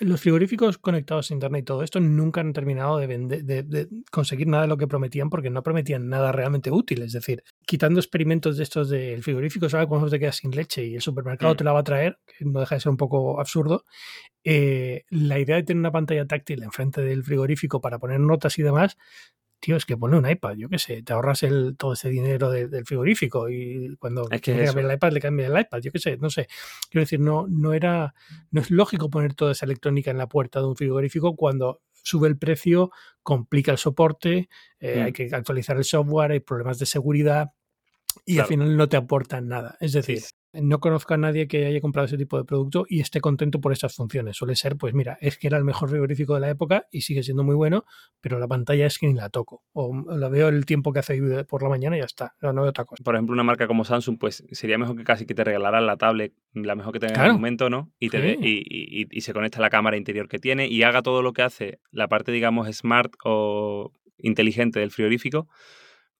Los 0.00 0.20
frigoríficos 0.20 0.78
conectados 0.78 1.30
a 1.30 1.34
Internet 1.34 1.62
y 1.62 1.64
todo 1.64 1.82
esto 1.82 1.98
nunca 1.98 2.40
han 2.40 2.52
terminado 2.52 2.98
de, 2.98 3.06
de, 3.08 3.88
conseguir 4.10 4.46
nada 4.46 4.62
de 4.62 4.68
lo 4.68 4.76
que 4.76 4.86
prometían 4.86 5.28
porque 5.28 5.50
no 5.50 5.62
prometían 5.62 6.08
nada 6.08 6.30
realmente 6.30 6.70
útil. 6.70 7.02
Es 7.02 7.12
decir, 7.12 7.42
quitando 7.66 7.98
experimentos 7.98 8.56
de 8.56 8.62
estos 8.62 8.88
del 8.90 9.22
frigorífico, 9.22 9.68
¿sabes 9.68 9.88
cuando 9.88 10.08
te 10.08 10.18
quedas 10.18 10.36
sin 10.36 10.52
leche 10.52 10.84
y 10.84 10.94
el 10.94 11.02
supermercado 11.02 11.54
mm. 11.54 11.56
te 11.56 11.64
la 11.64 11.72
va 11.72 11.80
a 11.80 11.84
traer? 11.84 12.18
Que 12.26 12.44
no 12.44 12.60
deja 12.60 12.76
de 12.76 12.80
ser 12.80 12.90
un 12.90 12.96
poco 12.96 13.40
absurdo. 13.40 13.84
Eh, 14.44 15.04
la 15.10 15.38
idea 15.38 15.56
de 15.56 15.64
tener 15.64 15.80
una 15.80 15.92
pantalla 15.92 16.26
táctil 16.26 16.62
enfrente 16.62 17.02
del 17.02 17.24
frigorífico 17.24 17.80
para 17.80 17.98
poner 17.98 18.20
notas 18.20 18.58
y 18.58 18.62
demás 18.62 18.96
tío, 19.60 19.76
es 19.76 19.84
que 19.84 19.96
pone 19.96 20.16
un 20.16 20.28
iPad, 20.28 20.54
yo 20.56 20.68
qué 20.68 20.78
sé, 20.78 21.02
te 21.02 21.12
ahorras 21.12 21.42
el, 21.42 21.76
todo 21.76 21.94
ese 21.94 22.08
dinero 22.08 22.50
del 22.50 22.84
frigorífico 22.84 23.48
y 23.48 23.96
cuando 23.98 24.28
es 24.30 24.40
que 24.40 24.64
el 24.64 24.92
iPad 24.92 25.12
le 25.12 25.20
cambia 25.20 25.46
el 25.46 25.58
iPad, 25.58 25.80
yo 25.80 25.90
qué 25.90 25.98
sé, 25.98 26.16
no 26.16 26.30
sé. 26.30 26.46
Quiero 26.90 27.02
decir, 27.02 27.20
no, 27.20 27.46
no 27.48 27.72
era, 27.72 28.14
no 28.50 28.60
es 28.60 28.70
lógico 28.70 29.10
poner 29.10 29.34
toda 29.34 29.52
esa 29.52 29.66
electrónica 29.66 30.10
en 30.10 30.18
la 30.18 30.28
puerta 30.28 30.60
de 30.60 30.66
un 30.66 30.76
frigorífico 30.76 31.34
cuando 31.36 31.82
sube 31.92 32.28
el 32.28 32.38
precio, 32.38 32.90
complica 33.22 33.72
el 33.72 33.78
soporte, 33.78 34.48
eh, 34.80 35.02
hay 35.02 35.10
mm. 35.10 35.14
que 35.14 35.30
actualizar 35.32 35.76
el 35.76 35.84
software, 35.84 36.32
hay 36.32 36.40
problemas 36.40 36.78
de 36.78 36.86
seguridad 36.86 37.52
y 38.24 38.38
al 38.38 38.46
final 38.46 38.76
no 38.76 38.88
te 38.88 38.96
aportan 38.96 39.48
nada. 39.48 39.76
Es 39.80 39.92
decir, 39.92 40.22
no 40.52 40.80
conozco 40.80 41.14
a 41.14 41.16
nadie 41.16 41.46
que 41.46 41.66
haya 41.66 41.80
comprado 41.80 42.06
ese 42.06 42.16
tipo 42.16 42.38
de 42.38 42.44
producto 42.44 42.86
y 42.88 43.00
esté 43.00 43.20
contento 43.20 43.60
por 43.60 43.72
esas 43.72 43.94
funciones. 43.94 44.36
Suele 44.36 44.56
ser, 44.56 44.76
pues 44.76 44.94
mira, 44.94 45.18
es 45.20 45.36
que 45.36 45.46
era 45.46 45.58
el 45.58 45.64
mejor 45.64 45.90
frigorífico 45.90 46.34
de 46.34 46.40
la 46.40 46.50
época 46.50 46.86
y 46.90 47.02
sigue 47.02 47.22
siendo 47.22 47.44
muy 47.44 47.54
bueno, 47.54 47.84
pero 48.20 48.38
la 48.38 48.48
pantalla 48.48 48.86
es 48.86 48.98
que 48.98 49.06
ni 49.06 49.14
la 49.14 49.28
toco. 49.28 49.62
O 49.72 49.94
la 50.16 50.28
veo 50.28 50.48
el 50.48 50.64
tiempo 50.64 50.92
que 50.92 51.00
hace 51.00 51.44
por 51.44 51.62
la 51.62 51.68
mañana 51.68 51.96
y 51.96 52.00
ya 52.00 52.06
está. 52.06 52.34
No, 52.40 52.52
no 52.52 52.62
veo 52.62 52.70
otra 52.70 52.84
cosa. 52.84 53.02
Por 53.04 53.14
ejemplo, 53.14 53.34
una 53.34 53.44
marca 53.44 53.66
como 53.66 53.84
Samsung, 53.84 54.18
pues 54.18 54.44
sería 54.52 54.78
mejor 54.78 54.96
que 54.96 55.04
casi 55.04 55.26
que 55.26 55.34
te 55.34 55.44
regalaran 55.44 55.86
la 55.86 55.96
tablet, 55.96 56.32
la 56.54 56.74
mejor 56.74 56.92
que 56.92 57.00
tenga 57.00 57.20
en 57.20 57.26
el 57.26 57.32
momento, 57.34 57.68
¿no? 57.68 57.90
Y, 57.98 58.08
te 58.08 58.36
y, 58.40 59.06
y, 59.10 59.20
se 59.20 59.32
conecta 59.32 59.58
a 59.58 59.62
la 59.62 59.70
cámara 59.70 59.96
interior 59.96 60.28
que 60.28 60.38
tiene 60.38 60.66
y 60.66 60.82
haga 60.82 61.02
todo 61.02 61.22
lo 61.22 61.32
que 61.32 61.42
hace 61.42 61.80
la 61.90 62.08
parte, 62.08 62.32
digamos, 62.32 62.68
smart 62.74 63.12
o 63.24 63.92
inteligente 64.18 64.80
del 64.80 64.90
frigorífico 64.90 65.48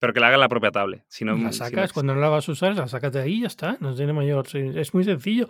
pero 0.00 0.12
que 0.12 0.20
la 0.20 0.28
haga 0.28 0.36
la 0.36 0.48
propia 0.48 0.70
tablet. 0.70 1.04
Si 1.08 1.24
no, 1.24 1.36
la 1.36 1.52
sacas, 1.52 1.92
cuando 1.92 2.14
no 2.14 2.20
la 2.20 2.28
vas 2.28 2.48
a 2.48 2.52
usar, 2.52 2.76
la 2.76 2.86
sacas 2.86 3.12
de 3.12 3.20
ahí 3.20 3.34
y 3.34 3.40
ya 3.40 3.48
está. 3.48 3.76
No 3.80 3.94
tiene 3.94 4.12
mayor. 4.12 4.46
Es 4.54 4.94
muy 4.94 5.02
sencillo. 5.02 5.48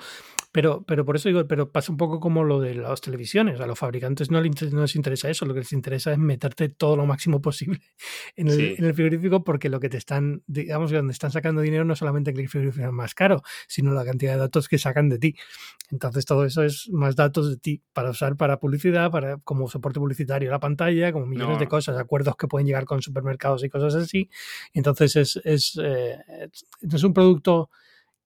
Pero, 0.52 0.82
pero 0.86 1.04
por 1.04 1.16
eso 1.16 1.28
digo, 1.28 1.46
pero 1.46 1.70
pasa 1.70 1.92
un 1.92 1.98
poco 1.98 2.18
como 2.18 2.42
lo 2.44 2.58
de 2.58 2.74
las 2.74 3.02
televisiones. 3.02 3.60
A 3.60 3.66
los 3.66 3.78
fabricantes 3.78 4.30
no 4.30 4.40
les, 4.40 4.72
no 4.72 4.80
les 4.80 4.96
interesa 4.96 5.28
eso. 5.28 5.44
Lo 5.44 5.52
que 5.52 5.60
les 5.60 5.72
interesa 5.72 6.12
es 6.12 6.18
meterte 6.18 6.70
todo 6.70 6.96
lo 6.96 7.04
máximo 7.04 7.42
posible 7.42 7.80
en 8.36 8.48
el, 8.48 8.76
en 8.78 8.84
el 8.86 8.94
frigorífico, 8.94 9.44
porque 9.44 9.68
lo 9.68 9.80
que 9.80 9.90
te 9.90 9.98
están, 9.98 10.42
digamos, 10.46 10.90
donde 10.90 11.12
están 11.12 11.30
sacando 11.30 11.60
dinero 11.60 11.84
no 11.84 11.94
solamente 11.94 12.32
que 12.32 12.40
el 12.40 12.48
frigorífico 12.48 12.86
es 12.86 12.92
más 12.92 13.14
caro, 13.14 13.42
sino 13.66 13.92
la 13.92 14.04
cantidad 14.06 14.32
de 14.32 14.38
datos 14.38 14.68
que 14.68 14.78
sacan 14.78 15.10
de 15.10 15.18
ti. 15.18 15.36
Entonces, 15.90 16.24
todo 16.24 16.46
eso 16.46 16.62
es 16.62 16.88
más 16.90 17.16
datos 17.16 17.50
de 17.50 17.58
ti 17.58 17.82
para 17.92 18.10
usar 18.10 18.36
para 18.36 18.58
publicidad, 18.58 19.10
para 19.10 19.36
como 19.38 19.68
soporte 19.68 20.00
publicitario 20.00 20.50
la 20.50 20.60
pantalla, 20.60 21.12
como 21.12 21.26
millones 21.26 21.58
de 21.58 21.66
cosas, 21.66 21.98
acuerdos 21.98 22.36
que 22.36 22.48
pueden 22.48 22.66
llegar 22.66 22.86
con 22.86 23.02
supermercados 23.02 23.62
y 23.64 23.68
cosas 23.68 23.94
así 23.94 24.30
entonces 24.72 25.16
es, 25.16 25.40
es, 25.44 25.78
eh, 25.82 26.18
es 26.80 27.04
un 27.04 27.14
producto 27.14 27.70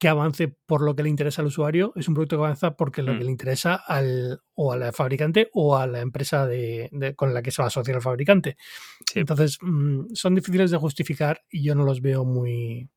que 0.02 0.08
avance 0.08 0.48
por 0.66 0.82
lo 0.82 0.96
que 0.96 1.04
le 1.04 1.10
interesa 1.10 1.42
al 1.42 1.46
usuario, 1.46 1.92
es 1.94 2.08
un 2.08 2.14
producto 2.14 2.36
que 2.36 2.42
avanza 2.44 2.76
porque 2.76 3.02
lo 3.02 3.12
que 3.12 3.20
mm. 3.20 3.24
le 3.24 3.30
interesa 3.30 3.76
al 3.76 4.40
o 4.54 4.72
al 4.72 4.92
fabricante 4.92 5.48
o 5.52 5.76
a 5.76 5.86
la 5.86 6.00
empresa 6.00 6.44
de, 6.44 7.14
con 7.14 7.32
la 7.32 7.40
que 7.40 7.52
se 7.52 7.62
va 7.62 7.66
a 7.66 7.68
asociar 7.68 7.98
el 7.98 8.02
fabricante. 8.02 8.56
Entonces, 9.14 9.58
mm, 9.60 10.12
son 10.12 10.34
difíciles 10.34 10.72
de 10.72 10.76
justificar 10.76 11.42
y 11.48 11.62
yo 11.62 11.76
no 11.76 11.84
los 11.84 12.00
veo 12.00 12.24
muy, 12.24 12.90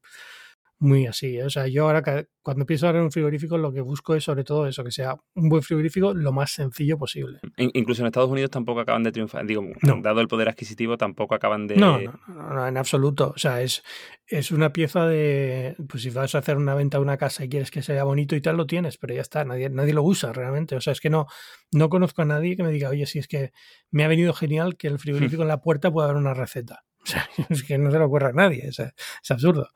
muy 0.79 1.07
así. 1.07 1.37
¿eh? 1.37 1.43
O 1.43 1.49
sea, 1.49 1.67
yo 1.67 1.85
ahora 1.85 2.27
cuando 2.41 2.65
pienso 2.65 2.85
ahora 2.85 2.99
en 2.99 3.05
un 3.05 3.11
frigorífico 3.11 3.57
lo 3.57 3.71
que 3.71 3.81
busco 3.81 4.13
es 4.15 4.23
sobre 4.23 4.43
todo 4.43 4.67
eso, 4.67 4.83
que 4.83 4.91
sea 4.91 5.15
un 5.33 5.49
buen 5.49 5.63
frigorífico 5.63 6.13
lo 6.13 6.31
más 6.31 6.51
sencillo 6.51 6.97
posible. 6.97 7.39
incluso 7.57 8.01
en 8.01 8.07
Estados 8.07 8.29
Unidos 8.29 8.51
tampoco 8.51 8.81
acaban 8.81 9.03
de 9.03 9.11
triunfar. 9.11 9.45
Digo, 9.45 9.63
dado 10.01 10.21
el 10.21 10.27
poder 10.27 10.49
adquisitivo, 10.49 10.97
tampoco 10.97 11.33
acaban 11.33 11.67
de... 11.67 11.77
No, 11.77 11.99
no, 11.99 12.13
no, 12.27 12.67
en 12.67 12.77
absoluto. 12.77 13.33
O 13.35 13.39
sea, 13.39 13.61
es, 13.61 13.83
es 14.27 14.51
una 14.51 14.73
pieza 14.73 15.07
de... 15.07 15.75
Pues 15.87 16.03
si 16.03 16.09
vas 16.09 16.35
a 16.35 16.39
hacer 16.39 16.57
una 16.57 16.75
venta 16.75 16.97
de 16.97 17.03
una 17.03 17.17
casa 17.17 17.43
y 17.45 17.49
quieres 17.49 17.71
que 17.71 17.81
sea 17.81 18.03
bonito 18.03 18.35
y 18.35 18.41
tal, 18.41 18.57
lo 18.57 18.67
tienes, 18.67 18.97
pero 18.97 19.13
ya 19.13 19.21
está, 19.21 19.45
nadie, 19.45 19.69
nadie 19.69 19.93
lo 19.93 20.03
usa 20.03 20.33
realmente. 20.33 20.75
O 20.75 20.81
sea, 20.81 20.93
es 20.93 20.99
que 20.99 21.09
no, 21.09 21.27
no 21.71 21.89
conozco 21.89 22.21
a 22.21 22.25
nadie 22.25 22.55
que 22.55 22.63
me 22.63 22.71
diga, 22.71 22.89
oye, 22.89 23.05
si 23.05 23.19
es 23.19 23.27
que 23.27 23.51
me 23.91 24.03
ha 24.03 24.07
venido 24.07 24.33
genial 24.33 24.75
que 24.77 24.87
el 24.87 24.99
frigorífico 24.99 25.41
en 25.41 25.47
la 25.47 25.61
puerta 25.61 25.91
pueda 25.91 26.09
haber 26.09 26.21
una 26.21 26.33
receta. 26.33 26.83
O 27.05 27.07
sea, 27.07 27.29
es 27.51 27.61
que 27.61 27.77
no 27.77 27.91
se 27.91 27.99
lo 27.99 28.05
ocurre 28.05 28.29
a 28.29 28.31
nadie, 28.31 28.67
es 28.67 28.81
absurdo. 29.29 29.69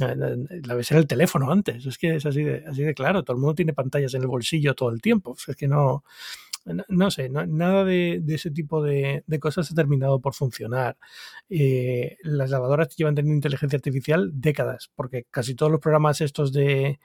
La 0.00 0.74
ves 0.74 0.90
en 0.90 0.98
el 0.98 1.06
teléfono 1.06 1.50
antes, 1.50 1.86
es 1.86 1.98
que 1.98 2.16
es 2.16 2.26
así 2.26 2.42
de, 2.42 2.64
así 2.66 2.82
de 2.82 2.94
claro, 2.94 3.22
todo 3.22 3.36
el 3.36 3.40
mundo 3.40 3.54
tiene 3.54 3.72
pantallas 3.72 4.14
en 4.14 4.22
el 4.22 4.28
bolsillo 4.28 4.74
todo 4.74 4.90
el 4.90 5.00
tiempo, 5.00 5.36
es 5.46 5.56
que 5.56 5.68
no, 5.68 6.04
no, 6.88 7.10
sé, 7.10 7.28
nada 7.30 7.84
de, 7.84 8.22
ese 8.28 8.50
tipo 8.50 8.82
de, 8.82 9.24
cosas 9.40 9.70
ha 9.70 9.74
terminado 9.74 10.20
por 10.20 10.34
funcionar. 10.34 10.98
Eh, 11.48 12.16
las 12.22 12.50
lavadoras 12.50 12.94
llevan 12.96 13.14
teniendo 13.14 13.36
inteligencia 13.36 13.76
artificial 13.76 14.30
décadas, 14.34 14.90
porque 14.94 15.26
casi 15.30 15.54
todos 15.54 15.72
los 15.72 15.80
programas 15.80 16.20
estos 16.20 16.52
de, 16.52 17.00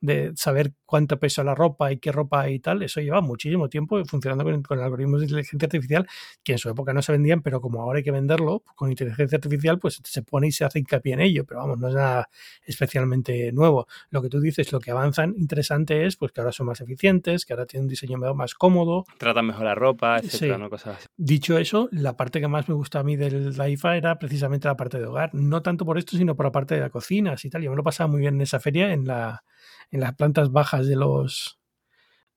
de 0.00 0.32
saber 0.36 0.72
cuánto 0.84 1.18
pesa 1.18 1.42
la 1.42 1.54
ropa 1.54 1.90
y 1.92 1.98
qué 1.98 2.12
ropa 2.12 2.48
y 2.48 2.60
tal, 2.60 2.82
eso 2.82 3.00
lleva 3.00 3.20
muchísimo 3.20 3.68
tiempo 3.68 4.02
funcionando 4.04 4.44
con, 4.44 4.78
algoritmos 4.78 5.20
de 5.20 5.26
inteligencia 5.26 5.66
artificial 5.66 6.06
que 6.42 6.52
en 6.52 6.58
su 6.58 6.68
época 6.68 6.92
no 6.92 7.02
se 7.02 7.12
vendían, 7.12 7.42
pero 7.42 7.60
como 7.60 7.82
ahora 7.82 7.98
hay 7.98 8.04
que 8.04 8.10
venderlo 8.10 8.62
con 8.74 8.90
inteligencia 8.90 9.36
artificial, 9.36 9.78
pues 9.78 10.00
se 10.04 10.22
pone 10.22 10.48
y 10.48 10.52
se 10.52 10.64
hace 10.64 10.78
hincapié 10.78 11.14
en 11.14 11.20
ello, 11.20 11.44
pero 11.44 11.60
vamos, 11.60 11.78
no 11.78 11.88
es 11.88 11.94
nada 11.94 12.28
especialmente 12.64 13.52
nuevo. 13.52 13.86
Lo 14.10 14.22
que 14.22 14.28
tú 14.28 14.40
dices, 14.40 14.72
lo 14.72 14.80
que 14.80 14.90
avanzan 14.90 15.34
interesante 15.36 16.06
es 16.06 16.16
pues 16.16 16.32
que 16.32 16.40
ahora 16.40 16.52
son 16.52 16.66
más 16.66 16.80
eficientes, 16.80 17.44
que 17.44 17.52
ahora 17.52 17.66
tienen 17.66 17.84
un 17.84 17.88
diseño 17.88 18.18
más 18.34 18.54
cómodo. 18.54 19.04
Tratan 19.18 19.46
mejor 19.46 19.64
la 19.64 19.74
ropa, 19.74 20.18
etcétera, 20.18 20.68
Cosas 20.68 20.98
así. 20.98 21.08
Dicho 21.16 21.58
eso, 21.58 21.88
la 21.92 22.16
parte 22.16 22.40
que 22.40 22.48
más 22.48 22.68
me 22.68 22.74
gusta 22.74 23.00
a 23.00 23.02
mí 23.02 23.16
del 23.16 23.54
IFA 23.56 23.96
era 23.96 24.18
precisamente 24.18 24.68
la 24.68 24.76
parte 24.76 24.98
de 24.98 25.06
hogar, 25.06 25.34
no 25.34 25.62
tanto 25.62 25.84
por 25.84 25.98
esto, 25.98 26.16
sino 26.16 26.34
por 26.34 26.46
la 26.46 26.52
parte 26.52 26.74
de 26.74 26.80
la 26.80 26.90
cocina 26.90 27.34
y 27.42 27.50
tal. 27.50 27.62
Yo 27.62 27.70
me 27.70 27.76
lo 27.76 27.82
pasaba 27.82 28.08
muy 28.08 28.20
bien 28.20 28.34
en 28.34 28.40
esa 28.42 28.60
feria, 28.60 28.92
en 28.92 29.06
la 29.06 29.42
en 29.90 30.00
las 30.00 30.14
plantas 30.14 30.50
bajas 30.50 30.86
de 30.86 30.96
los 30.96 31.60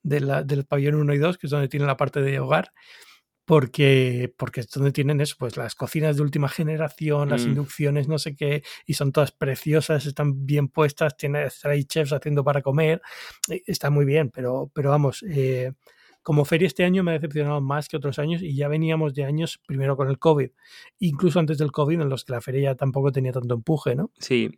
de 0.04 0.22
la, 0.22 0.44
del 0.44 0.66
pabellón 0.66 0.96
1 0.96 1.14
y 1.14 1.18
2, 1.18 1.38
que 1.38 1.48
es 1.48 1.52
donde 1.52 1.68
tienen 1.68 1.88
la 1.88 1.98
parte 1.98 2.22
de 2.22 2.40
hogar, 2.40 2.72
porque, 3.50 4.32
porque 4.38 4.62
es 4.62 4.70
donde 4.70 4.92
tienen 4.92 5.22
eso, 5.22 5.36
pues 5.40 5.58
las 5.58 5.76
cocinas 5.76 6.16
de 6.16 6.22
última 6.22 6.50
generación, 6.50 7.30
las 7.30 7.46
mm. 7.46 7.50
inducciones, 7.50 8.08
no 8.08 8.20
sé 8.20 8.36
qué, 8.36 8.64
y 8.86 8.94
son 8.94 9.12
todas 9.12 9.32
preciosas, 9.32 10.06
están 10.06 10.46
bien 10.46 10.68
puestas, 10.68 11.18
tiene 11.18 11.48
hay 11.64 11.84
chefs 11.86 12.14
haciendo 12.14 12.44
para 12.44 12.62
comer, 12.62 13.02
está 13.66 13.90
muy 13.90 14.06
bien, 14.06 14.30
pero, 14.30 14.72
pero 14.74 14.92
vamos, 14.92 15.24
eh, 15.28 15.74
como 16.24 16.46
feria 16.46 16.68
este 16.68 16.84
año 16.84 17.04
me 17.04 17.12
ha 17.12 17.14
decepcionado 17.16 17.62
más 17.62 17.88
que 17.88 17.98
otros 17.98 18.20
años 18.20 18.42
y 18.42 18.56
ya 18.56 18.68
veníamos 18.68 19.14
de 19.14 19.24
años 19.24 19.60
primero 19.66 19.96
con 19.96 20.10
el 20.10 20.20
COVID, 20.20 20.50
incluso 21.00 21.40
antes 21.40 21.58
del 21.58 21.72
COVID 21.72 22.02
en 22.02 22.10
los 22.10 22.26
que 22.26 22.34
la 22.34 22.42
feria 22.42 22.72
ya 22.72 22.76
tampoco 22.76 23.12
tenía 23.12 23.32
tanto 23.32 23.54
empuje, 23.56 23.96
¿no? 23.96 24.12
Sí, 24.20 24.52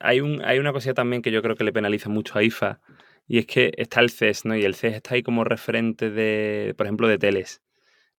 hay, 0.00 0.20
un, 0.20 0.42
hay 0.44 0.58
una 0.58 0.72
cosilla 0.72 0.94
también 0.94 1.22
que 1.22 1.30
yo 1.30 1.42
creo 1.42 1.56
que 1.56 1.64
le 1.64 1.72
penaliza 1.72 2.08
mucho 2.08 2.38
a 2.38 2.42
IFA 2.42 2.80
y 3.26 3.38
es 3.38 3.46
que 3.46 3.72
está 3.76 4.00
el 4.00 4.10
CES, 4.10 4.44
¿no? 4.44 4.56
Y 4.56 4.64
el 4.64 4.74
CES 4.74 4.94
está 4.94 5.14
ahí 5.14 5.22
como 5.22 5.44
referente 5.44 6.10
de, 6.10 6.74
por 6.76 6.86
ejemplo, 6.86 7.08
de 7.08 7.18
teles. 7.18 7.62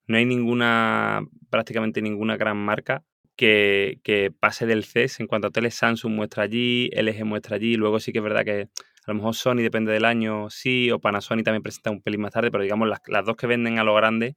No 0.08 0.18
hay 0.18 0.26
ninguna, 0.26 1.22
prácticamente 1.50 2.02
ninguna 2.02 2.38
gran 2.38 2.58
marca 2.58 3.04
que, 3.36 4.00
que, 4.04 4.32
pase 4.32 4.66
del 4.66 4.84
CES. 4.84 5.20
En 5.20 5.28
cuanto 5.28 5.48
a 5.48 5.52
teles, 5.52 5.76
Samsung 5.76 6.14
muestra 6.14 6.44
allí, 6.44 6.90
LG 6.96 7.26
muestra 7.26 7.58
allí. 7.58 7.76
Luego 7.76 8.00
sí 8.00 8.12
que 8.12 8.20
es 8.20 8.24
verdad 8.24 8.46
que 8.46 8.70
a 9.06 9.12
lo 9.12 9.16
mejor 9.16 9.36
Sony 9.36 9.58
depende 9.58 9.92
del 9.92 10.06
año, 10.06 10.50
sí, 10.50 10.90
o 10.92 11.00
Panasonic 11.00 11.46
también 11.46 11.62
presenta 11.62 11.92
un 11.92 12.02
pelín 12.02 12.22
más 12.22 12.34
tarde, 12.34 12.52
pero 12.52 12.64
digamos 12.64 12.88
las, 12.88 13.26
dos 13.26 13.36
que 13.36 13.48
venden 13.48 13.78
a 13.78 13.84
lo 13.84 13.94
grande 13.94 14.36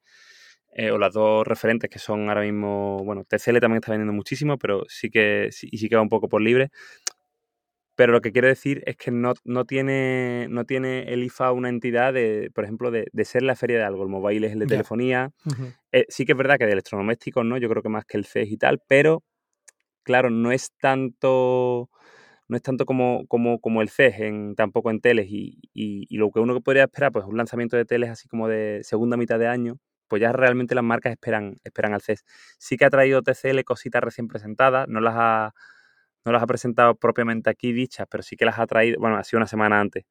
eh, 0.73 0.91
o 0.91 0.99
las 0.99 1.15
dos 1.15 1.47
referentes 1.47 1.89
que 1.89 1.99
son 1.99 2.29
ahora 2.29 2.43
mismo, 2.43 3.03
bueno, 3.05 3.25
TCL 3.25 3.59
también 3.61 3.79
está 3.79 3.93
vendiendo 3.93 4.13
muchísimo, 4.13 4.59
pero 4.59 4.85
sí 4.89 5.11
que, 5.11 5.49
sí, 5.51 5.69
sí 5.73 5.89
que 5.89 5.97
va 5.97 6.03
un 6.03 6.11
poco 6.11 6.29
por 6.29 6.43
libre. 6.43 6.71
Pero 7.97 8.13
lo 8.13 8.21
que 8.21 8.31
quiero 8.31 8.47
decir 8.47 8.85
es 8.87 8.97
que 8.97 9.11
no, 9.11 9.35
no, 9.43 9.65
tiene, 9.65 10.47
no 10.51 10.65
tiene 10.65 11.13
el 11.13 11.25
IFA 11.25 11.51
una 11.51 11.69
entidad, 11.69 12.13
de, 12.13 12.49
por 12.55 12.63
ejemplo, 12.63 12.93
de, 12.93 13.09
de 13.13 13.25
ser 13.25 13.43
la 13.43 13.57
feria 13.57 13.79
de 13.79 13.83
algo. 13.83 14.05
El 14.05 14.09
mobile 14.09 14.47
es 14.47 14.53
el 14.53 14.61
de 14.61 14.67
telefonía. 14.67 15.33
Eh, 15.91 16.05
sí 16.09 16.25
que 16.25 16.31
es 16.31 16.39
verdad 16.39 16.59
que 16.59 16.67
de 16.67 16.73
electrodomésticos, 16.75 17.45
¿no? 17.45 17.59
Yo 17.59 17.69
creo 17.69 17.83
que 17.83 17.89
más 17.89 18.05
que 18.05 18.17
el 18.17 18.25
CES 18.25 18.53
y 18.53 18.57
tal, 18.57 18.81
pero 18.87 19.25
claro, 20.05 20.31
no 20.31 20.53
es 20.53 20.71
tanto 20.81 21.91
no 22.49 22.57
es 22.57 22.63
tanto 22.63 22.87
como, 22.87 23.27
como, 23.29 23.61
como 23.61 23.83
el 23.83 23.89
CES, 23.91 24.21
en, 24.21 24.55
tampoco 24.57 24.91
en 24.91 25.01
teles, 25.01 25.27
y, 25.31 25.59
y- 25.75 26.07
y 26.09 26.17
lo 26.19 26.31
que 26.31 26.41
uno 26.41 26.61
podría 26.61 26.85
esperar, 26.85 27.13
pues 27.13 27.25
un 27.27 27.37
lanzamiento 27.37 27.77
de 27.77 27.85
teles 27.85 28.11
así 28.11 28.29
como 28.29 28.49
de 28.49 28.81
segunda 28.85 29.17
mitad 29.17 29.39
de 29.39 29.49
año, 29.49 29.79
pues 30.09 30.23
ya 30.23 30.33
realmente 30.33 30.75
las 30.75 30.85
marcas 30.85 31.13
esperan, 31.13 31.57
esperan 31.65 31.93
al 31.95 32.01
CES. 32.03 32.25
Sí 32.59 32.77
que 32.79 32.85
ha 32.87 32.91
traído 32.91 33.23
TCL 33.23 33.65
cositas 33.65 34.03
recién 34.03 34.29
presentadas, 34.29 34.89
no 34.89 35.01
las 35.01 35.15
ha, 35.17 35.55
no 36.25 36.33
las 36.33 36.43
ha 36.43 36.47
presentado 36.47 36.95
propiamente 36.97 37.51
aquí 37.51 37.73
dichas, 37.73 38.07
pero 38.11 38.23
sí 38.23 38.37
que 38.37 38.45
las 38.45 38.59
ha 38.59 38.67
traído, 38.67 38.99
bueno, 39.01 39.17
ha 39.17 39.25
sido 39.25 39.39
una 39.39 39.47
semana 39.47 39.81
antes, 39.81 40.05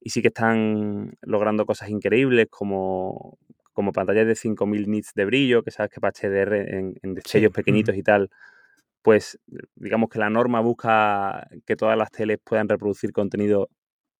y 0.00 0.10
sí 0.10 0.22
que 0.22 0.28
están 0.28 1.12
logrando 1.22 1.66
cosas 1.66 1.90
increíbles 1.90 2.46
como, 2.50 3.38
como 3.72 3.92
pantallas 3.92 4.26
de 4.26 4.34
5000 4.36 4.88
nits 4.90 5.12
de 5.14 5.24
brillo, 5.26 5.62
que 5.62 5.70
sabes 5.70 5.90
que 5.90 6.00
para 6.00 6.10
HDR 6.10 6.78
en, 6.78 6.94
en 7.02 7.14
destellos 7.14 7.52
pequeñitos 7.52 7.96
y 7.96 8.02
tal, 8.02 8.30
pues 9.08 9.40
digamos 9.74 10.10
que 10.10 10.18
la 10.18 10.28
norma 10.28 10.60
busca 10.60 11.48
que 11.64 11.76
todas 11.76 11.96
las 11.96 12.10
teles 12.10 12.36
puedan 12.44 12.68
reproducir 12.68 13.10
contenido 13.10 13.70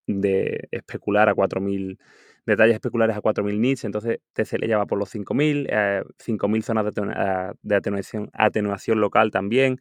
de 0.07 0.67
especular 0.71 1.29
a 1.29 1.35
4000 1.35 1.99
detalles 2.47 2.73
especulares 2.73 3.15
a 3.15 3.21
4000 3.21 3.61
nits, 3.61 3.85
entonces 3.85 4.21
TCL 4.33 4.67
ya 4.67 4.79
va 4.79 4.87
por 4.87 4.99
los 4.99 5.11
5000, 5.11 5.67
eh, 5.71 6.03
5000 6.19 6.63
zonas 6.63 6.95
de, 6.95 7.03
ah, 7.15 7.53
de 7.61 7.75
atenuación, 7.77 8.31
atenuación 8.33 8.99
local 8.99 9.31
también, 9.31 9.79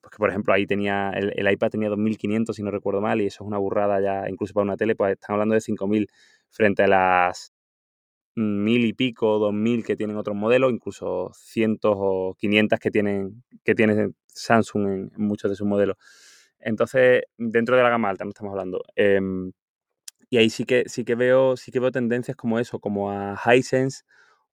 porque 0.00 0.16
por 0.18 0.28
ejemplo 0.28 0.52
ahí 0.54 0.66
tenía 0.66 1.12
el, 1.12 1.32
el 1.36 1.52
iPad 1.52 1.70
tenía 1.70 1.88
2500 1.90 2.56
si 2.56 2.64
no 2.64 2.72
recuerdo 2.72 3.00
mal 3.00 3.20
y 3.20 3.26
eso 3.26 3.44
es 3.44 3.46
una 3.46 3.58
burrada 3.58 4.00
ya 4.00 4.28
incluso 4.28 4.54
para 4.54 4.64
una 4.64 4.76
tele, 4.76 4.96
pues 4.96 5.12
están 5.12 5.34
hablando 5.34 5.54
de 5.54 5.60
5000 5.60 6.08
frente 6.50 6.82
a 6.82 6.88
las 6.88 7.52
mil 8.38 8.84
y 8.84 8.92
pico, 8.92 9.38
dos 9.38 9.52
mil 9.52 9.84
que 9.84 9.96
tienen 9.96 10.16
otros 10.16 10.36
modelos, 10.36 10.72
incluso 10.72 11.30
cientos 11.34 11.94
o 11.96 12.34
500 12.38 12.78
que 12.78 12.90
tienen, 12.90 13.44
que 13.64 13.74
tiene 13.74 14.10
Samsung 14.40 14.86
en, 14.88 15.12
en 15.16 15.22
muchos 15.24 15.50
de 15.50 15.56
sus 15.56 15.66
modelos. 15.66 15.96
Entonces, 16.60 17.22
dentro 17.36 17.76
de 17.76 17.82
la 17.82 17.90
gama 17.90 18.10
alta 18.10 18.24
no 18.24 18.30
estamos 18.30 18.50
hablando. 18.52 18.82
Em, 18.96 19.52
y 20.30 20.36
ahí 20.38 20.50
sí 20.50 20.64
que, 20.64 20.84
sí 20.86 21.04
que 21.04 21.14
veo, 21.14 21.56
sí 21.56 21.70
que 21.72 21.80
veo 21.80 21.90
tendencias 21.90 22.36
como 22.36 22.58
eso, 22.58 22.80
como 22.80 23.10
a 23.10 23.38
Hisense 23.54 24.02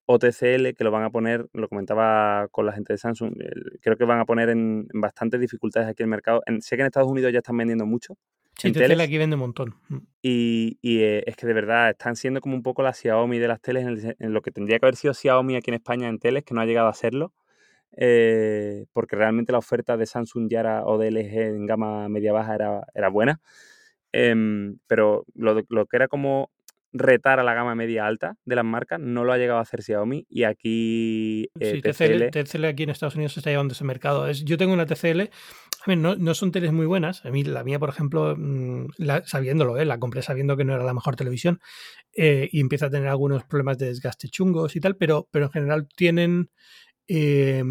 o 0.06 0.18
TCL, 0.18 0.74
que 0.74 0.84
lo 0.84 0.90
van 0.92 1.02
a 1.02 1.10
poner, 1.10 1.48
lo 1.52 1.68
comentaba 1.68 2.46
con 2.52 2.64
la 2.64 2.72
gente 2.72 2.92
de 2.92 2.98
Samsung, 2.98 3.34
creo 3.82 3.96
que 3.96 4.04
van 4.04 4.20
a 4.20 4.24
poner 4.24 4.50
en, 4.50 4.86
en 4.94 5.00
bastantes 5.00 5.40
dificultades 5.40 5.88
aquí 5.88 6.02
el 6.04 6.08
mercado. 6.08 6.42
En- 6.46 6.62
sé 6.62 6.76
que 6.76 6.82
en 6.82 6.86
Estados 6.86 7.10
Unidos 7.10 7.32
ya 7.32 7.38
están 7.40 7.56
vendiendo 7.56 7.86
mucho, 7.86 8.16
Sí, 8.58 8.72
teles. 8.72 8.98
aquí 9.00 9.18
vende 9.18 9.34
un 9.34 9.40
montón. 9.40 9.74
Mm. 9.88 9.96
Y, 10.22 10.78
y, 10.80 11.00
eh, 11.00 11.24
es 11.26 11.36
que 11.36 11.46
de 11.46 11.52
verdad 11.52 11.90
están 11.90 12.16
siendo 12.16 12.40
como 12.40 12.54
un 12.56 12.62
poco 12.62 12.82
la 12.82 12.94
Xiaomi 12.94 13.38
de 13.38 13.48
las 13.48 13.60
teles, 13.60 13.82
en, 13.82 13.88
el 13.90 14.16
en 14.18 14.32
lo 14.32 14.40
que 14.40 14.50
tendría 14.50 14.78
que 14.78 14.86
haber 14.86 14.96
sido 14.96 15.12
Xiaomi 15.12 15.56
aquí 15.56 15.70
en 15.70 15.74
España 15.74 16.08
en 16.08 16.18
teles, 16.18 16.42
que 16.44 16.54
no 16.54 16.62
ha 16.62 16.66
llegado 16.66 16.88
a 16.88 16.94
serlo, 16.94 17.34
eh, 17.96 18.86
porque 18.92 19.16
realmente 19.16 19.52
la 19.52 19.58
oferta 19.58 19.96
de 19.96 20.06
Samsung 20.06 20.48
ya 20.50 20.60
era, 20.60 20.84
o 20.86 20.98
de 20.98 21.08
LG 21.08 21.40
en 21.56 21.66
gama 21.66 22.08
media-baja 22.08 22.54
era, 22.54 22.86
era 22.94 23.08
buena. 23.08 23.40
Em, 24.12 24.78
pero 24.86 25.24
lo, 25.34 25.62
lo 25.68 25.86
que 25.86 25.96
era 25.96 26.08
como 26.08 26.50
retar 26.92 27.38
a 27.40 27.44
la 27.44 27.52
gama 27.52 27.74
media-alta 27.74 28.36
de 28.46 28.56
las 28.56 28.64
marcas 28.64 28.98
no 28.98 29.24
lo 29.24 29.32
ha 29.32 29.36
llegado 29.38 29.58
a 29.58 29.62
hacer 29.62 29.82
Xiaomi 29.82 30.24
y 30.30 30.44
aquí 30.44 31.50
eh, 31.60 31.72
Sí, 31.74 31.82
TCL... 31.82 32.30
TCL, 32.30 32.64
aquí 32.66 32.84
en 32.84 32.90
Estados 32.90 33.16
Unidos 33.16 33.34
se 33.34 33.40
está 33.40 33.50
llevando 33.50 33.72
ese 33.72 33.84
mercado. 33.84 34.26
Es, 34.28 34.44
yo 34.44 34.56
tengo 34.56 34.72
una 34.72 34.86
TCL, 34.86 35.20
a 35.22 35.84
ver, 35.88 35.98
no, 35.98 36.16
no 36.16 36.32
son 36.34 36.52
teles 36.52 36.72
muy 36.72 36.86
buenas. 36.86 37.24
A 37.26 37.30
mí, 37.30 37.44
la 37.44 37.64
mía, 37.64 37.78
por 37.78 37.90
ejemplo, 37.90 38.34
mm, 38.38 38.86
la- 38.98 39.26
sabiéndolo, 39.26 39.76
¿eh? 39.78 39.84
la 39.84 39.98
compré 39.98 40.22
sabiendo 40.22 40.56
que 40.56 40.64
no 40.64 40.74
era 40.74 40.84
la 40.84 40.94
mejor 40.94 41.16
televisión 41.16 41.60
eh, 42.16 42.48
y 42.50 42.60
empieza 42.60 42.86
a 42.86 42.90
tener 42.90 43.08
algunos 43.08 43.44
problemas 43.44 43.76
de 43.78 43.86
desgaste 43.86 44.28
chungos 44.28 44.74
y 44.76 44.80
tal, 44.80 44.96
pero, 44.96 45.28
pero 45.30 45.46
en 45.46 45.52
general 45.52 45.88
tienen, 45.94 46.48
eh, 47.08 47.62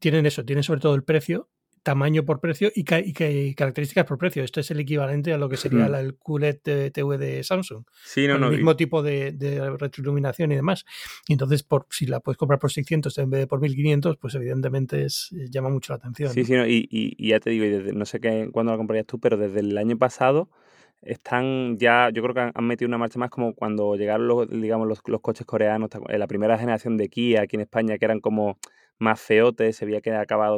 tienen 0.00 0.26
eso, 0.26 0.44
tienen 0.44 0.62
sobre 0.64 0.80
todo 0.80 0.94
el 0.94 1.04
precio, 1.04 1.48
tamaño 1.82 2.24
por 2.24 2.38
precio 2.38 2.70
y, 2.72 2.84
ca- 2.84 3.00
y 3.00 3.12
y 3.18 3.54
características 3.56 4.04
por 4.06 4.16
precio. 4.16 4.44
Esto 4.44 4.60
es 4.60 4.70
el 4.70 4.78
equivalente 4.78 5.32
a 5.32 5.36
lo 5.38 5.48
que 5.48 5.56
sería 5.56 5.88
Mm. 5.88 5.90
la- 5.90 6.00
el 6.00 6.14
QLED 6.16 6.92
TV 6.92 7.18
de 7.18 7.42
Samsung 7.42 7.84
Sí, 8.04 8.28
no, 8.28 8.34
con 8.34 8.40
no, 8.42 8.46
el 8.50 8.52
mismo 8.54 8.76
tipo 8.76 9.02
de, 9.02 9.32
de 9.32 9.68
retroiluminación 9.76 10.52
y 10.52 10.54
demás. 10.54 10.84
Y 11.26 11.32
entonces, 11.32 11.64
por, 11.64 11.86
si 11.90 12.06
la 12.06 12.20
puedes 12.20 12.36
comprar 12.38 12.60
por 12.60 12.70
600 12.70 13.18
en 13.18 13.30
vez 13.30 13.40
de 13.40 13.46
por 13.48 13.60
1500, 13.60 14.16
pues 14.16 14.32
evidentemente 14.36 15.04
es, 15.04 15.30
llama 15.50 15.70
mucho 15.70 15.92
la 15.92 15.96
atención. 15.96 16.30
Sí, 16.32 16.40
¿no? 16.42 16.46
sí, 16.46 16.52
no, 16.52 16.66
y, 16.68 16.88
y- 16.88 17.16
y 17.18 17.30
ya 17.30 17.40
te 17.40 17.50
digo, 17.50 17.64
y 17.64 17.70
desde- 17.70 17.92
no 17.92 18.04
sé 18.04 18.20
qué, 18.20 18.48
cuándo 18.52 18.70
la 18.70 18.78
comprarías 18.78 19.06
tú, 19.08 19.18
pero 19.18 19.36
desde 19.36 19.58
el 19.58 19.76
año 19.76 19.98
pasado 19.98 20.50
están 21.02 21.76
ya, 21.78 22.10
yo 22.12 22.22
creo 22.22 22.34
que 22.34 22.52
han, 22.54 22.64
metido 22.66 22.88
una 22.88 22.98
marcha 22.98 23.18
más 23.18 23.30
como 23.30 23.54
cuando 23.54 23.96
llegaron 23.96 24.28
los, 24.28 24.48
digamos, 24.48 24.88
los, 24.88 25.02
coches 25.20 25.46
coreanos, 25.46 25.90
eh, 26.08 26.18
la 26.18 26.26
primera 26.26 26.58
generación 26.58 26.96
de 26.96 27.08
Kia 27.08 27.42
aquí 27.42 27.56
en 27.56 27.62
España, 27.62 27.98
que 27.98 28.04
eran 28.04 28.20
como 28.20 28.58
más 28.98 29.20
feotes, 29.20 29.76
se 29.76 29.84
veía 29.86 30.00
que 30.00 30.12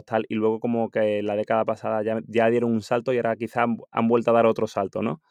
tal, 0.06 0.26
y 0.28 0.34
luego 0.34 0.60
como 0.60 0.90
que 0.90 1.22
la 1.22 1.36
década 1.36 1.64
pasada 1.64 2.02
ya, 2.02 2.20
ya 2.26 2.50
dieron 2.50 2.72
un 2.72 2.82
salto 2.82 3.12
y 3.12 3.16
ahora 3.16 3.36
quizás 3.36 3.64
han, 3.64 3.78
han 3.90 4.08
vuelto 4.08 4.30
a 4.30 4.34
dar 4.34 4.46
otro 4.46 4.66
salto, 4.66 5.02
¿no? 5.02 5.22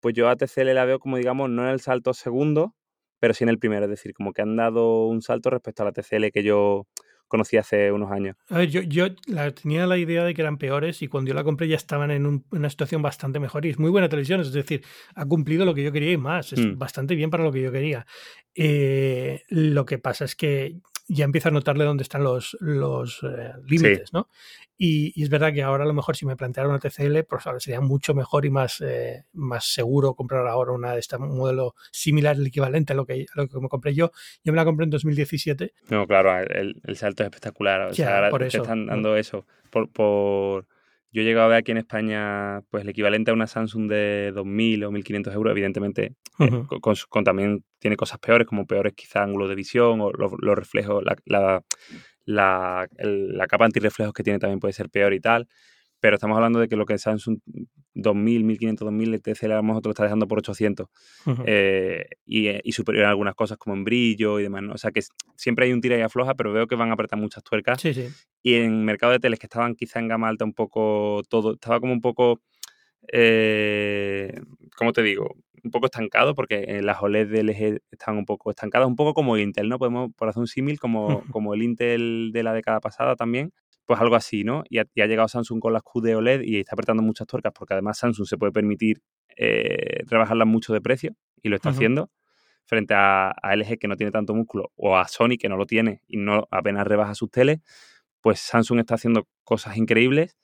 Pues 0.00 0.14
yo 0.14 0.28
a 0.28 0.36
TCL 0.36 0.74
la 0.74 0.84
veo 0.84 0.98
como, 0.98 1.16
digamos, 1.18 1.50
no 1.50 1.64
en 1.64 1.70
el 1.70 1.80
salto 1.80 2.14
segundo, 2.14 2.74
pero 3.20 3.34
sí 3.34 3.44
en 3.44 3.50
el 3.50 3.58
primero, 3.58 3.84
es 3.84 3.90
decir, 3.90 4.14
como 4.14 4.32
que 4.32 4.42
han 4.42 4.56
dado 4.56 5.06
un 5.06 5.22
salto 5.22 5.50
respecto 5.50 5.82
a 5.82 5.86
la 5.86 5.92
TCL 5.92 6.30
que 6.32 6.42
yo 6.42 6.86
conocí 7.28 7.56
hace 7.56 7.90
unos 7.92 8.10
años. 8.12 8.36
A 8.50 8.58
ver, 8.58 8.68
yo, 8.68 8.82
yo 8.82 9.06
la, 9.26 9.50
tenía 9.52 9.86
la 9.86 9.96
idea 9.98 10.24
de 10.24 10.34
que 10.34 10.42
eran 10.42 10.58
peores 10.58 11.02
y 11.02 11.08
cuando 11.08 11.28
yo 11.28 11.34
la 11.34 11.44
compré 11.44 11.66
ya 11.68 11.76
estaban 11.76 12.10
en 12.10 12.26
un- 12.26 12.44
una 12.50 12.70
situación 12.70 13.02
bastante 13.02 13.40
mejor 13.40 13.64
y 13.66 13.70
es 13.70 13.78
muy 13.78 13.90
buena 13.90 14.08
televisión, 14.08 14.40
es 14.40 14.52
decir, 14.52 14.82
ha 15.14 15.24
cumplido 15.26 15.64
lo 15.64 15.74
que 15.74 15.82
yo 15.82 15.92
quería 15.92 16.12
y 16.12 16.16
más, 16.16 16.52
es 16.52 16.60
Mm. 16.66 16.78
bastante 16.78 17.14
bien 17.14 17.30
para 17.30 17.42
lo 17.44 17.52
que 17.52 17.62
yo 17.62 17.72
quería. 17.72 18.06
Eh, 18.54 19.42
lo 19.48 19.84
que 19.84 19.98
pasa 19.98 20.24
es 20.24 20.36
que 20.36 20.76
ya 21.06 21.24
empiezo 21.24 21.48
a 21.48 21.52
notarle 21.52 21.84
dónde 21.84 22.02
están 22.02 22.24
los, 22.24 22.56
los 22.60 23.22
eh, 23.22 23.52
límites, 23.66 24.12
¿no? 24.12 24.28
Y, 24.76 25.12
y 25.14 25.22
es 25.22 25.28
verdad 25.28 25.52
que 25.52 25.62
ahora 25.62 25.84
a 25.84 25.86
lo 25.86 25.92
mejor 25.94 26.16
si 26.16 26.26
me 26.26 26.34
planteara 26.36 26.68
una 26.68 26.78
TCL, 26.78 27.24
pues 27.28 27.46
ahora 27.46 27.60
sería 27.60 27.80
mucho 27.80 28.14
mejor 28.14 28.44
y 28.44 28.50
más, 28.50 28.80
eh, 28.80 29.24
más 29.32 29.66
seguro 29.72 30.14
comprar 30.14 30.46
ahora 30.46 30.72
una 30.72 30.92
de 30.92 31.00
este 31.00 31.16
modelo 31.18 31.74
similar, 31.92 32.36
el 32.36 32.46
equivalente 32.46 32.92
a 32.92 32.96
lo 32.96 33.06
que, 33.06 33.26
a 33.34 33.40
lo 33.40 33.48
que 33.48 33.60
me 33.60 33.68
compré 33.68 33.94
yo. 33.94 34.10
Yo 34.42 34.52
me 34.52 34.56
la 34.56 34.64
compré 34.64 34.84
en 34.84 34.90
2017 34.90 35.74
No, 35.90 36.06
claro, 36.06 36.36
el, 36.40 36.80
el 36.82 36.96
salto 36.96 37.22
es 37.22 37.26
espectacular. 37.28 37.82
O 37.82 37.88
Ya, 37.90 37.94
sea, 38.06 38.14
ahora 38.16 38.30
por 38.30 38.40
te 38.40 38.46
eso, 38.48 38.62
están 38.62 38.86
¿no? 38.86 38.92
dando 38.92 39.16
eso. 39.16 39.46
Por, 39.70 39.90
por... 39.90 40.66
Yo 41.14 41.22
he 41.22 41.24
llegado 41.24 41.46
a 41.46 41.48
ver 41.50 41.58
aquí 41.58 41.70
en 41.72 41.78
España 41.78 42.60
pues 42.70 42.82
el 42.84 42.90
equivalente 42.90 43.30
a 43.30 43.34
una 43.34 43.46
Samsung 43.46 43.88
de 43.88 44.32
2.000 44.34 44.84
o 44.84 44.90
1.500 44.92 45.34
euros, 45.34 45.52
evidentemente, 45.52 46.16
eh, 46.40 46.52
con, 46.66 46.80
con- 46.80 46.96
con 47.08 47.24
también 47.24 47.64
tiene 47.78 47.96
cosas 47.96 48.18
peores, 48.20 48.46
como 48.48 48.66
peores 48.66 48.94
quizá 48.94 49.22
ángulos 49.22 49.48
de 49.48 49.54
visión 49.56 50.00
o 50.00 50.12
los, 50.12 50.32
reflejos, 50.58 51.04
la, 51.04 51.16
la, 51.26 51.62
la, 52.26 52.88
el- 52.98 53.36
la 53.38 53.46
capa 53.46 53.64
antirreflejos 53.66 54.12
que 54.14 54.22
tiene 54.24 54.38
también 54.40 54.60
puede 54.60 54.72
ser 54.74 54.90
peor 54.90 55.14
y 55.14 55.20
tal. 55.20 55.48
Pero 56.04 56.16
estamos 56.16 56.36
hablando 56.36 56.58
de 56.58 56.68
que 56.68 56.76
lo 56.76 56.84
que 56.84 56.98
Samsung 56.98 57.38
2.000, 57.94 58.44
1.500, 58.44 58.76
2.000, 58.80 59.14
el 59.14 59.22
TCL 59.22 59.52
a 59.52 59.56
lo 59.56 59.62
mejor 59.62 59.80
te 59.80 59.88
lo 59.88 59.92
está 59.92 60.02
dejando 60.02 60.28
por 60.28 60.36
800 60.36 60.86
Ujú. 61.24 61.44
eh, 61.46 62.04
y, 62.26 62.48
eh, 62.48 62.60
y 62.62 62.72
superior 62.72 63.04
en 63.04 63.08
algunas 63.08 63.34
cosas 63.34 63.56
como 63.56 63.74
en 63.74 63.84
brillo 63.84 64.38
y 64.38 64.42
demás. 64.42 64.64
¿no? 64.64 64.74
O 64.74 64.76
sea 64.76 64.90
que 64.90 65.00
siempre 65.34 65.64
hay 65.64 65.72
un 65.72 65.80
tira 65.80 65.96
y 65.96 66.02
afloja, 66.02 66.34
pero 66.34 66.52
veo 66.52 66.66
que 66.66 66.74
van 66.74 66.90
a 66.90 66.92
apretar 66.92 67.18
muchas 67.18 67.42
tuercas. 67.42 67.80
Sí, 67.80 67.94
sí. 67.94 68.08
Y 68.42 68.52
en 68.56 68.84
mercado 68.84 69.12
de 69.12 69.18
teles 69.18 69.38
que 69.38 69.46
estaban 69.46 69.74
quizá 69.76 69.98
en 69.98 70.08
gama 70.08 70.28
alta 70.28 70.44
un 70.44 70.52
poco 70.52 71.22
todo, 71.30 71.54
estaba 71.54 71.80
como 71.80 71.94
un 71.94 72.02
poco, 72.02 72.42
eh, 73.10 74.30
¿cómo 74.76 74.92
te 74.92 75.02
digo? 75.02 75.34
Un 75.62 75.70
poco 75.70 75.86
estancado 75.86 76.34
porque 76.34 76.64
eh, 76.68 76.82
las 76.82 77.02
OLED 77.02 77.28
de 77.30 77.40
LG 77.44 77.80
estaban 77.90 78.18
un 78.18 78.26
poco 78.26 78.50
estancadas, 78.50 78.86
un 78.86 78.96
poco 78.96 79.14
como 79.14 79.38
Intel, 79.38 79.70
¿no? 79.70 79.78
Podemos, 79.78 80.12
por 80.14 80.28
hacer 80.28 80.40
un 80.40 80.48
símil, 80.48 80.78
como, 80.78 81.22
como 81.30 81.54
el 81.54 81.62
Intel 81.62 82.30
de 82.34 82.42
la 82.42 82.52
década 82.52 82.80
pasada 82.80 83.16
también, 83.16 83.54
pues 83.86 84.00
algo 84.00 84.16
así, 84.16 84.44
¿no? 84.44 84.62
Y 84.68 84.78
ha, 84.78 84.84
y 84.94 85.02
ha 85.02 85.06
llegado 85.06 85.28
Samsung 85.28 85.60
con 85.60 85.72
las 85.72 85.82
QD 85.82 86.16
OLED 86.16 86.42
y 86.42 86.58
está 86.58 86.72
apretando 86.74 87.02
muchas 87.02 87.26
tuercas 87.26 87.52
porque 87.54 87.74
además 87.74 87.98
Samsung 87.98 88.26
se 88.26 88.38
puede 88.38 88.52
permitir 88.52 89.02
eh, 89.36 90.02
rebajarlas 90.06 90.48
mucho 90.48 90.72
de 90.72 90.80
precio 90.80 91.14
y 91.42 91.48
lo 91.48 91.56
está 91.56 91.70
haciendo 91.70 92.10
frente 92.64 92.94
a, 92.94 93.30
a 93.30 93.56
LG 93.56 93.78
que 93.78 93.88
no 93.88 93.96
tiene 93.96 94.10
tanto 94.10 94.34
músculo 94.34 94.72
o 94.76 94.96
a 94.96 95.06
Sony 95.08 95.36
que 95.38 95.48
no 95.48 95.56
lo 95.56 95.66
tiene 95.66 96.00
y 96.08 96.16
no 96.16 96.46
apenas 96.50 96.86
rebaja 96.86 97.14
sus 97.14 97.30
teles, 97.30 97.60
pues 98.20 98.40
Samsung 98.40 98.80
está 98.80 98.94
haciendo 98.94 99.28
cosas 99.44 99.76
increíbles 99.76 100.36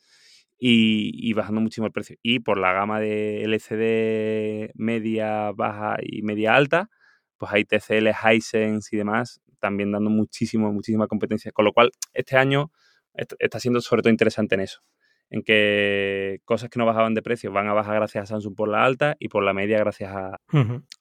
y, 0.59 1.13
y 1.15 1.33
bajando 1.33 1.63
muchísimo 1.63 1.87
el 1.87 1.93
precio. 1.93 2.17
Y 2.23 2.41
por 2.41 2.59
la 2.59 2.73
gama 2.75 3.01
de 3.01 3.45
LCD 3.45 4.73
media, 4.75 5.53
baja 5.53 5.97
y 6.03 6.23
media 6.23 6.55
alta, 6.55 6.91
pues 7.39 7.53
hay 7.53 7.65
TCL, 7.65 8.11
Hisense 8.11 8.95
y 8.95 8.99
demás 8.99 9.41
también 9.61 9.93
dando 9.93 10.11
muchísimo, 10.11 10.73
muchísima 10.73 11.07
competencia. 11.07 11.53
Con 11.53 11.65
lo 11.65 11.73
cual, 11.73 11.93
este 12.13 12.37
año 12.37 12.73
está 13.15 13.61
siendo 13.61 13.81
sobre 13.81 14.03
todo 14.03 14.11
interesante 14.11 14.55
en 14.55 14.63
eso. 14.63 14.81
En 15.31 15.43
que 15.43 16.41
cosas 16.45 16.71
que 16.71 16.79
no 16.79 16.87
bajaban 16.87 17.15
de 17.15 17.23
precio 17.23 17.53
van 17.53 17.69
a 17.69 17.73
bajar 17.73 17.95
gracias 17.97 18.25
a 18.25 18.27
Samsung 18.27 18.57
por 18.57 18.69
la 18.69 18.85
alta 18.85 19.17
y 19.21 19.29
por 19.29 19.45
la 19.45 19.53
media 19.53 19.79
gracias 19.79 20.13
a, 20.15 20.39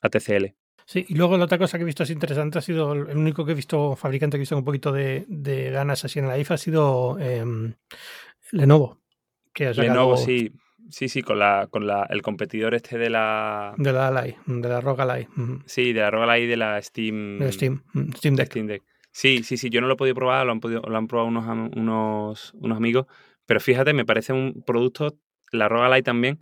TCL. 0.10 0.54
Sí, 0.86 1.06
y 1.08 1.16
luego 1.16 1.38
la 1.38 1.46
otra 1.46 1.58
cosa 1.58 1.78
que 1.78 1.84
he 1.84 1.86
visto 1.86 2.04
es 2.04 2.10
interesante 2.10 2.58
ha 2.58 2.62
sido 2.62 2.94
el 2.94 3.18
único 3.18 3.46
que 3.46 3.52
he 3.52 3.56
visto, 3.56 3.96
fabricante 3.96 4.38
que 4.38 4.40
he 4.40 4.42
visto 4.42 4.58
un 4.58 4.64
poquito 4.64 4.92
de, 4.92 5.26
ganas 5.72 6.06
así 6.06 6.20
en 6.20 6.28
la 6.28 6.38
IFA 6.38 6.56
ha 6.56 6.58
sido 6.58 7.20
em, 7.20 7.74
Lenovo. 8.52 9.00
Que 9.54 9.74
Lenovo, 9.74 10.18
sí. 10.18 10.52
Sí, 10.90 11.08
sí, 11.08 11.22
con 11.22 11.38
la, 11.38 11.68
con 11.70 11.86
la, 11.86 12.08
el 12.10 12.22
competidor 12.22 12.74
este 12.74 12.98
de 12.98 13.10
la. 13.10 13.76
De 13.78 13.94
la 13.94 14.08
Ally, 14.08 14.36
de 14.48 14.70
la 14.70 14.82
ROG 14.82 15.02
Ally. 15.02 15.28
Sí, 15.66 15.94
de 15.94 16.02
la 16.02 16.10
ROG 16.10 16.24
Ally 16.24 16.48
de 16.48 16.58
la 16.58 16.82
Steam. 16.82 17.38
De 17.40 17.52
Steam, 17.52 17.84
Steam 18.16 18.36
Deck. 18.36 18.48
Steam 18.48 18.68
Deck. 18.68 18.84
Sí, 19.12 19.44
sí, 19.44 19.58
sí, 19.58 19.70
yo 19.70 19.82
no 19.82 19.88
lo 19.88 19.94
he 19.94 19.98
podido 19.98 20.16
probar, 20.16 20.46
lo 20.46 20.52
han, 20.52 20.60
probado 20.60 21.28
unos, 21.28 21.46
unos, 21.76 22.54
unos 22.54 22.78
amigos, 22.78 23.08
pero 23.46 23.60
fíjate, 23.60 23.94
me 23.94 24.06
parece 24.06 24.34
un 24.34 24.64
producto, 24.66 25.18
la 25.52 25.68
ROG 25.68 25.84
Ally 25.84 26.04
también, 26.04 26.38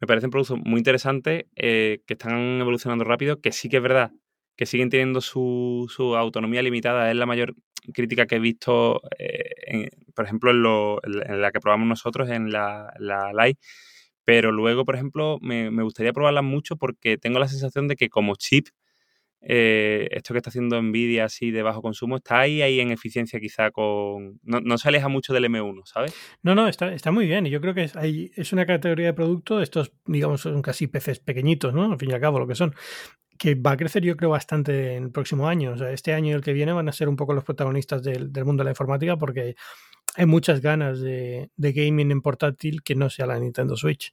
me 0.00 0.06
parece 0.06 0.26
un 0.26 0.30
producto 0.30 0.56
muy 0.56 0.78
interesante, 0.78 1.48
eh, 1.56 2.02
que 2.06 2.14
están 2.14 2.60
evolucionando 2.60 3.04
rápido, 3.04 3.40
que 3.40 3.52
sí 3.52 3.68
que 3.68 3.78
es 3.78 3.82
verdad 3.82 4.12
que 4.56 4.66
siguen 4.66 4.90
teniendo 4.90 5.20
su, 5.20 5.90
su 5.94 6.16
autonomía 6.16 6.62
limitada. 6.62 7.10
Es 7.10 7.16
la 7.16 7.26
mayor 7.26 7.54
crítica 7.92 8.26
que 8.26 8.36
he 8.36 8.38
visto, 8.38 9.00
eh, 9.18 9.90
por 10.14 10.24
ejemplo, 10.24 10.50
en, 10.50 10.62
lo, 10.62 11.00
en, 11.04 11.40
la 11.40 11.50
que 11.52 11.60
probamos 11.60 11.88
nosotros, 11.88 12.28
en 12.30 12.52
la, 12.52 12.92
la 12.98 13.32
Live. 13.32 13.58
Pero 14.24 14.52
luego, 14.52 14.84
por 14.84 14.94
ejemplo, 14.94 15.38
me, 15.40 15.70
me, 15.70 15.82
gustaría 15.82 16.12
probarla 16.12 16.42
mucho 16.42 16.76
porque 16.76 17.18
tengo 17.18 17.38
la 17.40 17.48
sensación 17.48 17.88
de 17.88 17.96
que 17.96 18.08
como 18.08 18.36
chip, 18.36 18.68
eh, 19.44 20.08
esto 20.12 20.32
que 20.32 20.38
está 20.38 20.50
haciendo 20.50 20.80
Nvidia 20.80 21.24
así 21.24 21.50
de 21.50 21.62
bajo 21.62 21.82
consumo, 21.82 22.16
está 22.16 22.40
ahí, 22.40 22.62
ahí 22.62 22.80
en 22.80 22.90
eficiencia 22.90 23.40
quizá 23.40 23.70
con... 23.70 24.38
No, 24.42 24.60
no 24.60 24.78
se 24.78 24.88
aleja 24.88 25.08
mucho 25.08 25.32
del 25.32 25.44
M1, 25.44 25.82
¿sabes? 25.84 26.14
No, 26.42 26.54
no, 26.54 26.68
está, 26.68 26.92
está 26.92 27.10
muy 27.10 27.26
bien. 27.26 27.46
Y 27.46 27.50
yo 27.50 27.60
creo 27.60 27.74
que 27.74 27.84
es, 27.84 27.94
es 27.96 28.52
una 28.52 28.66
categoría 28.66 29.06
de 29.06 29.14
producto, 29.14 29.60
estos, 29.60 29.92
digamos, 30.06 30.42
son 30.42 30.62
casi 30.62 30.86
peces 30.86 31.18
pequeñitos, 31.18 31.74
¿no? 31.74 31.90
Al 31.90 31.98
fin 31.98 32.10
y 32.10 32.14
al 32.14 32.20
cabo, 32.20 32.38
lo 32.38 32.46
que 32.46 32.54
son 32.54 32.74
que 33.38 33.56
va 33.56 33.72
a 33.72 33.76
crecer 33.76 34.04
yo 34.04 34.16
creo 34.16 34.30
bastante 34.30 34.94
en 34.94 35.04
el 35.04 35.10
próximo 35.10 35.48
año. 35.48 35.72
O 35.72 35.76
sea, 35.76 35.90
este 35.90 36.14
año 36.14 36.30
y 36.30 36.32
el 36.34 36.42
que 36.42 36.52
viene 36.52 36.72
van 36.72 36.88
a 36.88 36.92
ser 36.92 37.08
un 37.08 37.16
poco 37.16 37.34
los 37.34 37.42
protagonistas 37.42 38.00
del, 38.02 38.32
del 38.32 38.44
mundo 38.44 38.60
de 38.60 38.66
la 38.66 38.70
informática 38.70 39.16
porque 39.16 39.56
hay 40.14 40.26
muchas 40.26 40.60
ganas 40.60 41.00
de, 41.00 41.50
de, 41.56 41.72
gaming 41.72 42.12
en 42.12 42.20
portátil 42.20 42.82
que 42.82 42.94
no 42.94 43.10
sea 43.10 43.26
la 43.26 43.40
Nintendo 43.40 43.76
Switch 43.76 44.12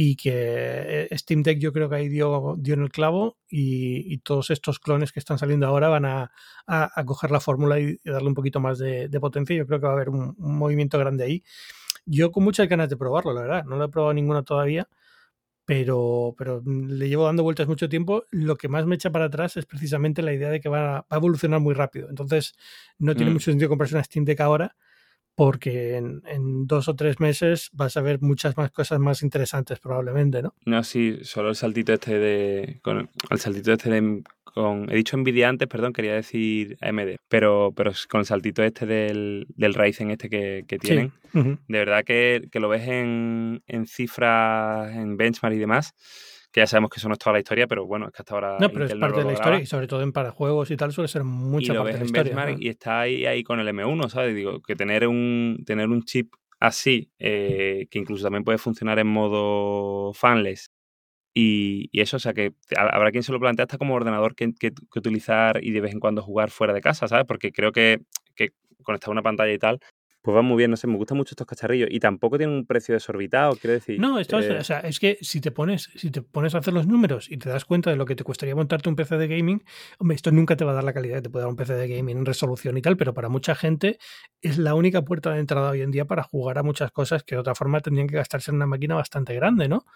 y 0.00 0.14
que 0.14 1.08
eh, 1.10 1.18
Steam 1.18 1.42
Deck 1.42 1.58
yo 1.58 1.72
creo 1.72 1.88
que 1.88 1.96
ahí 1.96 2.08
dio, 2.08 2.54
dio 2.56 2.74
en 2.74 2.82
el 2.82 2.88
clavo 2.88 3.36
y, 3.48 4.14
y, 4.14 4.18
todos 4.18 4.50
estos 4.50 4.78
clones 4.78 5.10
que 5.10 5.18
están 5.18 5.38
saliendo 5.38 5.66
ahora 5.66 5.88
van 5.88 6.04
a, 6.04 6.30
a, 6.68 6.88
a 6.94 7.04
coger 7.04 7.32
la 7.32 7.40
fórmula 7.40 7.80
y, 7.80 7.98
darle 8.04 8.28
un 8.28 8.34
poquito 8.34 8.60
más 8.60 8.78
de, 8.78 9.08
de, 9.08 9.18
potencia. 9.18 9.56
Yo 9.56 9.66
creo 9.66 9.80
que 9.80 9.86
va 9.86 9.94
a 9.94 9.96
haber 9.96 10.10
un, 10.10 10.36
un, 10.38 10.56
movimiento 10.56 11.00
grande 11.00 11.24
ahí. 11.24 11.42
Yo 12.06 12.30
con 12.30 12.44
muchas 12.44 12.68
ganas 12.68 12.88
de 12.88 12.96
probarlo, 12.96 13.32
la 13.32 13.40
verdad. 13.40 13.64
No 13.64 13.74
lo 13.74 13.86
he 13.86 13.88
probado 13.88 14.14
ninguno 14.14 14.44
todavía, 14.44 14.88
pero, 15.64 16.32
pero 16.38 16.62
le 16.64 17.08
llevo 17.08 17.24
dando 17.24 17.42
vueltas 17.42 17.66
mucho 17.66 17.88
tiempo. 17.88 18.22
Lo 18.30 18.54
que 18.54 18.68
más 18.68 18.86
me 18.86 18.94
echa 18.94 19.10
para 19.10 19.24
atrás 19.24 19.56
es 19.56 19.66
precisamente 19.66 20.22
la 20.22 20.32
idea 20.32 20.50
de 20.50 20.60
que 20.60 20.68
va 20.68 20.98
a, 20.98 21.00
va 21.00 21.06
a 21.10 21.16
evolucionar 21.16 21.58
muy 21.58 21.74
rápido. 21.74 22.08
Entonces, 22.08 22.54
no 23.00 23.16
tiene 23.16 23.32
mm. 23.32 23.34
mucho 23.34 23.50
sentido 23.50 23.68
comprarse 23.68 23.96
una 23.96 24.04
Steam 24.04 24.24
Deck 24.24 24.40
ahora 24.42 24.76
porque 25.38 25.94
en, 25.94 26.20
en, 26.26 26.66
dos 26.66 26.88
o 26.88 26.96
tres 26.96 27.20
meses 27.20 27.70
vas 27.72 27.96
a 27.96 28.00
ver 28.00 28.20
muchas 28.20 28.56
más 28.56 28.72
cosas 28.72 28.98
más 28.98 29.22
interesantes 29.22 29.78
probablemente, 29.78 30.42
¿no? 30.42 30.52
No, 30.66 30.82
sí, 30.82 31.20
solo 31.22 31.50
el 31.50 31.54
saltito 31.54 31.92
este 31.92 32.18
de... 32.18 32.80
Con, 32.82 33.08
el 33.30 33.38
saltito 33.38 33.72
este 33.72 33.88
de... 33.88 34.24
Con, 34.42 34.90
he 34.90 34.96
dicho 34.96 35.16
Nvidia 35.16 35.48
antes, 35.48 35.68
perdón, 35.68 35.92
quería 35.92 36.14
decir 36.14 36.76
AMD, 36.80 37.18
pero, 37.28 37.72
pero 37.76 37.92
con 38.10 38.18
el 38.18 38.26
saltito 38.26 38.64
este 38.64 38.84
del, 38.84 39.46
del 39.54 39.74
Ryzen 39.74 40.10
este 40.10 40.28
que, 40.28 40.64
que 40.66 40.76
tienen, 40.76 41.12
sí. 41.30 41.38
uh 41.38 41.42
-huh. 41.42 41.58
de 41.68 41.78
verdad 41.78 42.02
que, 42.02 42.48
que, 42.50 42.58
lo 42.58 42.68
ves 42.68 42.88
en, 42.88 43.62
en 43.68 43.86
cifras, 43.86 44.92
en 44.92 45.16
benchmark 45.16 45.54
y 45.54 45.58
demás, 45.60 45.94
que 46.50 46.60
ya 46.60 46.66
sabemos 46.66 46.90
que 46.90 46.98
eso 46.98 47.08
no 47.08 47.14
es 47.14 47.18
toda 47.18 47.34
la 47.34 47.40
historia, 47.40 47.66
pero 47.66 47.86
bueno, 47.86 48.06
es 48.06 48.12
que 48.12 48.22
hasta 48.22 48.34
ahora. 48.34 48.56
No, 48.58 48.68
pero 48.70 48.84
Intel 48.84 48.96
es 48.96 49.00
parte 49.00 49.16
no 49.16 49.22
de 49.22 49.24
la 49.26 49.32
historia 49.34 49.60
y 49.60 49.66
sobre 49.66 49.86
todo 49.86 50.02
en 50.02 50.12
para 50.12 50.30
juegos 50.30 50.70
y 50.70 50.76
tal 50.76 50.92
suele 50.92 51.08
ser 51.08 51.24
mucha 51.24 51.72
y 51.72 51.76
parte 51.76 51.92
de 51.92 51.98
la 51.98 52.04
historia. 52.04 52.34
¿no? 52.34 52.56
Y 52.58 52.68
está 52.68 53.00
ahí, 53.00 53.26
ahí 53.26 53.42
con 53.42 53.60
el 53.60 53.68
M1, 53.68 54.08
¿sabes? 54.08 54.34
Digo, 54.34 54.60
que 54.62 54.74
tener 54.74 55.06
un, 55.06 55.62
tener 55.66 55.88
un 55.88 56.02
chip 56.04 56.32
así, 56.58 57.12
eh, 57.18 57.86
que 57.90 57.98
incluso 57.98 58.24
también 58.24 58.44
puede 58.44 58.58
funcionar 58.58 58.98
en 58.98 59.08
modo 59.08 60.12
fanless. 60.14 60.70
Y, 61.34 61.88
y, 61.92 62.00
eso, 62.00 62.16
o 62.16 62.20
sea, 62.20 62.32
que 62.32 62.54
habrá 62.76 63.12
quien 63.12 63.22
se 63.22 63.30
lo 63.30 63.38
plantea 63.38 63.64
hasta 63.64 63.78
como 63.78 63.94
ordenador 63.94 64.34
que, 64.34 64.52
que, 64.58 64.72
que, 64.72 64.98
utilizar 64.98 65.62
y 65.62 65.70
de 65.70 65.80
vez 65.80 65.92
en 65.92 66.00
cuando 66.00 66.22
jugar 66.22 66.50
fuera 66.50 66.72
de 66.72 66.80
casa, 66.80 67.06
¿sabes? 67.06 67.26
Porque 67.28 67.52
creo 67.52 67.70
que, 67.70 68.00
que 68.34 68.48
conectar 68.82 69.10
una 69.10 69.22
pantalla 69.22 69.52
y 69.52 69.58
tal 69.58 69.78
pues 70.28 70.36
va 70.36 70.42
muy 70.42 70.58
bien, 70.58 70.70
no 70.70 70.76
sé, 70.76 70.86
me 70.86 70.98
gustan 70.98 71.16
mucho 71.16 71.32
estos 71.32 71.46
cacharrillos 71.46 71.88
y 71.90 72.00
tampoco 72.00 72.36
tienen 72.36 72.54
un 72.54 72.66
precio 72.66 72.92
desorbitado, 72.92 73.56
quiero 73.56 73.72
decir. 73.72 73.98
No, 73.98 74.18
esto 74.18 74.38
eh... 74.38 74.56
es, 74.56 74.60
o 74.60 74.62
sea, 74.62 74.80
es 74.80 75.00
que 75.00 75.16
si 75.22 75.40
te 75.40 75.50
pones, 75.52 75.88
si 75.96 76.10
te 76.10 76.20
pones 76.20 76.54
a 76.54 76.58
hacer 76.58 76.74
los 76.74 76.86
números 76.86 77.30
y 77.30 77.38
te 77.38 77.48
das 77.48 77.64
cuenta 77.64 77.88
de 77.88 77.96
lo 77.96 78.04
que 78.04 78.14
te 78.14 78.24
costaría 78.24 78.54
montarte 78.54 78.90
un 78.90 78.94
PC 78.94 79.16
de 79.16 79.26
gaming, 79.26 79.64
hombre, 79.96 80.16
esto 80.16 80.30
nunca 80.30 80.54
te 80.54 80.66
va 80.66 80.72
a 80.72 80.74
dar 80.74 80.84
la 80.84 80.92
calidad 80.92 81.16
que 81.16 81.22
te 81.22 81.30
puede 81.30 81.44
dar 81.44 81.48
un 81.48 81.56
PC 81.56 81.72
de 81.72 81.88
gaming 81.88 82.18
en 82.18 82.26
resolución 82.26 82.76
y 82.76 82.82
tal, 82.82 82.98
pero 82.98 83.14
para 83.14 83.30
mucha 83.30 83.54
gente 83.54 83.98
es 84.42 84.58
la 84.58 84.74
única 84.74 85.00
puerta 85.00 85.32
de 85.32 85.40
entrada 85.40 85.70
hoy 85.70 85.80
en 85.80 85.90
día 85.92 86.04
para 86.04 86.24
jugar 86.24 86.58
a 86.58 86.62
muchas 86.62 86.92
cosas 86.92 87.22
que 87.22 87.34
de 87.34 87.40
otra 87.40 87.54
forma 87.54 87.80
tendrían 87.80 88.06
que 88.06 88.16
gastarse 88.16 88.50
en 88.50 88.56
una 88.56 88.66
máquina 88.66 88.96
bastante 88.96 89.34
grande, 89.34 89.66
¿no? 89.66 89.86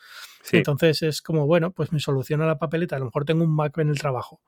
Sí. 0.43 0.59
Entonces 0.59 1.03
es 1.03 1.22
como, 1.22 1.47
bueno, 1.47 1.72
pues 1.72 1.93
me 1.93 2.01
soluciona 2.01 2.47
la 2.47 2.59
papeleta. 2.59 2.97
A 2.97 2.99
lo 2.99 3.07
mejor 3.07 3.24
tengo 3.24 3.45
un 3.45 3.55
Mac 3.55 3.78
en 3.78 3.88
el 3.88 3.99
trabajo 3.99 4.40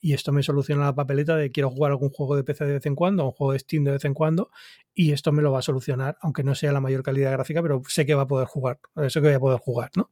y 0.00 0.14
esto 0.14 0.32
me 0.32 0.42
soluciona 0.42 0.84
la 0.84 0.94
papeleta 0.94 1.36
de 1.36 1.50
quiero 1.50 1.70
jugar 1.70 1.92
algún 1.92 2.10
juego 2.10 2.36
de 2.36 2.44
PC 2.44 2.64
de 2.64 2.72
vez 2.72 2.86
en 2.86 2.94
cuando, 2.94 3.24
un 3.24 3.32
juego 3.32 3.52
de 3.52 3.58
Steam 3.58 3.84
de 3.84 3.92
vez 3.92 4.04
en 4.04 4.14
cuando 4.14 4.50
y 4.94 5.12
esto 5.12 5.32
me 5.32 5.42
lo 5.42 5.52
va 5.52 5.60
a 5.60 5.62
solucionar, 5.62 6.16
aunque 6.20 6.42
no 6.42 6.54
sea 6.54 6.72
la 6.72 6.80
mayor 6.80 7.02
calidad 7.02 7.32
gráfica, 7.32 7.62
pero 7.62 7.82
sé 7.86 8.06
que 8.06 8.14
va 8.14 8.22
a 8.22 8.26
poder 8.26 8.46
jugar, 8.46 8.80
eso 8.96 9.20
que 9.20 9.28
voy 9.28 9.36
a 9.36 9.40
poder 9.40 9.60
jugar, 9.60 9.90
¿no? 9.96 10.10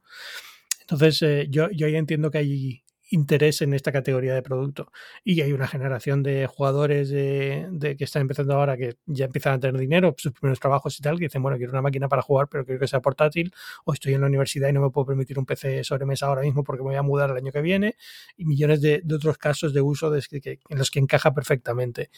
Entonces 0.80 1.22
eh, 1.22 1.46
yo, 1.50 1.70
yo 1.70 1.86
ahí 1.86 1.96
entiendo 1.96 2.30
que 2.30 2.38
hay, 2.38 2.84
interés 3.10 3.60
en 3.62 3.74
esta 3.74 3.92
categoría 3.92 4.34
de 4.34 4.42
producto. 4.42 4.90
Y 5.24 5.40
hay 5.42 5.52
una 5.52 5.66
generación 5.66 6.22
de 6.22 6.46
jugadores 6.46 7.10
de, 7.10 7.66
de, 7.70 7.96
que 7.96 8.04
están 8.04 8.22
empezando 8.22 8.54
ahora 8.54 8.76
que 8.76 8.96
ya 9.06 9.26
empiezan 9.26 9.54
a 9.54 9.60
tener 9.60 9.78
dinero, 9.78 10.14
sus 10.16 10.32
primeros 10.32 10.60
trabajos 10.60 10.98
y 10.98 11.02
tal, 11.02 11.18
que 11.18 11.24
dicen, 11.24 11.42
bueno, 11.42 11.58
quiero 11.58 11.72
una 11.72 11.82
máquina 11.82 12.08
para 12.08 12.22
jugar, 12.22 12.48
pero 12.48 12.64
quiero 12.64 12.80
que 12.80 12.86
sea 12.86 13.00
portátil, 13.00 13.52
o 13.84 13.92
estoy 13.92 14.14
en 14.14 14.20
la 14.20 14.28
universidad 14.28 14.68
y 14.68 14.72
no 14.72 14.80
me 14.80 14.90
puedo 14.90 15.06
permitir 15.06 15.38
un 15.38 15.44
PC 15.44 15.84
sobre 15.84 16.06
mesa 16.06 16.26
ahora 16.26 16.42
mismo 16.42 16.64
porque 16.64 16.82
me 16.82 16.90
voy 16.90 16.96
a 16.96 17.02
mudar 17.02 17.30
el 17.30 17.36
año 17.36 17.52
que 17.52 17.60
viene, 17.60 17.96
y 18.36 18.44
millones 18.44 18.80
de, 18.80 19.00
de 19.04 19.14
otros 19.14 19.36
casos 19.38 19.74
de 19.74 19.80
uso 19.80 20.10
de, 20.10 20.22
que, 20.40 20.60
en 20.68 20.78
los 20.78 20.90
que 20.90 21.00
encaja 21.00 21.34
perfectamente. 21.34 22.10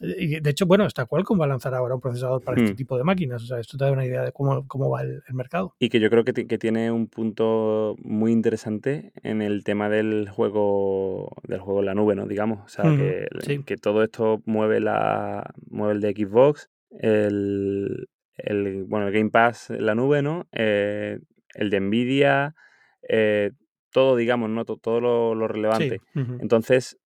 Y 0.00 0.40
de 0.40 0.50
hecho, 0.50 0.66
bueno, 0.66 0.84
hasta 0.84 1.06
Qualcomm 1.06 1.40
va 1.40 1.44
a 1.44 1.48
lanzar 1.48 1.74
ahora 1.74 1.94
un 1.94 2.00
procesador 2.00 2.42
para 2.42 2.60
hmm. 2.60 2.64
este 2.64 2.76
tipo 2.76 2.98
de 2.98 3.04
máquinas, 3.04 3.42
o 3.44 3.46
sea, 3.46 3.60
esto 3.60 3.78
te 3.78 3.84
da 3.84 3.92
una 3.92 4.04
idea 4.04 4.22
de 4.22 4.32
cómo, 4.32 4.66
cómo 4.66 4.90
va 4.90 5.02
el, 5.02 5.22
el 5.26 5.34
mercado. 5.34 5.76
Y 5.78 5.88
que 5.88 6.00
yo 6.00 6.10
creo 6.10 6.24
que, 6.24 6.32
que 6.32 6.58
tiene 6.58 6.90
un 6.90 7.06
punto 7.06 7.94
muy 8.02 8.32
interesante 8.32 9.12
en 9.22 9.42
el 9.42 9.62
tema 9.62 9.88
del 9.88 10.28
juego 10.32 11.30
del 11.44 11.60
juego 11.60 11.80
en 11.80 11.86
la 11.86 11.94
nube, 11.94 12.14
¿no? 12.14 12.26
Digamos. 12.26 12.60
O 12.64 12.68
sea, 12.68 12.84
mm, 12.84 12.98
que, 12.98 13.28
sí. 13.40 13.62
que, 13.64 13.76
todo 13.76 14.02
esto 14.02 14.42
mueve 14.46 14.80
la. 14.80 15.54
mueve 15.70 15.94
el 15.94 16.00
de 16.00 16.12
Xbox, 16.12 16.70
el, 16.98 18.08
el 18.36 18.84
bueno, 18.84 19.08
el 19.08 19.12
Game 19.12 19.30
Pass 19.30 19.70
en 19.70 19.86
la 19.86 19.94
nube, 19.94 20.22
¿no? 20.22 20.48
Eh, 20.52 21.18
el 21.54 21.70
de 21.70 21.80
Nvidia, 21.80 22.54
eh, 23.08 23.52
todo, 23.92 24.16
digamos, 24.16 24.50
¿no? 24.50 24.64
Todo, 24.64 24.78
todo 24.78 25.00
lo, 25.00 25.34
lo, 25.34 25.48
relevante. 25.48 26.00
Sí. 26.12 26.18
Uh 26.18 26.22
-huh. 26.22 26.38
Entonces, 26.40 26.98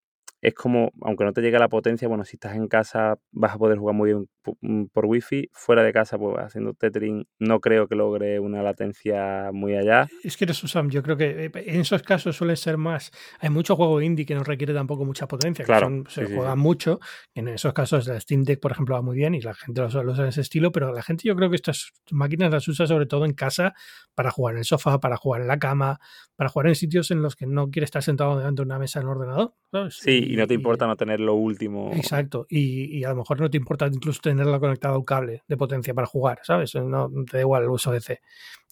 es 0.47 0.53
como, 0.53 0.91
aunque 1.01 1.25
no 1.25 1.33
te 1.33 1.41
llegue 1.41 1.59
la 1.59 1.67
potencia, 1.67 2.07
bueno, 2.07 2.23
si 2.23 2.37
estás 2.37 2.55
en 2.55 2.67
casa 2.67 3.17
vas 3.31 3.53
a 3.53 3.57
poder 3.57 3.77
jugar 3.77 3.95
muy 3.95 4.11
bien 4.13 4.29
mm, 4.61 4.85
por 4.93 5.05
wifi, 5.05 5.49
fuera 5.51 5.83
de 5.83 5.91
casa, 5.91 6.17
pues 6.17 6.37
haciendo 6.37 6.73
tethering, 6.73 7.27
no 7.39 7.59
creo 7.59 7.87
que 7.87 7.95
logre 7.95 8.39
una 8.39 8.63
latencia 8.63 9.51
muy 9.51 9.75
allá. 9.75 10.07
Es 10.23 10.37
que 10.37 10.45
eso, 10.45 10.67
Sam, 10.67 10.89
yo 10.89 11.03
creo 11.03 11.17
que 11.17 11.45
eh, 11.45 11.51
en 11.53 11.81
esos 11.81 12.01
casos 12.01 12.37
suele 12.37 12.55
ser 12.55 12.77
más, 12.77 13.11
hay 13.39 13.49
mucho 13.49 13.75
juego 13.75 14.01
indie 14.01 14.25
que 14.25 14.35
no 14.35 14.43
requiere 14.43 14.73
tampoco 14.73 15.03
mucha 15.03 15.27
potencia, 15.27 15.65
claro, 15.65 15.87
que 15.87 15.93
son, 15.93 16.05
se 16.09 16.27
sí, 16.27 16.33
sí. 16.33 16.39
mucho, 16.55 16.99
en 17.35 17.49
esos 17.49 17.73
casos 17.73 18.07
la 18.07 18.19
Steam 18.19 18.43
Deck, 18.43 18.61
por 18.61 18.71
ejemplo, 18.71 18.95
va 18.95 19.01
muy 19.01 19.17
bien 19.17 19.35
y 19.35 19.41
la 19.41 19.53
gente 19.53 19.81
lo, 19.81 20.03
lo 20.03 20.13
usa 20.13 20.23
en 20.23 20.29
ese 20.29 20.41
estilo, 20.41 20.71
pero 20.71 20.93
la 20.93 21.03
gente 21.03 21.23
yo 21.27 21.35
creo 21.35 21.49
que 21.49 21.57
estas 21.57 21.91
máquinas 22.11 22.51
las 22.51 22.67
usa 22.69 22.87
sobre 22.87 23.05
todo 23.05 23.25
en 23.25 23.33
casa 23.33 23.73
para 24.15 24.31
jugar 24.31 24.55
en 24.55 24.59
el 24.59 24.65
sofá, 24.65 24.99
para 24.99 25.17
jugar 25.17 25.41
en 25.41 25.47
la 25.47 25.59
cama, 25.59 25.99
para 26.37 26.49
jugar 26.49 26.67
en 26.67 26.75
sitios 26.75 27.11
en 27.11 27.21
los 27.21 27.35
que 27.35 27.47
no 27.47 27.69
quiere 27.69 27.83
estar 27.83 28.01
sentado 28.01 28.37
delante 28.37 28.61
de 28.61 28.65
una 28.65 28.79
mesa 28.79 28.99
en 28.99 29.07
un 29.07 29.11
ordenador. 29.11 29.53
¿sabes? 29.71 29.97
Sí, 29.97 30.36
y, 30.37 30.41
no 30.41 30.47
te 30.47 30.53
importa 30.53 30.85
y, 30.85 30.87
no 30.87 30.95
tener 30.95 31.19
lo 31.19 31.35
último. 31.35 31.91
Exacto, 31.93 32.45
y, 32.49 32.97
y, 32.97 33.03
a 33.03 33.09
lo 33.09 33.17
mejor 33.17 33.39
no 33.39 33.49
te 33.49 33.57
importa 33.57 33.87
incluso 33.87 34.21
tenerla 34.21 34.59
conectada 34.59 34.95
a 34.95 34.97
un 34.97 35.05
cable 35.05 35.43
de 35.47 35.57
potencia 35.57 35.93
para 35.93 36.07
jugar, 36.07 36.39
¿sabes? 36.43 36.73
No 36.75 37.09
te 37.29 37.37
da 37.37 37.41
igual 37.41 37.63
el 37.63 37.69
uso 37.69 37.91
de 37.91 38.01
C. 38.01 38.21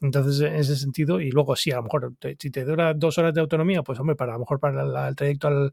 Entonces, 0.01 0.41
en 0.41 0.55
ese 0.55 0.75
sentido, 0.75 1.21
y 1.21 1.31
luego 1.31 1.55
sí, 1.55 1.71
a 1.71 1.77
lo 1.77 1.83
mejor 1.83 2.13
te, 2.19 2.35
si 2.39 2.49
te 2.49 2.65
dura 2.65 2.93
dos 2.93 3.17
horas 3.17 3.33
de 3.33 3.41
autonomía, 3.41 3.81
pues 3.83 3.99
hombre, 3.99 4.15
para 4.15 4.33
a 4.33 4.35
lo 4.35 4.39
mejor 4.39 4.59
para 4.59 4.83
la, 4.83 5.07
el 5.07 5.15
trayecto 5.15 5.47
al, 5.47 5.71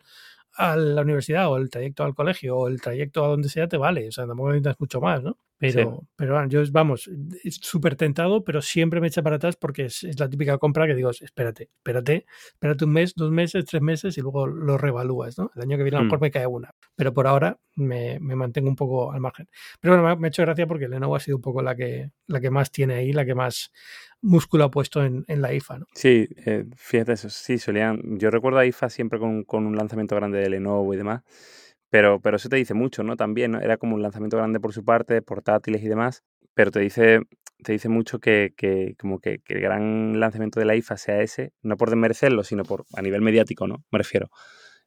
a 0.54 0.76
la 0.76 1.02
universidad 1.02 1.50
o 1.50 1.56
el 1.56 1.70
trayecto 1.70 2.04
al 2.04 2.14
colegio 2.14 2.56
o 2.56 2.68
el 2.68 2.80
trayecto 2.80 3.24
a 3.24 3.28
donde 3.28 3.48
sea 3.48 3.68
te 3.68 3.76
vale, 3.76 4.08
o 4.08 4.12
sea, 4.12 4.26
tampoco 4.26 4.50
necesitas 4.50 4.78
mucho 4.80 5.00
más, 5.00 5.22
¿no? 5.22 5.38
Pero, 5.62 6.08
pero 6.16 6.34
bueno, 6.34 6.48
yo, 6.48 6.60
vamos, 6.72 7.08
es 7.44 7.60
súper 7.62 7.94
tentado, 7.94 8.42
pero 8.42 8.60
siempre 8.60 9.00
me 9.00 9.06
echa 9.06 9.22
para 9.22 9.36
atrás 9.36 9.54
porque 9.54 9.84
es, 9.84 10.02
la 10.18 10.28
típica 10.28 10.58
compra 10.58 10.88
que 10.88 10.96
digo, 10.96 11.10
espérate, 11.10 11.70
espérate, 11.76 12.26
espérate 12.52 12.84
un 12.84 12.92
mes, 12.92 13.14
dos 13.14 13.30
meses, 13.30 13.64
tres 13.64 13.80
meses 13.80 14.18
y 14.18 14.22
luego 14.22 14.48
lo 14.48 14.76
revalúas, 14.76 15.38
¿no? 15.38 15.52
El 15.54 15.62
año 15.62 15.76
que 15.76 15.84
viene 15.84 15.98
a 15.98 16.00
lo 16.00 16.06
mejor 16.06 16.18
mm. 16.18 16.22
me 16.22 16.30
cae 16.32 16.46
una. 16.48 16.74
Pero 16.96 17.14
por 17.14 17.28
ahora 17.28 17.60
me, 17.76 18.18
mantengo 18.18 18.68
un 18.68 18.74
poco 18.74 19.12
al 19.12 19.20
margen. 19.20 19.48
Pero 19.80 19.96
bueno, 19.96 20.16
me 20.16 20.26
ha 20.26 20.28
hecho 20.28 20.42
gracia 20.42 20.66
porque 20.66 20.88
Lenovo 20.88 21.14
ha 21.14 21.20
sido 21.20 21.36
un 21.36 21.42
poco 21.42 21.62
la 21.62 21.76
que, 21.76 22.10
la 22.26 22.40
que 22.40 22.50
más 22.50 22.72
tiene 22.72 22.94
ahí, 22.94 23.12
la 23.12 23.24
que 23.24 23.36
más 23.36 23.70
músculo 24.20 24.64
ha 24.64 24.70
puesto 24.70 25.04
en, 25.04 25.24
la 25.28 25.54
IFA, 25.54 25.78
¿no? 25.78 25.86
Sí, 25.94 26.28
eh, 26.44 26.64
fíjate 26.74 27.12
eso, 27.12 27.30
sí, 27.30 27.58
solían, 27.58 28.18
yo 28.18 28.30
recuerdo 28.30 28.58
a 28.58 28.66
IFA 28.66 28.90
siempre 28.90 29.20
con, 29.20 29.44
con 29.44 29.64
un 29.64 29.76
lanzamiento 29.76 30.16
grande 30.16 30.38
de 30.38 30.50
Lenovo 30.50 30.92
y 30.92 30.96
demás 30.96 31.22
pero, 31.92 32.20
pero 32.20 32.38
eso 32.38 32.48
te 32.48 32.56
dice 32.56 32.72
mucho, 32.72 33.02
¿no? 33.02 33.16
También, 33.16 33.54
Era 33.54 33.76
como 33.76 33.96
un 33.96 34.00
lanzamiento 34.00 34.38
grande 34.38 34.60
por 34.60 34.72
su 34.72 34.82
parte, 34.82 35.20
portátiles 35.20 35.82
y 35.82 35.88
demás, 35.88 36.24
pero 36.54 36.70
te 36.70 36.80
dice, 36.80 37.20
te 37.62 37.72
dice 37.72 37.90
mucho 37.90 38.18
que, 38.18 38.54
que 38.56 38.94
como 38.98 39.18
que, 39.20 39.40
que, 39.44 39.56
el 39.56 39.60
gran 39.60 40.18
lanzamiento 40.18 40.58
de 40.58 40.64
la 40.64 40.74
IFA 40.74 40.96
sea 40.96 41.20
ese, 41.20 41.52
no 41.60 41.76
por 41.76 41.90
desmerecerlo, 41.90 42.44
sino 42.44 42.64
por 42.64 42.86
a 42.94 43.02
nivel 43.02 43.20
mediático, 43.20 43.66
¿no? 43.66 43.84
Me 43.92 43.98
refiero 43.98 44.30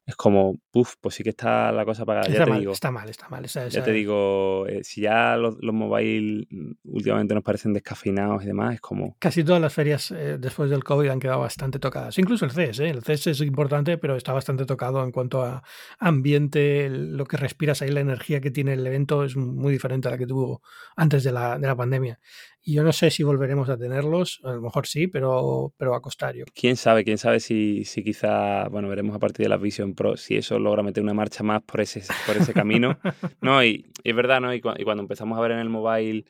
es 0.06 0.14
como, 0.14 0.54
uff, 0.72 0.94
pues 1.00 1.16
sí 1.16 1.24
que 1.24 1.30
está 1.30 1.72
la 1.72 1.84
cosa 1.84 2.06
pagada. 2.06 2.28
Está, 2.28 2.44
ya 2.44 2.46
mal, 2.46 2.60
digo, 2.60 2.72
está 2.72 2.92
mal, 2.92 3.08
está 3.08 3.28
mal, 3.28 3.44
Ya 3.44 3.82
te 3.82 3.90
digo, 3.90 4.64
eh, 4.68 4.84
si 4.84 5.00
ya 5.00 5.36
los, 5.36 5.56
los 5.60 5.74
mobile 5.74 6.46
últimamente 6.84 7.34
nos 7.34 7.42
parecen 7.42 7.72
descafeinados 7.72 8.44
y 8.44 8.46
demás, 8.46 8.74
es 8.74 8.80
como... 8.80 9.16
Casi 9.18 9.42
todas 9.42 9.60
las 9.60 9.74
ferias 9.74 10.12
eh, 10.12 10.38
después 10.38 10.70
del 10.70 10.84
COVID 10.84 11.08
han 11.08 11.18
quedado 11.18 11.40
bastante 11.40 11.80
tocadas. 11.80 12.16
Incluso 12.18 12.44
el 12.44 12.52
CES, 12.52 12.80
¿eh? 12.80 12.90
el 12.90 13.02
CES 13.02 13.26
es 13.26 13.40
importante, 13.40 13.98
pero 13.98 14.14
está 14.14 14.32
bastante 14.32 14.64
tocado 14.64 15.02
en 15.02 15.10
cuanto 15.10 15.42
a 15.42 15.64
ambiente, 15.98 16.88
lo 16.88 17.24
que 17.24 17.36
respiras 17.36 17.82
ahí, 17.82 17.90
la 17.90 18.00
energía 18.00 18.40
que 18.40 18.52
tiene 18.52 18.74
el 18.74 18.86
evento 18.86 19.24
es 19.24 19.36
muy 19.36 19.72
diferente 19.72 20.06
a 20.06 20.12
la 20.12 20.18
que 20.18 20.26
tuvo 20.26 20.62
antes 20.94 21.24
de 21.24 21.32
la, 21.32 21.58
de 21.58 21.66
la 21.66 21.74
pandemia. 21.74 22.20
Y 22.68 22.74
yo 22.74 22.82
no 22.82 22.92
sé 22.92 23.12
si 23.12 23.22
volveremos 23.22 23.68
a 23.68 23.78
tenerlos, 23.78 24.40
a 24.42 24.50
lo 24.50 24.60
mejor 24.60 24.88
sí, 24.88 25.06
pero, 25.06 25.72
pero 25.76 25.94
a 25.94 26.02
costario. 26.02 26.46
Quién 26.52 26.74
sabe, 26.74 27.04
quién 27.04 27.16
sabe 27.16 27.38
si, 27.38 27.84
si 27.84 28.02
quizá, 28.02 28.66
bueno, 28.68 28.88
veremos 28.88 29.14
a 29.14 29.20
partir 29.20 29.44
de 29.44 29.50
la 29.50 29.56
Vision 29.56 29.94
Pro 29.94 30.16
si 30.16 30.36
eso 30.36 30.58
logra 30.58 30.82
meter 30.82 31.00
una 31.00 31.14
marcha 31.14 31.44
más 31.44 31.62
por 31.62 31.80
ese, 31.80 32.02
por 32.26 32.36
ese 32.36 32.52
camino. 32.52 32.98
no, 33.40 33.62
y, 33.62 33.86
es 34.02 34.16
verdad, 34.16 34.40
¿no? 34.40 34.52
Y, 34.52 34.60
cuando 34.60 35.00
empezamos 35.00 35.38
a 35.38 35.42
ver 35.42 35.52
en 35.52 35.60
el 35.60 35.68
mobile 35.68 36.24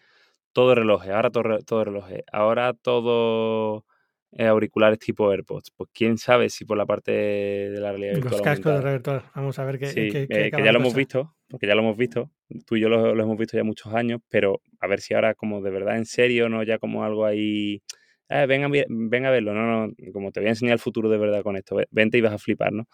todo 0.53 0.75
reloj, 0.75 1.09
ahora 1.09 1.31
todo, 1.31 1.59
todo 1.61 1.85
reloj, 1.85 2.05
ahora 2.31 2.75
todo 2.75 3.87
eh, 4.33 4.47
auriculares 4.47 4.99
tipo 4.99 5.31
AirPods. 5.31 5.71
Pues 5.71 5.89
quién 5.95 6.19
sabe 6.19 6.51
si 6.51 6.67
por 6.67 6.77
la 6.77 6.85
parte 6.85 7.13
de 7.13 7.81
la 7.81 7.93
realidad 7.93 8.13
virtual. 8.13 8.33
Los 8.33 8.43
cascos 8.43 8.75
de 8.75 8.81
realidad 8.83 9.23
Vamos 9.35 9.59
a 9.59 9.65
ver 9.65 9.79
qué. 9.79 9.87
Sí, 9.87 10.11
eh, 10.13 10.27
que 10.29 10.63
ya 10.63 10.73
lo 10.73 10.81
hemos 10.81 10.95
visto, 10.95 11.35
porque 11.49 11.67
ya 11.67 11.75
lo 11.75 11.83
hemos 11.83 11.97
visto. 11.97 12.31
Tú 12.67 12.77
y 12.77 12.81
yo 12.81 12.89
lo, 12.89 13.21
hemos 13.21 13.39
visto 13.39 13.57
ya 13.57 13.65
muchos 13.65 13.93
años, 13.95 14.21
pero 14.29 14.61
a 14.81 14.87
ver 14.87 15.01
si 15.01 15.15
ahora, 15.15 15.35
como 15.35 15.61
de 15.61 15.71
verdad 15.71 15.97
en 15.97 16.07
serio, 16.07 16.49
no 16.49 16.63
ya 16.63 16.79
como 16.79 17.05
algo 17.05 17.25
ahí. 17.25 17.83
Eh, 18.29 18.47
ven, 18.47 18.65
a, 18.65 19.31
verlo, 19.31 19.55
no, 19.55 19.87
no, 19.87 19.93
como 20.13 20.33
te 20.33 20.41
voy 20.41 20.49
a 20.49 20.51
enseñar 20.51 20.73
el 20.73 20.79
futuro 20.81 21.09
de 21.09 21.17
verdad 21.17 21.43
con 21.43 21.57
esto, 21.57 21.77
vente 21.91 22.19
y 22.19 22.21
vas 22.21 22.33
a 22.33 22.39
flipar, 22.39 22.73
¿no? 22.73 22.89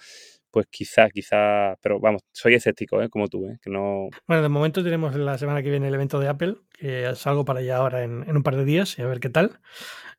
Pues 0.50 0.66
quizá, 0.70 1.08
quizá, 1.08 1.76
pero 1.80 1.98
vamos, 2.00 2.20
soy 2.32 2.52
escéptico, 2.52 3.00
¿eh? 3.00 3.08
como 3.08 3.28
tú, 3.28 3.46
¿eh? 3.48 3.58
que 3.62 3.70
no... 3.70 4.08
Bueno, 4.26 4.42
de 4.42 4.50
momento 4.50 4.84
tenemos 4.84 5.14
la 5.16 5.38
semana 5.38 5.62
que 5.62 5.70
viene 5.70 5.88
el 5.88 5.94
evento 5.94 6.20
de 6.20 6.28
Apple, 6.28 6.56
que 6.78 7.14
salgo 7.14 7.46
para 7.46 7.60
allá 7.60 7.78
ahora 7.78 8.04
en, 8.04 8.28
en 8.28 8.36
un 8.36 8.42
par 8.42 8.56
de 8.56 8.66
días 8.66 8.98
y 8.98 9.02
a 9.02 9.06
ver 9.06 9.20
qué 9.20 9.30
tal 9.30 9.60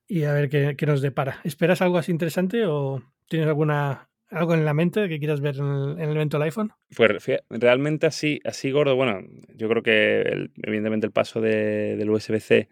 y 0.07 0.23
a 0.23 0.33
ver 0.33 0.49
qué, 0.49 0.75
qué, 0.75 0.87
nos 0.87 1.01
depara. 1.01 1.39
¿Esperas 1.43 1.83
algo 1.83 1.99
así 1.99 2.11
interesante 2.11 2.65
o 2.65 3.03
tienes 3.27 3.47
alguna 3.47 4.09
algo 4.29 4.53
en 4.53 4.65
la 4.65 4.73
mente 4.73 5.07
que 5.09 5.19
quieras 5.19 5.41
ver 5.41 5.57
en 5.57 5.99
el, 5.99 6.15
evento 6.15 6.37
del 6.37 6.45
iPhone? 6.45 6.71
Pues 6.95 7.11
realmente 7.49 8.07
así, 8.07 8.39
así 8.43 8.71
gordo, 8.71 8.95
bueno, 8.95 9.21
yo 9.55 9.69
creo 9.69 9.83
que 9.83 10.49
evidentemente 10.63 11.05
el 11.05 11.13
paso 11.13 11.41
de, 11.41 11.95
del 11.95 12.09
USB-C 12.09 12.69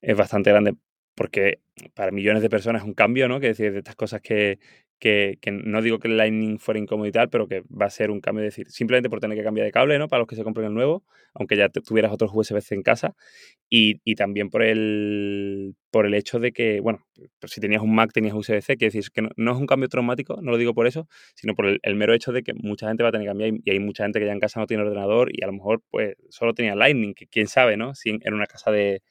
es 0.00 0.16
bastante 0.16 0.50
grande 0.50 0.74
porque 1.14 1.60
para 1.94 2.10
millones 2.10 2.42
de 2.42 2.50
personas 2.50 2.82
es 2.82 2.88
un 2.88 2.94
cambio, 2.94 3.28
¿no? 3.28 3.40
Que 3.40 3.48
decir, 3.48 3.72
de 3.72 3.78
estas 3.78 3.96
cosas 3.96 4.20
que, 4.20 4.58
que, 5.02 5.50
no 5.50 5.82
digo 5.82 5.98
que 5.98 6.06
el 6.06 6.16
Lightning 6.16 6.60
fuera 6.60 6.78
incómodo 6.78 7.08
y 7.08 7.10
tal, 7.10 7.28
pero 7.28 7.48
que 7.48 7.62
va 7.62 7.86
a 7.86 7.90
ser 7.90 8.12
un 8.12 8.20
cambio, 8.20 8.42
de 8.42 8.50
decir, 8.50 8.70
simplemente 8.70 9.10
por 9.10 9.18
tener 9.18 9.36
que 9.36 9.42
cambiar 9.42 9.66
de 9.66 9.72
cable, 9.72 9.98
¿no? 9.98 10.06
Para 10.06 10.20
los 10.20 10.28
que 10.28 10.36
se 10.36 10.44
compren 10.44 10.68
el 10.68 10.74
nuevo, 10.74 11.02
aunque 11.34 11.56
ya 11.56 11.68
tuvieras 11.70 12.12
otros 12.12 12.30
USB-C 12.32 12.76
en 12.76 12.82
casa, 12.82 13.16
y, 13.68 13.96
también 14.14 14.48
por 14.48 14.62
el, 14.62 15.74
por 15.90 16.06
el 16.06 16.14
hecho 16.14 16.38
de 16.38 16.52
que, 16.52 16.78
bueno, 16.80 17.00
si 17.46 17.60
tenías 17.60 17.82
un 17.82 17.92
Mac 17.92 18.12
tenías 18.12 18.32
USB-C, 18.32 18.76
que 18.76 18.84
decir, 18.84 19.02
que 19.12 19.22
no, 19.22 19.52
es 19.52 19.58
un 19.58 19.66
cambio 19.66 19.88
traumático, 19.88 20.40
no 20.40 20.52
lo 20.52 20.56
digo 20.56 20.72
por 20.72 20.86
eso, 20.86 21.08
sino 21.34 21.54
por 21.56 21.66
el, 21.66 21.96
mero 21.96 22.14
hecho 22.14 22.30
de 22.30 22.44
que 22.44 22.54
mucha 22.54 22.86
gente 22.86 23.02
va 23.02 23.08
a 23.08 23.12
tener 23.12 23.24
que 23.24 23.30
cambiar 23.30 23.50
y, 23.64 23.70
hay 23.72 23.80
mucha 23.80 24.04
gente 24.04 24.20
que 24.20 24.26
ya 24.26 24.32
en 24.32 24.38
casa 24.40 24.60
no 24.60 24.66
tiene 24.66 24.84
ordenador 24.84 25.30
y 25.32 25.42
a 25.42 25.46
lo 25.48 25.52
mejor 25.52 25.82
pues 25.90 26.14
solo 26.28 26.54
tenía 26.54 26.76
Lightning, 26.76 27.14
que 27.14 27.26
quién 27.26 27.48
sabe, 27.48 27.76
¿no? 27.76 27.96
Si 27.96 28.10
en, 28.10 28.34
una 28.34 28.46
casa 28.46 28.70
de, 28.70 29.02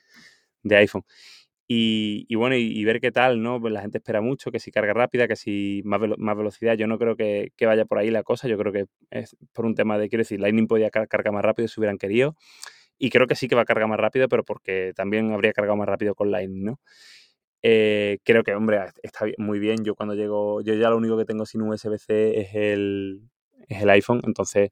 de 0.63 0.75
iPhone. 0.77 1.03
Y, 1.73 2.35
bueno, 2.35 2.57
y, 2.57 2.83
ver 2.83 2.99
qué 2.99 3.13
tal, 3.13 3.41
¿no? 3.41 3.61
Pues 3.61 3.71
la 3.71 3.79
gente 3.79 3.99
espera 3.99 4.19
mucho, 4.19 4.51
que 4.51 4.59
si 4.59 4.71
carga 4.71 4.93
rápida, 4.93 5.25
que 5.29 5.37
si 5.37 5.81
más, 5.85 6.01
más 6.17 6.35
velocidad. 6.35 6.75
Yo 6.75 6.85
no 6.85 6.99
creo 6.99 7.15
que, 7.15 7.53
vaya 7.61 7.85
por 7.85 7.97
ahí 7.97 8.11
la 8.11 8.23
cosa. 8.23 8.49
Yo 8.49 8.57
creo 8.57 8.73
que 8.73 8.87
es 9.09 9.37
por 9.53 9.65
un 9.65 9.73
tema 9.73 9.97
de, 9.97 10.09
quiero 10.09 10.21
decir, 10.21 10.41
Lightning 10.41 10.67
podía 10.67 10.89
cargar 10.89 11.31
más 11.31 11.45
rápido 11.45 11.69
si 11.69 11.79
hubieran 11.79 11.97
querido. 11.97 12.35
Y 12.97 13.09
creo 13.09 13.25
que 13.25 13.35
sí 13.35 13.47
que 13.47 13.55
va 13.55 13.61
a 13.61 13.65
cargar 13.65 13.87
más 13.87 13.99
rápido, 13.99 14.27
pero 14.27 14.43
porque 14.43 14.91
también 14.97 15.31
habría 15.31 15.53
cargado 15.53 15.77
más 15.77 15.87
rápido 15.87 16.13
con 16.13 16.29
Lightning, 16.31 16.65
¿no? 16.65 16.79
Eh, 17.61 18.19
creo 18.25 18.43
que, 18.43 18.53
hombre, 18.53 18.79
está 19.01 19.25
muy 19.37 19.59
bien. 19.59 19.85
Yo 19.85 19.95
cuando 19.95 20.13
llego, 20.15 20.61
yo 20.61 20.73
ya 20.75 20.89
lo 20.89 20.97
único 20.97 21.17
que 21.17 21.25
tengo 21.25 21.45
sin 21.45 21.61
USB-C 21.61 22.41
es 22.41 22.53
el, 22.53 23.21
es 23.69 23.81
el 23.81 23.89
iPhone, 23.91 24.21
entonces 24.25 24.71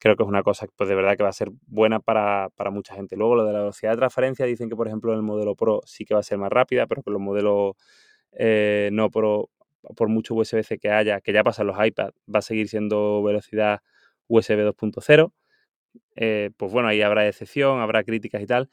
creo 0.00 0.16
que 0.16 0.22
es 0.22 0.28
una 0.28 0.42
cosa 0.42 0.66
pues 0.76 0.88
de 0.88 0.94
verdad 0.96 1.16
que 1.16 1.22
va 1.22 1.28
a 1.28 1.32
ser 1.32 1.50
buena 1.66 2.00
para, 2.00 2.50
mucha 2.72 2.94
gente. 2.94 3.16
Luego 3.16 3.36
lo 3.36 3.44
de 3.44 3.52
la 3.52 3.60
velocidad 3.60 3.92
de 3.92 3.98
transferencia, 3.98 4.46
dicen 4.46 4.68
que 4.68 4.76
por 4.76 4.88
ejemplo 4.88 5.12
en 5.12 5.18
el 5.18 5.22
modelo 5.22 5.54
Pro 5.54 5.82
sí 5.84 6.04
que 6.04 6.14
va 6.14 6.20
a 6.20 6.24
ser 6.24 6.38
más 6.38 6.50
rápida, 6.50 6.86
pero 6.86 7.02
que 7.02 7.10
los 7.10 7.20
modelos 7.20 7.74
eh, 8.32 8.88
no 8.92 9.10
Pro, 9.10 9.50
por 9.96 10.08
mucho 10.08 10.34
USB-C 10.34 10.78
que 10.78 10.90
haya, 10.90 11.20
que 11.20 11.32
ya 11.32 11.44
pasan 11.44 11.66
los 11.66 11.76
iPads, 11.78 12.14
va 12.34 12.38
a 12.40 12.42
seguir 12.42 12.68
siendo 12.68 13.22
velocidad 13.22 13.80
USB 14.28 14.64
2.0. 14.64 15.32
Eh, 16.16 16.50
pues 16.56 16.72
bueno, 16.72 16.88
ahí 16.88 17.02
habrá 17.02 17.28
excepción, 17.28 17.80
habrá 17.80 18.02
críticas 18.04 18.42
y 18.42 18.46
tal. 18.46 18.70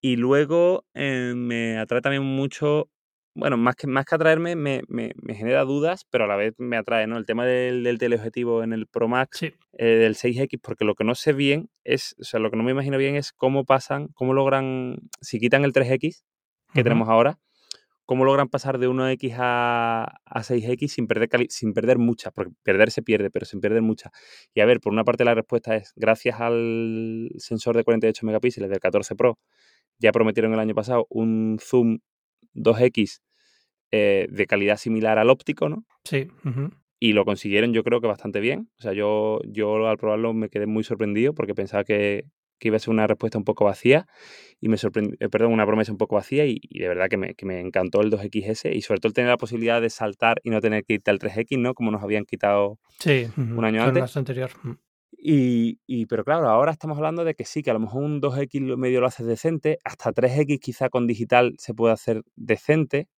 Y 0.00 0.16
luego 0.16 0.84
eh, 0.94 1.34
me 1.36 1.78
atrae 1.78 2.00
también 2.00 2.22
mucho 2.22 2.88
bueno, 3.34 3.56
más 3.56 3.76
que, 3.76 3.86
más 3.86 4.04
que 4.04 4.14
atraerme, 4.14 4.56
me, 4.56 4.82
me, 4.88 5.12
genera 5.34 5.64
dudas, 5.64 6.04
pero 6.10 6.24
a 6.24 6.26
la 6.26 6.36
vez 6.36 6.54
me 6.58 6.76
atrae, 6.76 7.06
¿no? 7.06 7.16
El 7.16 7.26
tema 7.26 7.46
del, 7.46 7.84
del 7.84 7.98
teleobjetivo 7.98 8.62
en 8.62 8.72
el 8.72 8.86
Pro 8.86 9.08
Max, 9.08 9.42
eh, 9.42 9.52
del 9.78 10.14
6X, 10.14 10.60
porque 10.62 10.84
lo 10.84 10.94
que 10.94 11.04
no 11.04 11.14
sé 11.14 11.32
bien 11.32 11.70
es, 11.84 12.16
o 12.20 12.24
sea, 12.24 12.40
lo 12.40 12.50
que 12.50 12.56
no 12.56 12.64
me 12.64 12.72
imagino 12.72 12.98
bien 12.98 13.16
es 13.16 13.32
cómo 13.32 13.64
pasan, 13.64 14.08
cómo 14.14 14.34
logran, 14.34 14.98
si 15.20 15.38
quitan 15.38 15.64
el 15.64 15.72
3X 15.72 16.22
que 16.74 16.84
tenemos 16.84 17.08
ahora, 17.08 17.38
cómo 18.04 18.24
logran 18.24 18.48
pasar 18.48 18.78
de 18.78 18.88
1X 18.88 19.36
a, 19.38 20.02
a 20.24 20.42
6X 20.42 20.88
sin 20.88 21.06
perder, 21.06 21.46
sin 21.48 21.72
perder 21.72 21.98
mucha, 21.98 22.32
porque 22.32 22.52
perder 22.64 22.90
se 22.90 23.02
pierde, 23.02 23.30
pero 23.30 23.46
sin 23.46 23.60
perder 23.60 23.82
mucha. 23.82 24.10
Y 24.52 24.60
a 24.60 24.66
ver, 24.66 24.80
por 24.80 24.92
una 24.92 25.04
parte 25.04 25.24
la 25.24 25.34
respuesta 25.34 25.76
es, 25.76 25.92
gracias 25.94 26.40
al 26.40 27.30
sensor 27.38 27.76
de 27.76 27.84
48 27.84 28.26
megapíxeles 28.26 28.68
del 28.68 28.80
14 28.80 29.14
Pro, 29.14 29.38
ya 30.00 30.10
prometieron 30.10 30.52
el 30.52 30.58
año 30.58 30.74
pasado 30.74 31.06
un 31.08 31.58
zoom 31.60 32.00
2X 32.54 33.20
eh, 33.92 34.28
de 34.30 34.46
calidad 34.46 34.76
similar 34.76 35.18
al 35.18 35.30
óptico, 35.30 35.68
¿no? 35.68 35.84
Sí. 36.04 36.28
Y 37.00 37.12
lo 37.12 37.24
consiguieron 37.24 37.72
yo 37.72 37.82
creo 37.82 38.00
que 38.00 38.06
bastante 38.06 38.40
bien. 38.40 38.70
O 38.78 38.82
sea, 38.82 38.92
yo, 38.92 39.40
yo 39.44 39.88
al 39.88 39.96
probarlo 39.96 40.32
me 40.32 40.48
quedé 40.48 40.66
muy 40.66 40.84
sorprendido 40.84 41.34
porque 41.34 41.54
pensaba 41.54 41.82
que, 41.82 42.24
iba 42.62 42.76
a 42.76 42.78
ser 42.78 42.90
una 42.90 43.06
respuesta 43.06 43.38
un 43.38 43.44
poco 43.44 43.64
vacía 43.64 44.06
y 44.60 44.68
me 44.68 44.76
sorprendió, 44.76 45.16
eh, 45.18 45.30
perdón, 45.30 45.52
una 45.52 45.64
promesa 45.64 45.92
un 45.92 45.98
poco 45.98 46.16
vacía 46.16 46.44
y, 46.44 46.60
de 46.70 46.88
verdad 46.88 47.08
que 47.08 47.16
me, 47.16 47.34
que 47.34 47.46
me, 47.46 47.58
encantó 47.58 48.02
el 48.02 48.10
2XS 48.10 48.74
y 48.74 48.82
sobre 48.82 49.00
todo 49.00 49.08
el 49.08 49.14
tener 49.14 49.30
la 49.30 49.38
posibilidad 49.38 49.80
de 49.80 49.88
saltar 49.88 50.40
y 50.44 50.50
no 50.50 50.60
tener 50.60 50.84
que 50.84 50.94
irte 50.94 51.10
al 51.10 51.18
3X, 51.18 51.58
¿no? 51.58 51.72
Como 51.72 51.90
nos 51.90 52.02
habían 52.02 52.26
quitado 52.26 52.78
un 53.36 53.64
año 53.64 53.82
antes. 53.82 54.16
anterior. 54.16 54.50
Y, 55.12 56.06
pero 56.06 56.24
claro, 56.24 56.48
ahora 56.48 56.72
estamos 56.72 56.96
hablando 56.96 57.24
de 57.24 57.34
que 57.34 57.44
sí, 57.44 57.62
que 57.62 57.70
a 57.70 57.74
lo 57.74 57.80
mejor 57.80 58.02
un 58.02 58.20
2X 58.22 58.76
medio 58.76 59.00
lo 59.00 59.06
haces 59.06 59.26
decente, 59.26 59.78
hasta 59.84 60.12
3X 60.12 60.60
quizá 60.60 60.88
con 60.88 61.06
digital 61.06 61.54
se 61.58 61.74
puede 61.74 61.92
hacer 61.92 62.22
decente, 62.36 63.08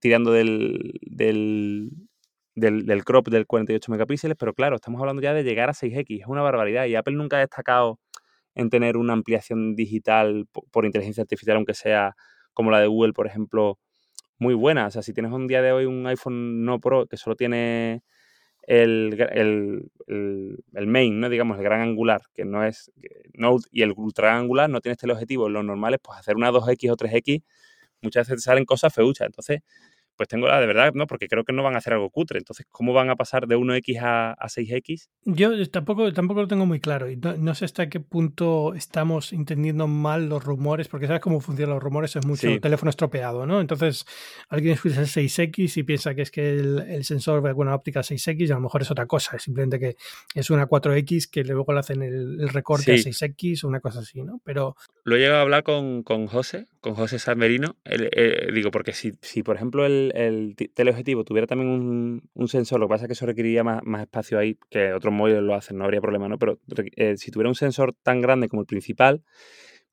tirando 0.00 0.32
del, 0.32 0.98
del, 1.02 1.90
del, 2.54 3.04
crop 3.04 3.28
del 3.28 3.46
48 3.46 3.90
megapíxeles, 3.92 4.36
pero 4.38 4.54
claro, 4.54 4.76
estamos 4.76 5.00
hablando 5.00 5.20
ya 5.22 5.34
de 5.34 5.42
llegar 5.44 5.68
a 5.68 5.74
6X, 5.74 6.20
es 6.20 6.26
una 6.26 6.42
barbaridad 6.42 6.86
y 6.86 6.94
Apple 6.94 7.14
nunca 7.14 7.36
ha 7.36 7.40
destacado 7.40 7.98
en 8.54 8.70
tener 8.70 8.96
una 8.96 9.12
ampliación 9.14 9.74
digital 9.74 10.46
por, 10.70 10.84
inteligencia 10.84 11.22
artificial, 11.22 11.56
aunque 11.56 11.74
sea 11.74 12.14
como 12.52 12.70
la 12.70 12.80
de 12.80 12.86
Google, 12.86 13.12
por 13.14 13.26
ejemplo, 13.26 13.78
muy 14.38 14.54
buena. 14.54 14.86
O 14.86 14.90
sea, 14.90 15.02
si 15.02 15.12
tienes 15.14 15.32
un 15.32 15.46
día 15.46 15.62
de 15.62 15.72
hoy 15.72 15.86
un 15.86 16.06
iPhone 16.06 16.64
no 16.64 16.80
Pro 16.80 17.06
que 17.06 17.16
solo 17.16 17.36
tiene 17.36 18.02
el, 18.62 19.90
main, 20.86 21.20
¿no? 21.20 21.28
digamos, 21.28 21.58
el 21.58 21.64
gran 21.64 21.80
angular, 21.80 22.22
que 22.34 22.44
no 22.44 22.64
es 22.64 22.90
y 23.70 23.82
el 23.82 23.92
ultra 23.96 24.36
angular 24.36 24.70
no 24.70 24.80
tienes 24.80 24.98
teleobjetivo, 24.98 25.48
lo 25.48 25.62
normal 25.62 25.94
es 25.94 26.00
pues 26.02 26.18
hacer 26.18 26.36
una 26.36 26.50
2X 26.50 26.90
o 26.90 26.96
3X, 26.96 27.42
muchas 28.02 28.28
veces 28.28 28.44
te 28.44 28.50
salen 28.50 28.64
cosas 28.64 28.94
feuchas. 28.94 29.26
Entonces, 29.26 29.60
pues 30.22 30.28
tengo 30.28 30.46
la 30.46 30.60
de 30.60 30.68
verdad, 30.68 30.92
¿no? 30.94 31.08
Porque 31.08 31.26
creo 31.26 31.42
que 31.42 31.52
no 31.52 31.64
van 31.64 31.74
a 31.74 31.78
hacer 31.78 31.94
algo 31.94 32.08
cutre. 32.08 32.38
Entonces, 32.38 32.64
¿cómo 32.70 32.92
van 32.92 33.10
a 33.10 33.16
pasar 33.16 33.48
de 33.48 33.56
1X 33.56 33.98
a, 34.00 34.36
6X? 34.38 35.08
Yo 35.24 35.68
tampoco, 35.68 36.12
tampoco 36.12 36.42
lo 36.42 36.46
tengo 36.46 36.64
muy 36.64 36.78
claro 36.78 37.10
y 37.10 37.16
no, 37.16 37.54
sé 37.56 37.64
hasta 37.64 37.88
qué 37.88 37.98
punto 37.98 38.72
estamos 38.74 39.32
entendiendo 39.32 39.88
mal 39.88 40.28
los 40.28 40.44
rumores, 40.44 40.86
porque 40.86 41.08
sabes 41.08 41.20
cómo 41.20 41.40
funcionan 41.40 41.74
los 41.74 41.82
rumores, 41.82 42.14
es 42.14 42.24
mucho 42.24 42.60
teléfono 42.60 42.90
estropeado, 42.90 43.46
¿no? 43.46 43.60
Entonces, 43.60 44.04
alguien 44.48 44.74
escucha 44.74 45.00
el 45.00 45.08
6X 45.08 45.78
y 45.78 45.82
piensa 45.82 46.14
que 46.14 46.22
es 46.22 46.30
que 46.30 46.50
el, 46.50 47.04
sensor 47.04 47.42
ve 47.42 47.52
una 47.52 47.74
óptica 47.74 48.02
6X 48.02 48.48
y 48.48 48.52
a 48.52 48.54
lo 48.54 48.60
mejor 48.60 48.82
es 48.82 48.92
otra 48.92 49.06
cosa, 49.06 49.34
es 49.34 49.42
simplemente 49.42 49.80
que 49.80 49.96
es 50.36 50.50
una 50.50 50.68
4X 50.68 51.28
que 51.28 51.42
luego 51.42 51.72
le 51.72 51.80
hacen 51.80 52.00
el, 52.00 52.48
recorte 52.48 52.92
a 52.92 52.94
6X 52.94 53.64
o 53.64 53.68
una 53.68 53.80
cosa 53.80 54.00
así, 54.00 54.22
¿no? 54.22 54.40
Pero... 54.44 54.76
Lo 55.02 55.16
he 55.16 55.18
llegado 55.18 55.40
a 55.40 55.42
hablar 55.42 55.64
con, 55.64 56.04
con 56.04 56.28
José, 56.28 56.68
con 56.82 56.96
José 56.96 57.20
San 57.20 57.38
Merino, 57.38 57.76
eh, 57.84 58.50
digo, 58.52 58.72
porque 58.72 58.92
si, 58.92 59.12
si, 59.22 59.44
por 59.44 59.54
ejemplo 59.54 59.86
el, 59.86 60.12
el 60.16 60.56
teleobjetivo 60.74 61.22
tuviera 61.22 61.46
también 61.46 61.70
un, 61.70 62.28
un, 62.34 62.48
sensor, 62.48 62.80
lo 62.80 62.88
que 62.88 62.90
pasa 62.90 63.04
es 63.04 63.08
que 63.08 63.12
eso 63.12 63.24
requeriría 63.24 63.62
más, 63.62 63.84
más 63.84 64.02
espacio 64.02 64.36
ahí, 64.36 64.58
que 64.68 64.92
otros 64.92 65.14
móviles 65.14 65.42
lo 65.42 65.54
hacen, 65.54 65.78
no 65.78 65.84
habría 65.84 66.00
problema, 66.00 66.28
¿no? 66.28 66.38
Pero 66.38 66.58
eh, 66.96 67.16
si 67.16 67.30
tuviera 67.30 67.48
un 67.48 67.54
sensor 67.54 67.94
tan 68.02 68.20
grande 68.20 68.48
como 68.48 68.62
el 68.62 68.66
principal, 68.66 69.22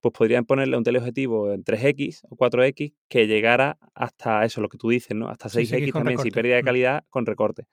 pues 0.02 0.14
podrían 0.18 0.46
ponerle 0.46 0.78
un 0.78 0.84
teleobjetivo 0.84 1.54
en 1.54 1.64
3X 1.64 2.22
o 2.28 2.36
4X 2.36 2.96
que 3.08 3.28
llegara 3.28 3.78
hasta 3.94 4.44
eso, 4.44 4.60
lo 4.60 4.68
que 4.68 4.80
tú 4.80 4.90
dices, 4.90 5.16
¿no? 5.16 5.30
Hasta 5.30 5.48
6X 5.48 5.94
también, 5.94 6.18
sin 6.18 6.32
pérdida 6.32 6.56
de 6.56 6.64
mm. 6.64 6.66
calidad, 6.66 7.04
con 7.12 7.28
recorte. 7.28 7.68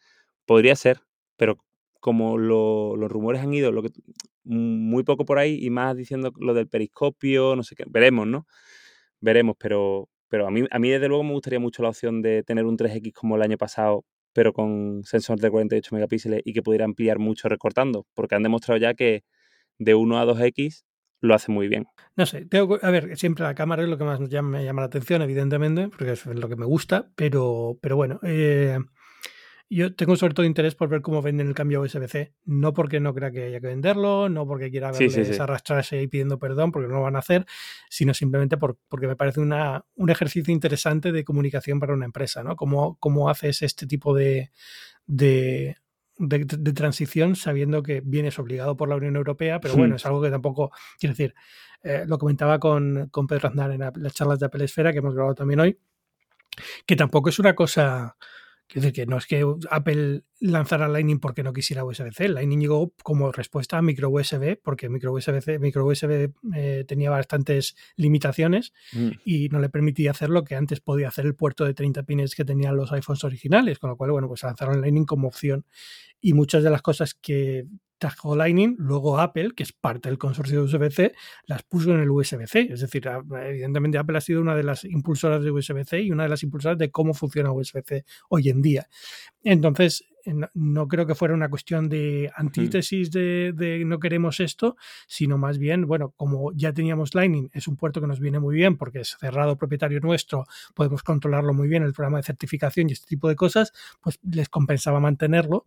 Podría 0.44 0.76
ser, 0.76 1.00
pero 1.38 1.56
como 2.00 2.36
los 2.36 3.10
rumores 3.10 3.40
han 3.40 3.54
ido 3.54 3.72
lo 3.72 3.82
que, 3.82 3.88
muy 4.44 5.04
poco 5.04 5.24
por 5.24 5.38
ahí 5.38 5.58
y 5.58 5.70
más 5.70 5.96
diciendo 5.96 6.34
lo 6.38 6.52
del 6.52 6.68
periscopio, 6.68 7.56
no 7.56 7.62
sé 7.62 7.76
qué, 7.76 7.84
veremos, 7.88 8.26
¿no? 8.26 8.46
Veremos, 9.26 9.56
pero, 9.58 10.08
pero 10.28 10.46
a, 10.46 10.52
mí, 10.52 10.62
a 10.70 10.78
mí 10.78 10.88
desde 10.88 11.08
luego 11.08 11.24
me 11.24 11.32
gustaría 11.32 11.58
mucho 11.58 11.82
la 11.82 11.88
opción 11.88 12.22
de 12.22 12.44
tener 12.44 12.64
un 12.64 12.76
3X 12.76 13.12
como 13.12 13.34
el 13.34 13.42
año 13.42 13.58
pasado, 13.58 14.04
pero 14.32 14.52
con 14.52 15.02
sensor 15.02 15.40
de 15.40 15.50
48 15.50 15.96
megapíxeles 15.96 16.42
y 16.44 16.52
que 16.52 16.62
pudiera 16.62 16.84
ampliar 16.84 17.18
mucho 17.18 17.48
recortando, 17.48 18.06
porque 18.14 18.36
han 18.36 18.44
demostrado 18.44 18.78
ya 18.78 18.94
que 18.94 19.24
de 19.78 19.96
1 19.96 20.20
a 20.20 20.24
2X 20.24 20.84
lo 21.22 21.34
hace 21.34 21.50
muy 21.50 21.66
bien. 21.66 21.86
No 22.14 22.24
sé, 22.24 22.46
tengo, 22.46 22.78
a 22.80 22.90
ver, 22.92 23.16
siempre 23.18 23.42
la 23.42 23.56
cámara 23.56 23.82
es 23.82 23.88
lo 23.88 23.98
que 23.98 24.04
más 24.04 24.20
me 24.20 24.28
llama, 24.28 24.60
la 24.62 24.84
atención, 24.84 25.22
evidentemente, 25.22 25.88
porque 25.88 26.12
es 26.12 26.24
lo 26.26 26.48
que 26.48 26.54
me 26.54 26.66
gusta, 26.66 27.10
pero, 27.16 27.78
pero 27.82 27.96
bueno, 27.96 28.20
eh, 28.22 28.78
yo 29.68 29.94
tengo 29.94 30.16
sobre 30.16 30.34
todo 30.34 30.46
interés 30.46 30.74
por 30.74 30.88
ver 30.88 31.02
cómo 31.02 31.22
venden 31.22 31.48
el 31.48 31.54
cambio 31.54 31.80
USB-C. 31.80 32.32
No 32.44 32.72
porque 32.72 33.00
no 33.00 33.12
crea 33.14 33.32
que 33.32 33.44
haya 33.44 33.60
que 33.60 33.66
venderlo, 33.66 34.28
no 34.28 34.46
porque 34.46 34.70
quiera 34.70 34.92
verles 34.92 35.40
arrastrarse 35.40 35.98
ahí 35.98 36.06
pidiendo 36.06 36.38
perdón, 36.38 36.70
porque 36.70 36.88
no 36.88 36.94
lo 36.94 37.02
van 37.02 37.16
a 37.16 37.20
hacer, 37.20 37.46
sino 37.90 38.14
simplemente 38.14 38.56
porque 38.56 39.06
me 39.06 39.16
parece 39.16 39.40
una, 39.40 39.84
un 39.96 40.10
ejercicio 40.10 40.52
interesante 40.52 41.10
de 41.10 41.24
comunicación 41.24 41.80
para 41.80 41.94
una 41.94 42.04
empresa, 42.04 42.44
¿no? 42.44 42.54
Cómo, 42.54 42.96
cómo 43.00 43.28
haces 43.28 43.62
este 43.62 43.86
tipo 43.86 44.14
de, 44.14 44.52
de, 45.06 45.76
de, 46.18 46.72
transición 46.72 47.34
sabiendo 47.34 47.82
que 47.82 48.02
vienes 48.04 48.38
obligado 48.38 48.76
por 48.76 48.88
la 48.88 48.96
Unión 48.96 49.16
Europea, 49.16 49.60
pero 49.60 49.74
bueno, 49.74 49.96
es 49.96 50.06
algo 50.06 50.22
que 50.22 50.30
tampoco, 50.30 50.70
quiero 50.98 51.12
decir, 51.12 51.34
eh, 51.82 52.04
lo 52.06 52.18
comentaba 52.18 52.60
con, 52.60 53.08
con 53.10 53.26
Pedro 53.26 53.48
Aznar 53.48 53.72
en 53.72 53.80
las 53.80 54.14
charlas 54.14 54.38
de 54.38 54.46
Apple 54.46 54.64
Esfera 54.64 54.92
que 54.92 54.98
hemos 54.98 55.14
grabado 55.14 55.34
también 55.34 55.60
hoy, 55.60 55.78
que 56.86 56.94
tampoco 56.94 57.30
es 57.30 57.38
una 57.40 57.54
cosa 57.54 58.16
Quiero 58.68 58.82
decir 58.82 58.92
que 58.94 59.06
no 59.06 59.16
es 59.16 59.26
que 59.26 59.44
Apple 59.70 60.24
lanzara 60.40 60.88
Lightning 60.88 61.20
porque 61.20 61.44
no 61.44 61.52
quisiera 61.52 61.84
USB-C. 61.84 62.28
Lightning 62.28 62.60
llegó 62.60 62.92
como 63.04 63.30
respuesta 63.30 63.78
a 63.78 63.82
micro 63.82 64.10
USB 64.10 64.58
porque 64.60 64.88
micro 64.88 65.12
USB, 65.12 65.60
micro 65.60 65.86
USB 65.86 66.32
eh, 66.54 66.84
tenía 66.86 67.10
bastantes 67.10 67.76
limitaciones 67.94 68.72
mm. 68.92 69.10
y 69.24 69.48
no 69.50 69.60
le 69.60 69.68
permitía 69.68 70.10
hacer 70.10 70.30
lo 70.30 70.42
que 70.42 70.56
antes 70.56 70.80
podía 70.80 71.08
hacer 71.08 71.26
el 71.26 71.36
puerto 71.36 71.64
de 71.64 71.74
30 71.74 72.02
pines 72.02 72.34
que 72.34 72.44
tenían 72.44 72.76
los 72.76 72.90
iPhones 72.90 73.22
originales. 73.22 73.78
Con 73.78 73.90
lo 73.90 73.96
cual, 73.96 74.10
bueno, 74.10 74.26
pues 74.26 74.42
lanzaron 74.42 74.80
Lightning 74.80 75.06
como 75.06 75.28
opción. 75.28 75.64
Y 76.20 76.32
muchas 76.32 76.64
de 76.64 76.70
las 76.70 76.82
cosas 76.82 77.14
que 77.14 77.66
trajo 77.98 78.36
Lightning, 78.36 78.76
luego 78.78 79.18
Apple, 79.18 79.50
que 79.56 79.62
es 79.62 79.72
parte 79.72 80.08
del 80.08 80.18
consorcio 80.18 80.58
de 80.58 80.64
USB-C, 80.64 81.14
las 81.46 81.62
puso 81.62 81.92
en 81.94 82.00
el 82.00 82.10
USB-C. 82.10 82.68
Es 82.70 82.80
decir, 82.80 83.08
evidentemente 83.46 83.98
Apple 83.98 84.18
ha 84.18 84.20
sido 84.20 84.40
una 84.40 84.54
de 84.54 84.62
las 84.62 84.84
impulsoras 84.84 85.42
de 85.42 85.50
USB-C 85.50 86.00
y 86.02 86.10
una 86.10 86.24
de 86.24 86.28
las 86.28 86.42
impulsoras 86.42 86.78
de 86.78 86.90
cómo 86.90 87.14
funciona 87.14 87.52
USB-C 87.52 88.04
hoy 88.28 88.48
en 88.48 88.62
día. 88.62 88.88
Entonces, 89.42 90.04
no 90.54 90.88
creo 90.88 91.06
que 91.06 91.14
fuera 91.14 91.34
una 91.34 91.48
cuestión 91.48 91.88
de 91.88 92.30
antítesis 92.34 93.10
de, 93.10 93.52
de, 93.54 93.84
no 93.84 94.00
queremos 94.00 94.40
esto, 94.40 94.76
sino 95.06 95.38
más 95.38 95.58
bien, 95.58 95.86
bueno, 95.86 96.12
como 96.16 96.52
ya 96.52 96.72
teníamos 96.72 97.14
Lightning, 97.14 97.48
es 97.52 97.68
un 97.68 97.76
puerto 97.76 98.00
que 98.00 98.06
nos 98.06 98.20
viene 98.20 98.40
muy 98.40 98.56
bien 98.56 98.76
porque 98.76 99.00
es 99.00 99.16
cerrado 99.20 99.56
propietario 99.56 100.00
nuestro, 100.00 100.44
podemos 100.74 101.02
controlarlo 101.02 101.54
muy 101.54 101.68
bien, 101.68 101.82
el 101.82 101.92
programa 101.92 102.18
de 102.18 102.24
certificación 102.24 102.90
y 102.90 102.94
este 102.94 103.06
tipo 103.06 103.28
de 103.28 103.36
cosas, 103.36 103.72
pues 104.00 104.18
les 104.22 104.48
compensaba 104.48 105.00
mantenerlo 105.00 105.66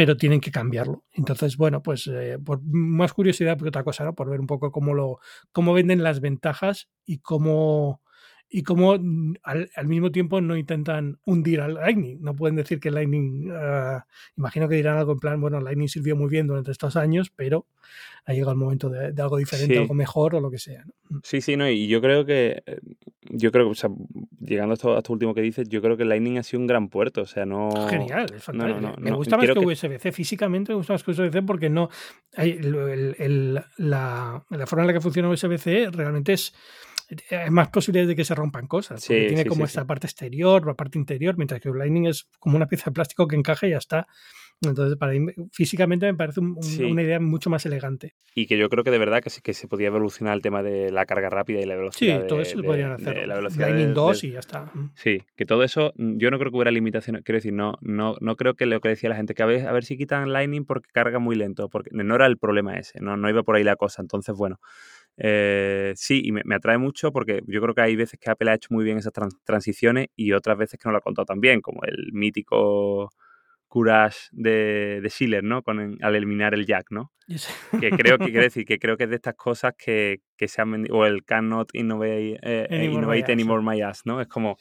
pero 0.00 0.16
tienen 0.16 0.40
que 0.40 0.50
cambiarlo. 0.50 1.04
Entonces, 1.12 1.58
bueno, 1.58 1.82
pues 1.82 2.06
eh, 2.06 2.38
por 2.42 2.62
más 2.62 3.12
curiosidad 3.12 3.58
que 3.58 3.68
otra 3.68 3.84
cosa, 3.84 4.02
¿no? 4.02 4.14
Por 4.14 4.30
ver 4.30 4.40
un 4.40 4.46
poco 4.46 4.72
cómo 4.72 4.94
lo, 4.94 5.18
cómo 5.52 5.74
venden 5.74 6.02
las 6.02 6.20
ventajas 6.22 6.88
y 7.04 7.18
cómo 7.18 8.00
y 8.50 8.64
cómo 8.64 8.96
mm, 8.98 9.34
al, 9.44 9.68
mismo 9.86 10.10
tiempo 10.10 10.40
no 10.40 10.56
intentan 10.56 11.18
hundir 11.24 11.60
al 11.60 11.74
Lightning. 11.74 12.18
No 12.20 12.34
pueden 12.34 12.56
decir 12.56 12.80
que 12.80 12.90
Lightning, 12.90 13.50
ah, 13.52 14.04
imagino 14.36 14.68
que 14.68 14.74
dirán 14.74 14.98
algo 14.98 15.12
en 15.12 15.20
plan, 15.20 15.40
bueno, 15.40 15.60
Lightning 15.60 15.88
sirvió 15.88 16.16
muy 16.16 16.28
bien 16.28 16.48
durante 16.48 16.72
estos 16.72 16.96
años, 16.96 17.30
pero 17.34 17.66
ha 18.24 18.32
llegado 18.32 18.52
el 18.52 18.58
momento 18.58 18.88
de, 18.90 19.14
algo 19.22 19.36
diferente, 19.36 19.78
algo 19.78 19.94
mejor 19.94 20.34
o 20.34 20.40
lo 20.40 20.50
que 20.50 20.58
sea. 20.58 20.84
Mm. 21.08 21.18
Sí, 21.22 21.40
sí, 21.40 21.56
no, 21.56 21.68
y 21.68 21.86
yo 21.86 22.00
creo 22.00 22.26
que, 22.26 22.62
eh, 22.66 22.80
yo 23.22 23.52
creo 23.52 23.66
que, 23.66 23.70
o 23.70 23.74
sea, 23.74 23.90
llegando 24.40 24.72
a 24.72 24.74
esto, 24.74 24.96
a 24.96 25.02
último 25.12 25.32
que 25.32 25.42
dices, 25.42 25.68
yo 25.68 25.80
creo 25.80 25.96
que 25.96 26.04
Lightning 26.04 26.38
ha 26.38 26.42
sido 26.42 26.60
un 26.60 26.66
gran 26.66 26.88
puerto, 26.88 27.22
o 27.22 27.26
sea, 27.26 27.46
no... 27.46 27.70
Genial, 27.88 28.26
es 28.34 28.42
fantástico. 28.42 28.94
me 28.98 29.12
gusta 29.12 29.36
más 29.36 29.46
que, 29.46 29.58
USB-C, 29.58 30.10
físicamente 30.10 30.72
me 30.72 30.76
gusta 30.76 30.94
más 30.94 31.04
que 31.04 31.12
USB-C 31.12 31.42
porque 31.42 31.70
no, 31.70 31.88
hay, 32.36 32.58
la, 33.76 34.44
la 34.48 34.66
forma 34.66 34.82
en 34.82 34.86
la 34.88 34.92
que 34.92 35.00
funciona 35.00 35.28
USB-C 35.28 35.90
realmente 35.92 36.32
es 36.32 36.52
hay 37.30 37.50
más 37.50 37.68
posibilidades 37.68 38.08
de 38.08 38.16
que 38.16 38.24
se 38.24 38.34
rompan 38.34 38.66
cosas. 38.66 39.04
porque 39.06 39.26
tiene 39.26 39.44
como 39.46 39.64
esta 39.64 39.86
parte 39.86 40.06
exterior, 40.06 40.66
la 40.66 40.74
parte 40.74 40.98
interior, 40.98 41.36
mientras 41.36 41.60
que 41.60 41.70
Lightning 41.70 42.06
es 42.06 42.28
como 42.38 42.56
una 42.56 42.66
pieza 42.66 42.86
de 42.86 42.92
plástico 42.92 43.26
que 43.26 43.36
encaja 43.36 43.66
y 43.66 43.70
ya 43.70 43.78
está. 43.78 44.06
Entonces, 44.62 44.98
para 44.98 45.14
físicamente 45.52 46.04
me 46.04 46.14
parece 46.14 46.40
una 46.40 47.02
idea 47.02 47.18
mucho 47.18 47.48
más 47.48 47.64
elegante. 47.64 48.14
Y 48.34 48.46
que 48.46 48.58
yo 48.58 48.68
creo 48.68 48.84
que 48.84 48.90
de 48.90 48.98
verdad 48.98 49.22
que, 49.22 49.30
que 49.42 49.54
se 49.54 49.68
podía 49.68 49.86
evolucionar 49.86 50.34
el 50.34 50.42
tema 50.42 50.62
de 50.62 50.92
la 50.92 51.06
carga 51.06 51.30
rápida 51.30 51.60
y 51.60 51.64
la 51.64 51.76
velocidad. 51.76 52.20
Sí, 52.20 52.26
todo 52.28 52.42
eso 52.42 52.58
lo 52.58 52.64
podrían 52.64 52.92
hacer. 52.92 53.26
la 53.26 53.40
Lightning 53.40 53.94
2 53.94 54.24
y 54.24 54.30
ya 54.32 54.38
está. 54.38 54.70
Mm. 54.74 54.90
Sí, 54.94 55.22
que 55.34 55.46
todo 55.46 55.64
eso, 55.64 55.94
mm, 55.96 56.18
yo 56.18 56.30
no 56.30 56.38
creo 56.38 56.50
que 56.50 56.56
hubiera 56.56 56.70
limitaciones. 56.70 57.22
Quiero 57.24 57.38
decir, 57.38 57.54
no, 57.54 57.78
no, 57.80 58.16
no 58.20 58.36
creo 58.36 58.54
que 58.54 58.66
lo 58.66 58.80
que 58.80 58.90
decía 58.90 59.08
la 59.08 59.16
gente, 59.16 59.32
que 59.32 59.42
a 59.42 59.46
ver, 59.46 59.66
a 59.66 59.72
ver 59.72 59.84
si 59.84 59.96
quitan 59.96 60.30
Lightning 60.30 60.66
porque 60.66 60.90
carga 60.92 61.18
muy 61.18 61.36
lento, 61.36 61.70
porque 61.70 61.88
no 61.92 62.14
era 62.14 62.26
el 62.26 62.36
problema 62.36 62.76
ese, 62.76 63.00
no, 63.00 63.16
no 63.16 63.30
iba 63.30 63.42
por 63.42 63.56
ahí 63.56 63.64
la 63.64 63.76
cosa. 63.76 64.02
Entonces, 64.02 64.36
bueno. 64.36 64.60
Eh, 65.22 65.92
sí, 65.96 66.22
y 66.24 66.32
me, 66.32 66.42
atrae 66.54 66.78
mucho 66.78 67.12
porque 67.12 67.42
yo 67.46 67.60
creo 67.60 67.74
que 67.74 67.82
hay 67.82 67.94
veces 67.94 68.18
que 68.18 68.30
Apple 68.30 68.50
ha 68.50 68.54
hecho 68.54 68.68
muy 68.70 68.84
bien 68.84 68.96
esas 68.96 69.12
transiciones 69.44 70.08
y 70.16 70.32
otras 70.32 70.56
veces 70.56 70.80
que 70.80 70.88
no 70.88 70.92
lo 70.92 70.98
ha 70.98 71.02
contado 71.02 71.26
tan 71.26 71.40
bien, 71.40 71.60
como 71.60 71.82
el 71.84 72.10
mítico 72.12 73.10
Courage 73.68 74.28
de, 74.32 75.00
de 75.02 75.10
Schiller, 75.10 75.44
¿no? 75.44 75.62
Con, 75.62 75.98
al 76.02 76.16
eliminar 76.16 76.54
el 76.54 76.64
jack, 76.64 76.86
¿no? 76.90 77.12
Que 77.78 77.90
creo 77.90 78.18
que 78.18 78.30
quiere 78.30 78.44
decir 78.50 78.64
que 78.64 78.78
creo 78.78 78.96
que 78.96 79.04
es 79.04 79.10
de 79.10 79.16
estas 79.16 79.34
cosas 79.34 79.74
que, 79.76 80.22
que 80.38 80.48
se 80.48 80.62
han 80.62 80.72
vendido, 80.72 80.96
o 80.96 81.04
el 81.04 81.22
cannot 81.22 81.68
innovate, 81.74 82.38
eh, 82.42 82.66
anymore, 82.70 83.24
anymore 83.28 83.62
my 83.62 83.82
ass, 83.82 84.00
¿no? 84.06 84.22
Es 84.22 84.26
como, 84.26 84.56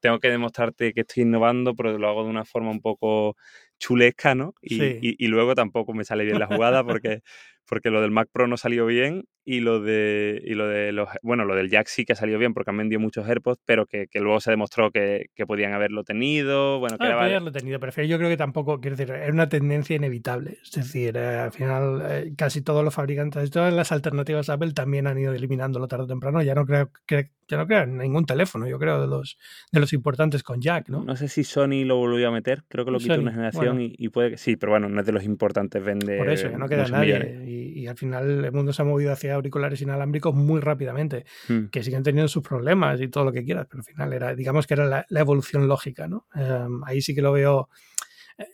tengo 0.00 0.18
que 0.18 0.30
demostrarte 0.30 0.94
que 0.94 1.02
estoy 1.02 1.24
innovando, 1.24 1.74
pero 1.74 1.98
lo 1.98 2.08
hago 2.08 2.24
de 2.24 2.30
una 2.30 2.46
forma 2.46 2.70
un 2.70 2.80
poco 2.80 3.36
chulesca, 3.80 4.36
¿no? 4.36 4.54
Y, 4.62 5.16
y, 5.18 5.26
luego 5.26 5.56
tampoco 5.56 5.94
me 5.94 6.04
sale 6.04 6.24
bien 6.24 6.38
la 6.38 6.46
jugada 6.46 6.84
porque 6.84 7.22
porque 7.70 7.90
lo 7.90 8.02
del 8.02 8.10
Mac 8.10 8.28
Pro 8.32 8.48
no 8.48 8.56
salió 8.56 8.84
bien 8.84 9.24
y 9.44 9.60
lo 9.60 9.80
de 9.80 10.42
y 10.44 10.54
lo 10.54 10.66
de 10.66 10.90
los 10.90 11.08
bueno 11.22 11.44
lo 11.44 11.54
del 11.54 11.70
Jack 11.70 11.86
sí 11.86 12.04
que 12.04 12.16
salió 12.16 12.36
bien 12.36 12.52
porque 12.52 12.70
han 12.70 12.76
vendido 12.76 13.00
muchos 13.00 13.28
AirPods 13.28 13.60
pero 13.64 13.86
que, 13.86 14.08
luego 14.14 14.40
se 14.40 14.50
demostró 14.50 14.90
que, 14.90 15.26
podían 15.46 15.72
haberlo 15.72 16.02
tenido 16.02 16.80
bueno 16.80 16.98
que 16.98 17.06
ah, 17.06 17.24
haberlo 17.24 17.52
tenido 17.52 17.78
pero 17.78 18.02
yo 18.02 18.18
creo 18.18 18.28
que 18.28 18.36
tampoco 18.36 18.80
quiero 18.80 18.96
decir 18.96 19.14
era 19.14 19.32
una 19.32 19.48
tendencia 19.48 19.96
inevitable. 19.96 20.58
Es 20.62 20.72
decir 20.72 21.16
eh, 21.16 21.38
al 21.38 21.52
final 21.52 22.02
eh, 22.04 22.32
casi 22.36 22.60
todos 22.60 22.84
los 22.84 22.92
fabricantes 22.92 23.50
todas 23.50 23.72
las 23.72 23.92
alternativas 23.92 24.50
Apple 24.50 24.72
también 24.72 25.06
han 25.06 25.18
ido 25.18 25.32
eliminándolo 25.32 25.86
tarde 25.86 26.04
o 26.04 26.08
temprano. 26.08 26.42
Ya 26.42 26.54
no 26.54 26.66
creo 26.66 26.90
que 27.06 27.30
ya 27.48 27.56
no 27.56 27.66
creo 27.66 27.82
en 27.82 27.98
ningún 27.98 28.26
teléfono 28.26 28.66
yo 28.66 28.78
creo 28.78 29.00
de 29.00 29.06
los 29.06 29.38
de 29.72 29.80
los 29.80 29.92
importantes 29.92 30.42
con 30.42 30.60
Jack 30.60 30.88
no 30.88 31.04
no 31.04 31.16
sé 31.16 31.28
si 31.28 31.44
Sony 31.44 31.84
lo 31.84 31.96
volvió 31.96 32.28
a 32.28 32.30
meter 32.30 32.62
creo 32.68 32.84
que 32.84 32.90
lo 32.90 32.98
quitó 32.98 33.18
una 33.18 33.32
generación 33.32 33.69
y, 33.78 34.08
puede 34.08 34.30
que 34.30 34.36
sí 34.36 34.56
pero 34.56 34.72
bueno 34.72 34.88
no 34.88 35.00
es 35.00 35.06
de 35.06 35.12
los 35.12 35.24
importantes 35.24 35.82
vende 35.82 36.18
por 36.18 36.30
eso 36.30 36.50
ya 36.50 36.58
no 36.58 36.68
queda 36.68 36.88
nadie 36.88 37.44
y, 37.46 37.86
al 37.86 37.96
final 37.96 38.44
el 38.44 38.52
mundo 38.52 38.72
se 38.72 38.82
ha 38.82 38.84
movido 38.84 39.12
hacia 39.12 39.34
auriculares 39.34 39.80
inalámbricos 39.82 40.34
muy 40.34 40.60
rápidamente, 40.60 41.24
hmm. 41.48 41.66
que 41.66 41.82
siguen 41.82 42.02
teniendo 42.02 42.28
sus 42.28 42.42
problemas 42.42 43.00
y 43.00 43.08
todo 43.08 43.24
lo 43.24 43.32
que 43.32 43.44
quieras, 43.44 43.66
pero 43.68 43.80
al 43.80 43.84
final 43.84 44.12
era, 44.12 44.34
digamos 44.34 44.66
que 44.66 44.74
era 44.74 44.86
la, 45.08 45.20
evolución 45.20 45.68
lógica, 45.68 46.08
¿no? 46.08 46.26
Em, 46.34 46.82
ahí 46.84 47.00
sí 47.00 47.14
que 47.14 47.22
lo 47.22 47.32
veo. 47.32 47.68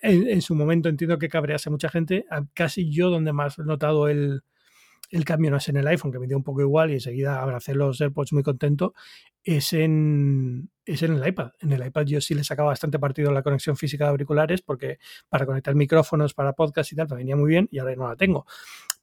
En, 0.02 0.42
su 0.42 0.56
momento 0.56 0.88
entiendo 0.88 1.16
que 1.18 1.28
cabrease 1.28 1.70
mucha 1.70 1.88
gente. 1.88 2.24
Casi 2.54 2.90
yo 2.90 3.08
donde 3.08 3.32
más 3.32 3.58
he 3.58 3.62
notado 3.62 4.08
el, 4.08 4.42
el 5.10 5.24
cambio 5.24 5.50
no 5.50 5.56
es 5.56 5.68
en 5.68 5.76
el 5.76 5.86
iPhone, 5.86 6.12
que 6.12 6.18
me 6.18 6.26
dio 6.26 6.36
un 6.36 6.42
poco 6.42 6.60
igual 6.60 6.90
y 6.90 6.94
enseguida 6.94 7.40
abracé 7.40 7.74
los 7.74 8.00
AirPods 8.00 8.32
muy 8.32 8.42
contento, 8.42 8.94
es 9.44 9.72
en, 9.72 10.70
es 10.84 11.02
en 11.02 11.14
el 11.14 11.26
iPad. 11.26 11.52
En 11.60 11.72
el 11.72 11.86
iPad 11.86 12.04
yo 12.04 12.20
sí 12.20 12.34
le 12.34 12.42
sacaba 12.42 12.70
bastante 12.70 12.98
partido 12.98 13.30
la 13.32 13.42
conexión 13.42 13.76
física 13.76 14.04
de 14.04 14.10
auriculares 14.10 14.60
porque 14.62 14.98
para 15.28 15.46
conectar 15.46 15.74
micrófonos 15.74 16.34
para 16.34 16.52
podcast 16.52 16.92
y 16.92 16.96
tal 16.96 17.08
me 17.08 17.16
venía 17.16 17.36
muy 17.36 17.48
bien 17.48 17.68
y 17.70 17.78
ahora 17.78 17.94
no 17.94 18.08
la 18.08 18.16
tengo. 18.16 18.44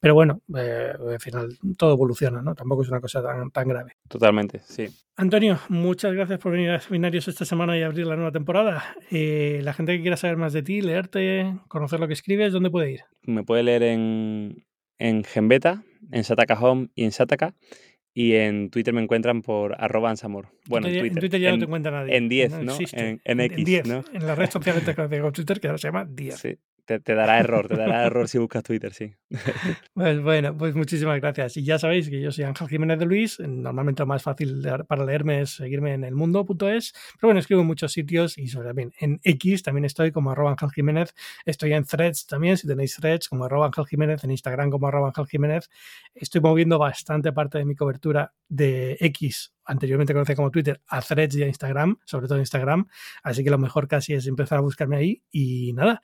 Pero 0.02 0.16
bueno, 0.16 0.42
eh, 0.58 0.92
al 1.12 1.20
final 1.22 1.58
todo 1.78 1.94
evoluciona, 1.94 2.42
¿no? 2.42 2.54
Tampoco 2.56 2.82
es 2.82 2.90
una 2.90 3.00
cosa 3.00 3.24
tan, 3.24 3.50
tan 3.52 3.70
grave. 3.70 3.94
Totalmente, 4.10 4.60
sí. 4.66 4.88
Antonio, 5.16 5.60
muchas 5.70 6.14
gracias 6.14 6.40
por 6.40 6.52
venir 6.52 6.72
a 6.72 6.82
Seminarios 6.82 7.30
esta 7.30 7.46
semana 7.46 7.78
y 7.78 7.84
abrir 7.84 8.06
la 8.06 8.18
nueva 8.18 8.34
temporada. 8.34 8.84
Eh, 9.12 9.62
la 9.64 9.74
gente 9.74 9.96
que 9.96 10.02
quiera 10.02 10.18
saber 10.18 10.36
más 10.36 10.52
de 10.52 10.62
ti, 10.62 10.82
leerte, 10.82 11.58
conocer 11.70 12.02
lo 12.02 12.08
que 12.08 12.14
escribes, 12.14 12.52
¿dónde 12.52 12.70
puede 12.70 12.92
ir? 12.92 13.02
Me 13.22 13.46
puede 13.46 13.64
leer 13.64 13.84
en, 13.84 14.66
en 15.04 15.26
Genbeta, 15.26 15.84
en 16.12 16.24
Sataka 16.24 16.58
Home 16.60 16.88
y 16.96 17.04
en 17.04 17.12
Sataka. 17.12 17.54
Y 18.16 18.36
en 18.36 18.70
Twitter 18.70 18.94
me 18.94 19.02
encuentran 19.02 19.42
por 19.42 19.76
arroba 19.82 20.12
ansamor. 20.12 20.50
Bueno, 20.68 20.88
en 20.88 20.94
Twitter, 20.94 21.12
en 21.12 21.20
Twitter 21.20 21.42
ya 21.42 21.52
no 21.52 21.58
te 21.58 21.66
encuentra 21.66 21.92
nadie. 21.92 22.16
En 22.16 22.30
10, 22.30 22.52
¿no? 22.60 22.78
En, 22.92 23.22
en, 23.24 23.40
X, 23.40 23.58
en 23.58 23.64
10, 23.66 23.88
¿no? 23.88 24.06
En 24.14 24.28
la 24.28 24.36
red 24.36 24.50
social 24.52 24.86
de 25.10 25.32
Twitter 25.32 25.60
que 25.60 25.68
ahora 25.68 25.80
se 25.80 25.88
llama 25.88 26.06
10. 26.06 26.36
Sí. 26.36 26.58
Te, 26.86 27.00
dará 27.00 27.40
error, 27.40 27.70
te 27.70 27.78
dará 27.78 28.06
error 28.06 28.28
si 28.28 28.38
buscas 28.38 28.62
Twitter, 28.62 28.94
sí. 28.94 29.14
Pues 29.94 30.22
bueno, 30.22 30.58
pues 30.58 30.76
muchísimas 30.76 31.20
gracias. 31.22 31.56
Y 31.56 31.64
ya 31.64 31.80
sabéis 31.80 32.10
que 32.10 32.20
yo 32.20 32.32
soy 32.32 32.44
Ángel 32.44 32.68
Jiménez 32.68 33.00
de 33.00 33.06
Luis. 33.06 33.40
Normalmente 33.40 34.02
lo 34.02 34.08
más 34.08 34.22
fácil 34.22 34.68
para 34.88 35.06
leerme 35.06 35.42
es 35.42 35.52
seguirme 35.52 35.94
en 35.94 36.04
elmundo.es. 36.04 36.94
Pero 37.16 37.28
bueno, 37.28 37.40
escribo 37.40 37.62
en 37.62 37.68
muchos 37.68 37.94
sitios 37.94 38.38
y 38.38 38.48
sobre 38.48 38.68
también 38.68 38.92
en 39.00 39.20
X 39.24 39.64
también 39.64 39.86
estoy 39.86 40.12
como 40.12 40.32
arroba 40.32 40.52
Ángel 40.52 40.72
Jiménez. 40.72 41.14
Estoy 41.46 41.74
en 41.74 41.86
threads 41.86 42.28
también, 42.28 42.58
si 42.58 42.68
tenéis 42.68 42.96
threads 42.96 43.30
como 43.30 43.46
arroba 43.46 43.68
Ángel 43.68 43.86
Jiménez, 43.86 44.24
en 44.24 44.32
Instagram 44.32 44.70
como 44.70 44.88
arroba 44.88 45.08
Ángel 45.08 45.28
Jiménez. 45.28 45.70
Estoy 46.14 46.42
moviendo 46.42 46.80
bastante 46.80 47.32
parte 47.32 47.60
de 47.60 47.66
mi 47.66 47.76
cobertura 47.76 48.34
de 48.50 48.98
X 49.00 49.54
anteriormente 49.66 50.14
conocida 50.14 50.36
como 50.36 50.52
Twitter, 50.52 50.82
a 50.88 51.02
Threads 51.02 51.36
y 51.36 51.44
a 51.44 51.48
Instagram, 51.48 51.98
sobre 52.06 52.28
todo 52.28 52.40
Instagram. 52.40 52.88
Así 53.24 53.44
que 53.44 53.50
lo 53.50 53.58
mejor 53.58 53.88
casi 53.88 54.14
es 54.14 54.28
empezar 54.28 54.58
a 54.58 54.62
buscarme 54.62 54.98
ahí. 54.98 55.24
Y 55.32 55.74
nada, 55.74 56.02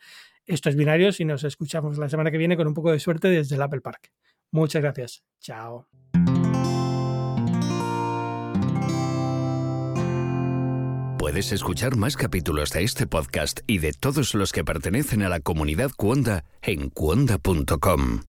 esto 0.50 0.70
es 0.70 0.76
Binarios 0.76 1.20
y 1.20 1.26
nos 1.26 1.44
escuchamos 1.44 1.98
la 1.98 2.10
semana 2.10 2.32
que 2.32 2.38
viene 2.38 2.58
con 2.58 2.68
un 2.68 2.74
poco 2.74 2.92
de 2.92 3.00
suerte 3.00 3.28
desde 3.30 3.56
el 3.56 3.62
Apple 3.62 3.82
Park. 3.82 4.12
Muchas 4.52 4.82
gracias. 4.82 5.24
Chao. 5.40 5.88
Puedes 11.20 11.52
escuchar 11.52 11.96
más 11.96 12.18
capítulos 12.18 12.72
de 12.72 12.84
este 12.84 13.06
podcast 13.06 13.60
y 13.68 13.78
de 13.78 13.94
todos 13.94 14.34
los 14.34 14.52
que 14.52 14.64
pertenecen 14.64 15.22
a 15.22 15.30
la 15.30 15.40
comunidad 15.40 15.92
Cuonda 15.96 16.46
en 16.62 16.90
cuonda.com. 16.90 18.29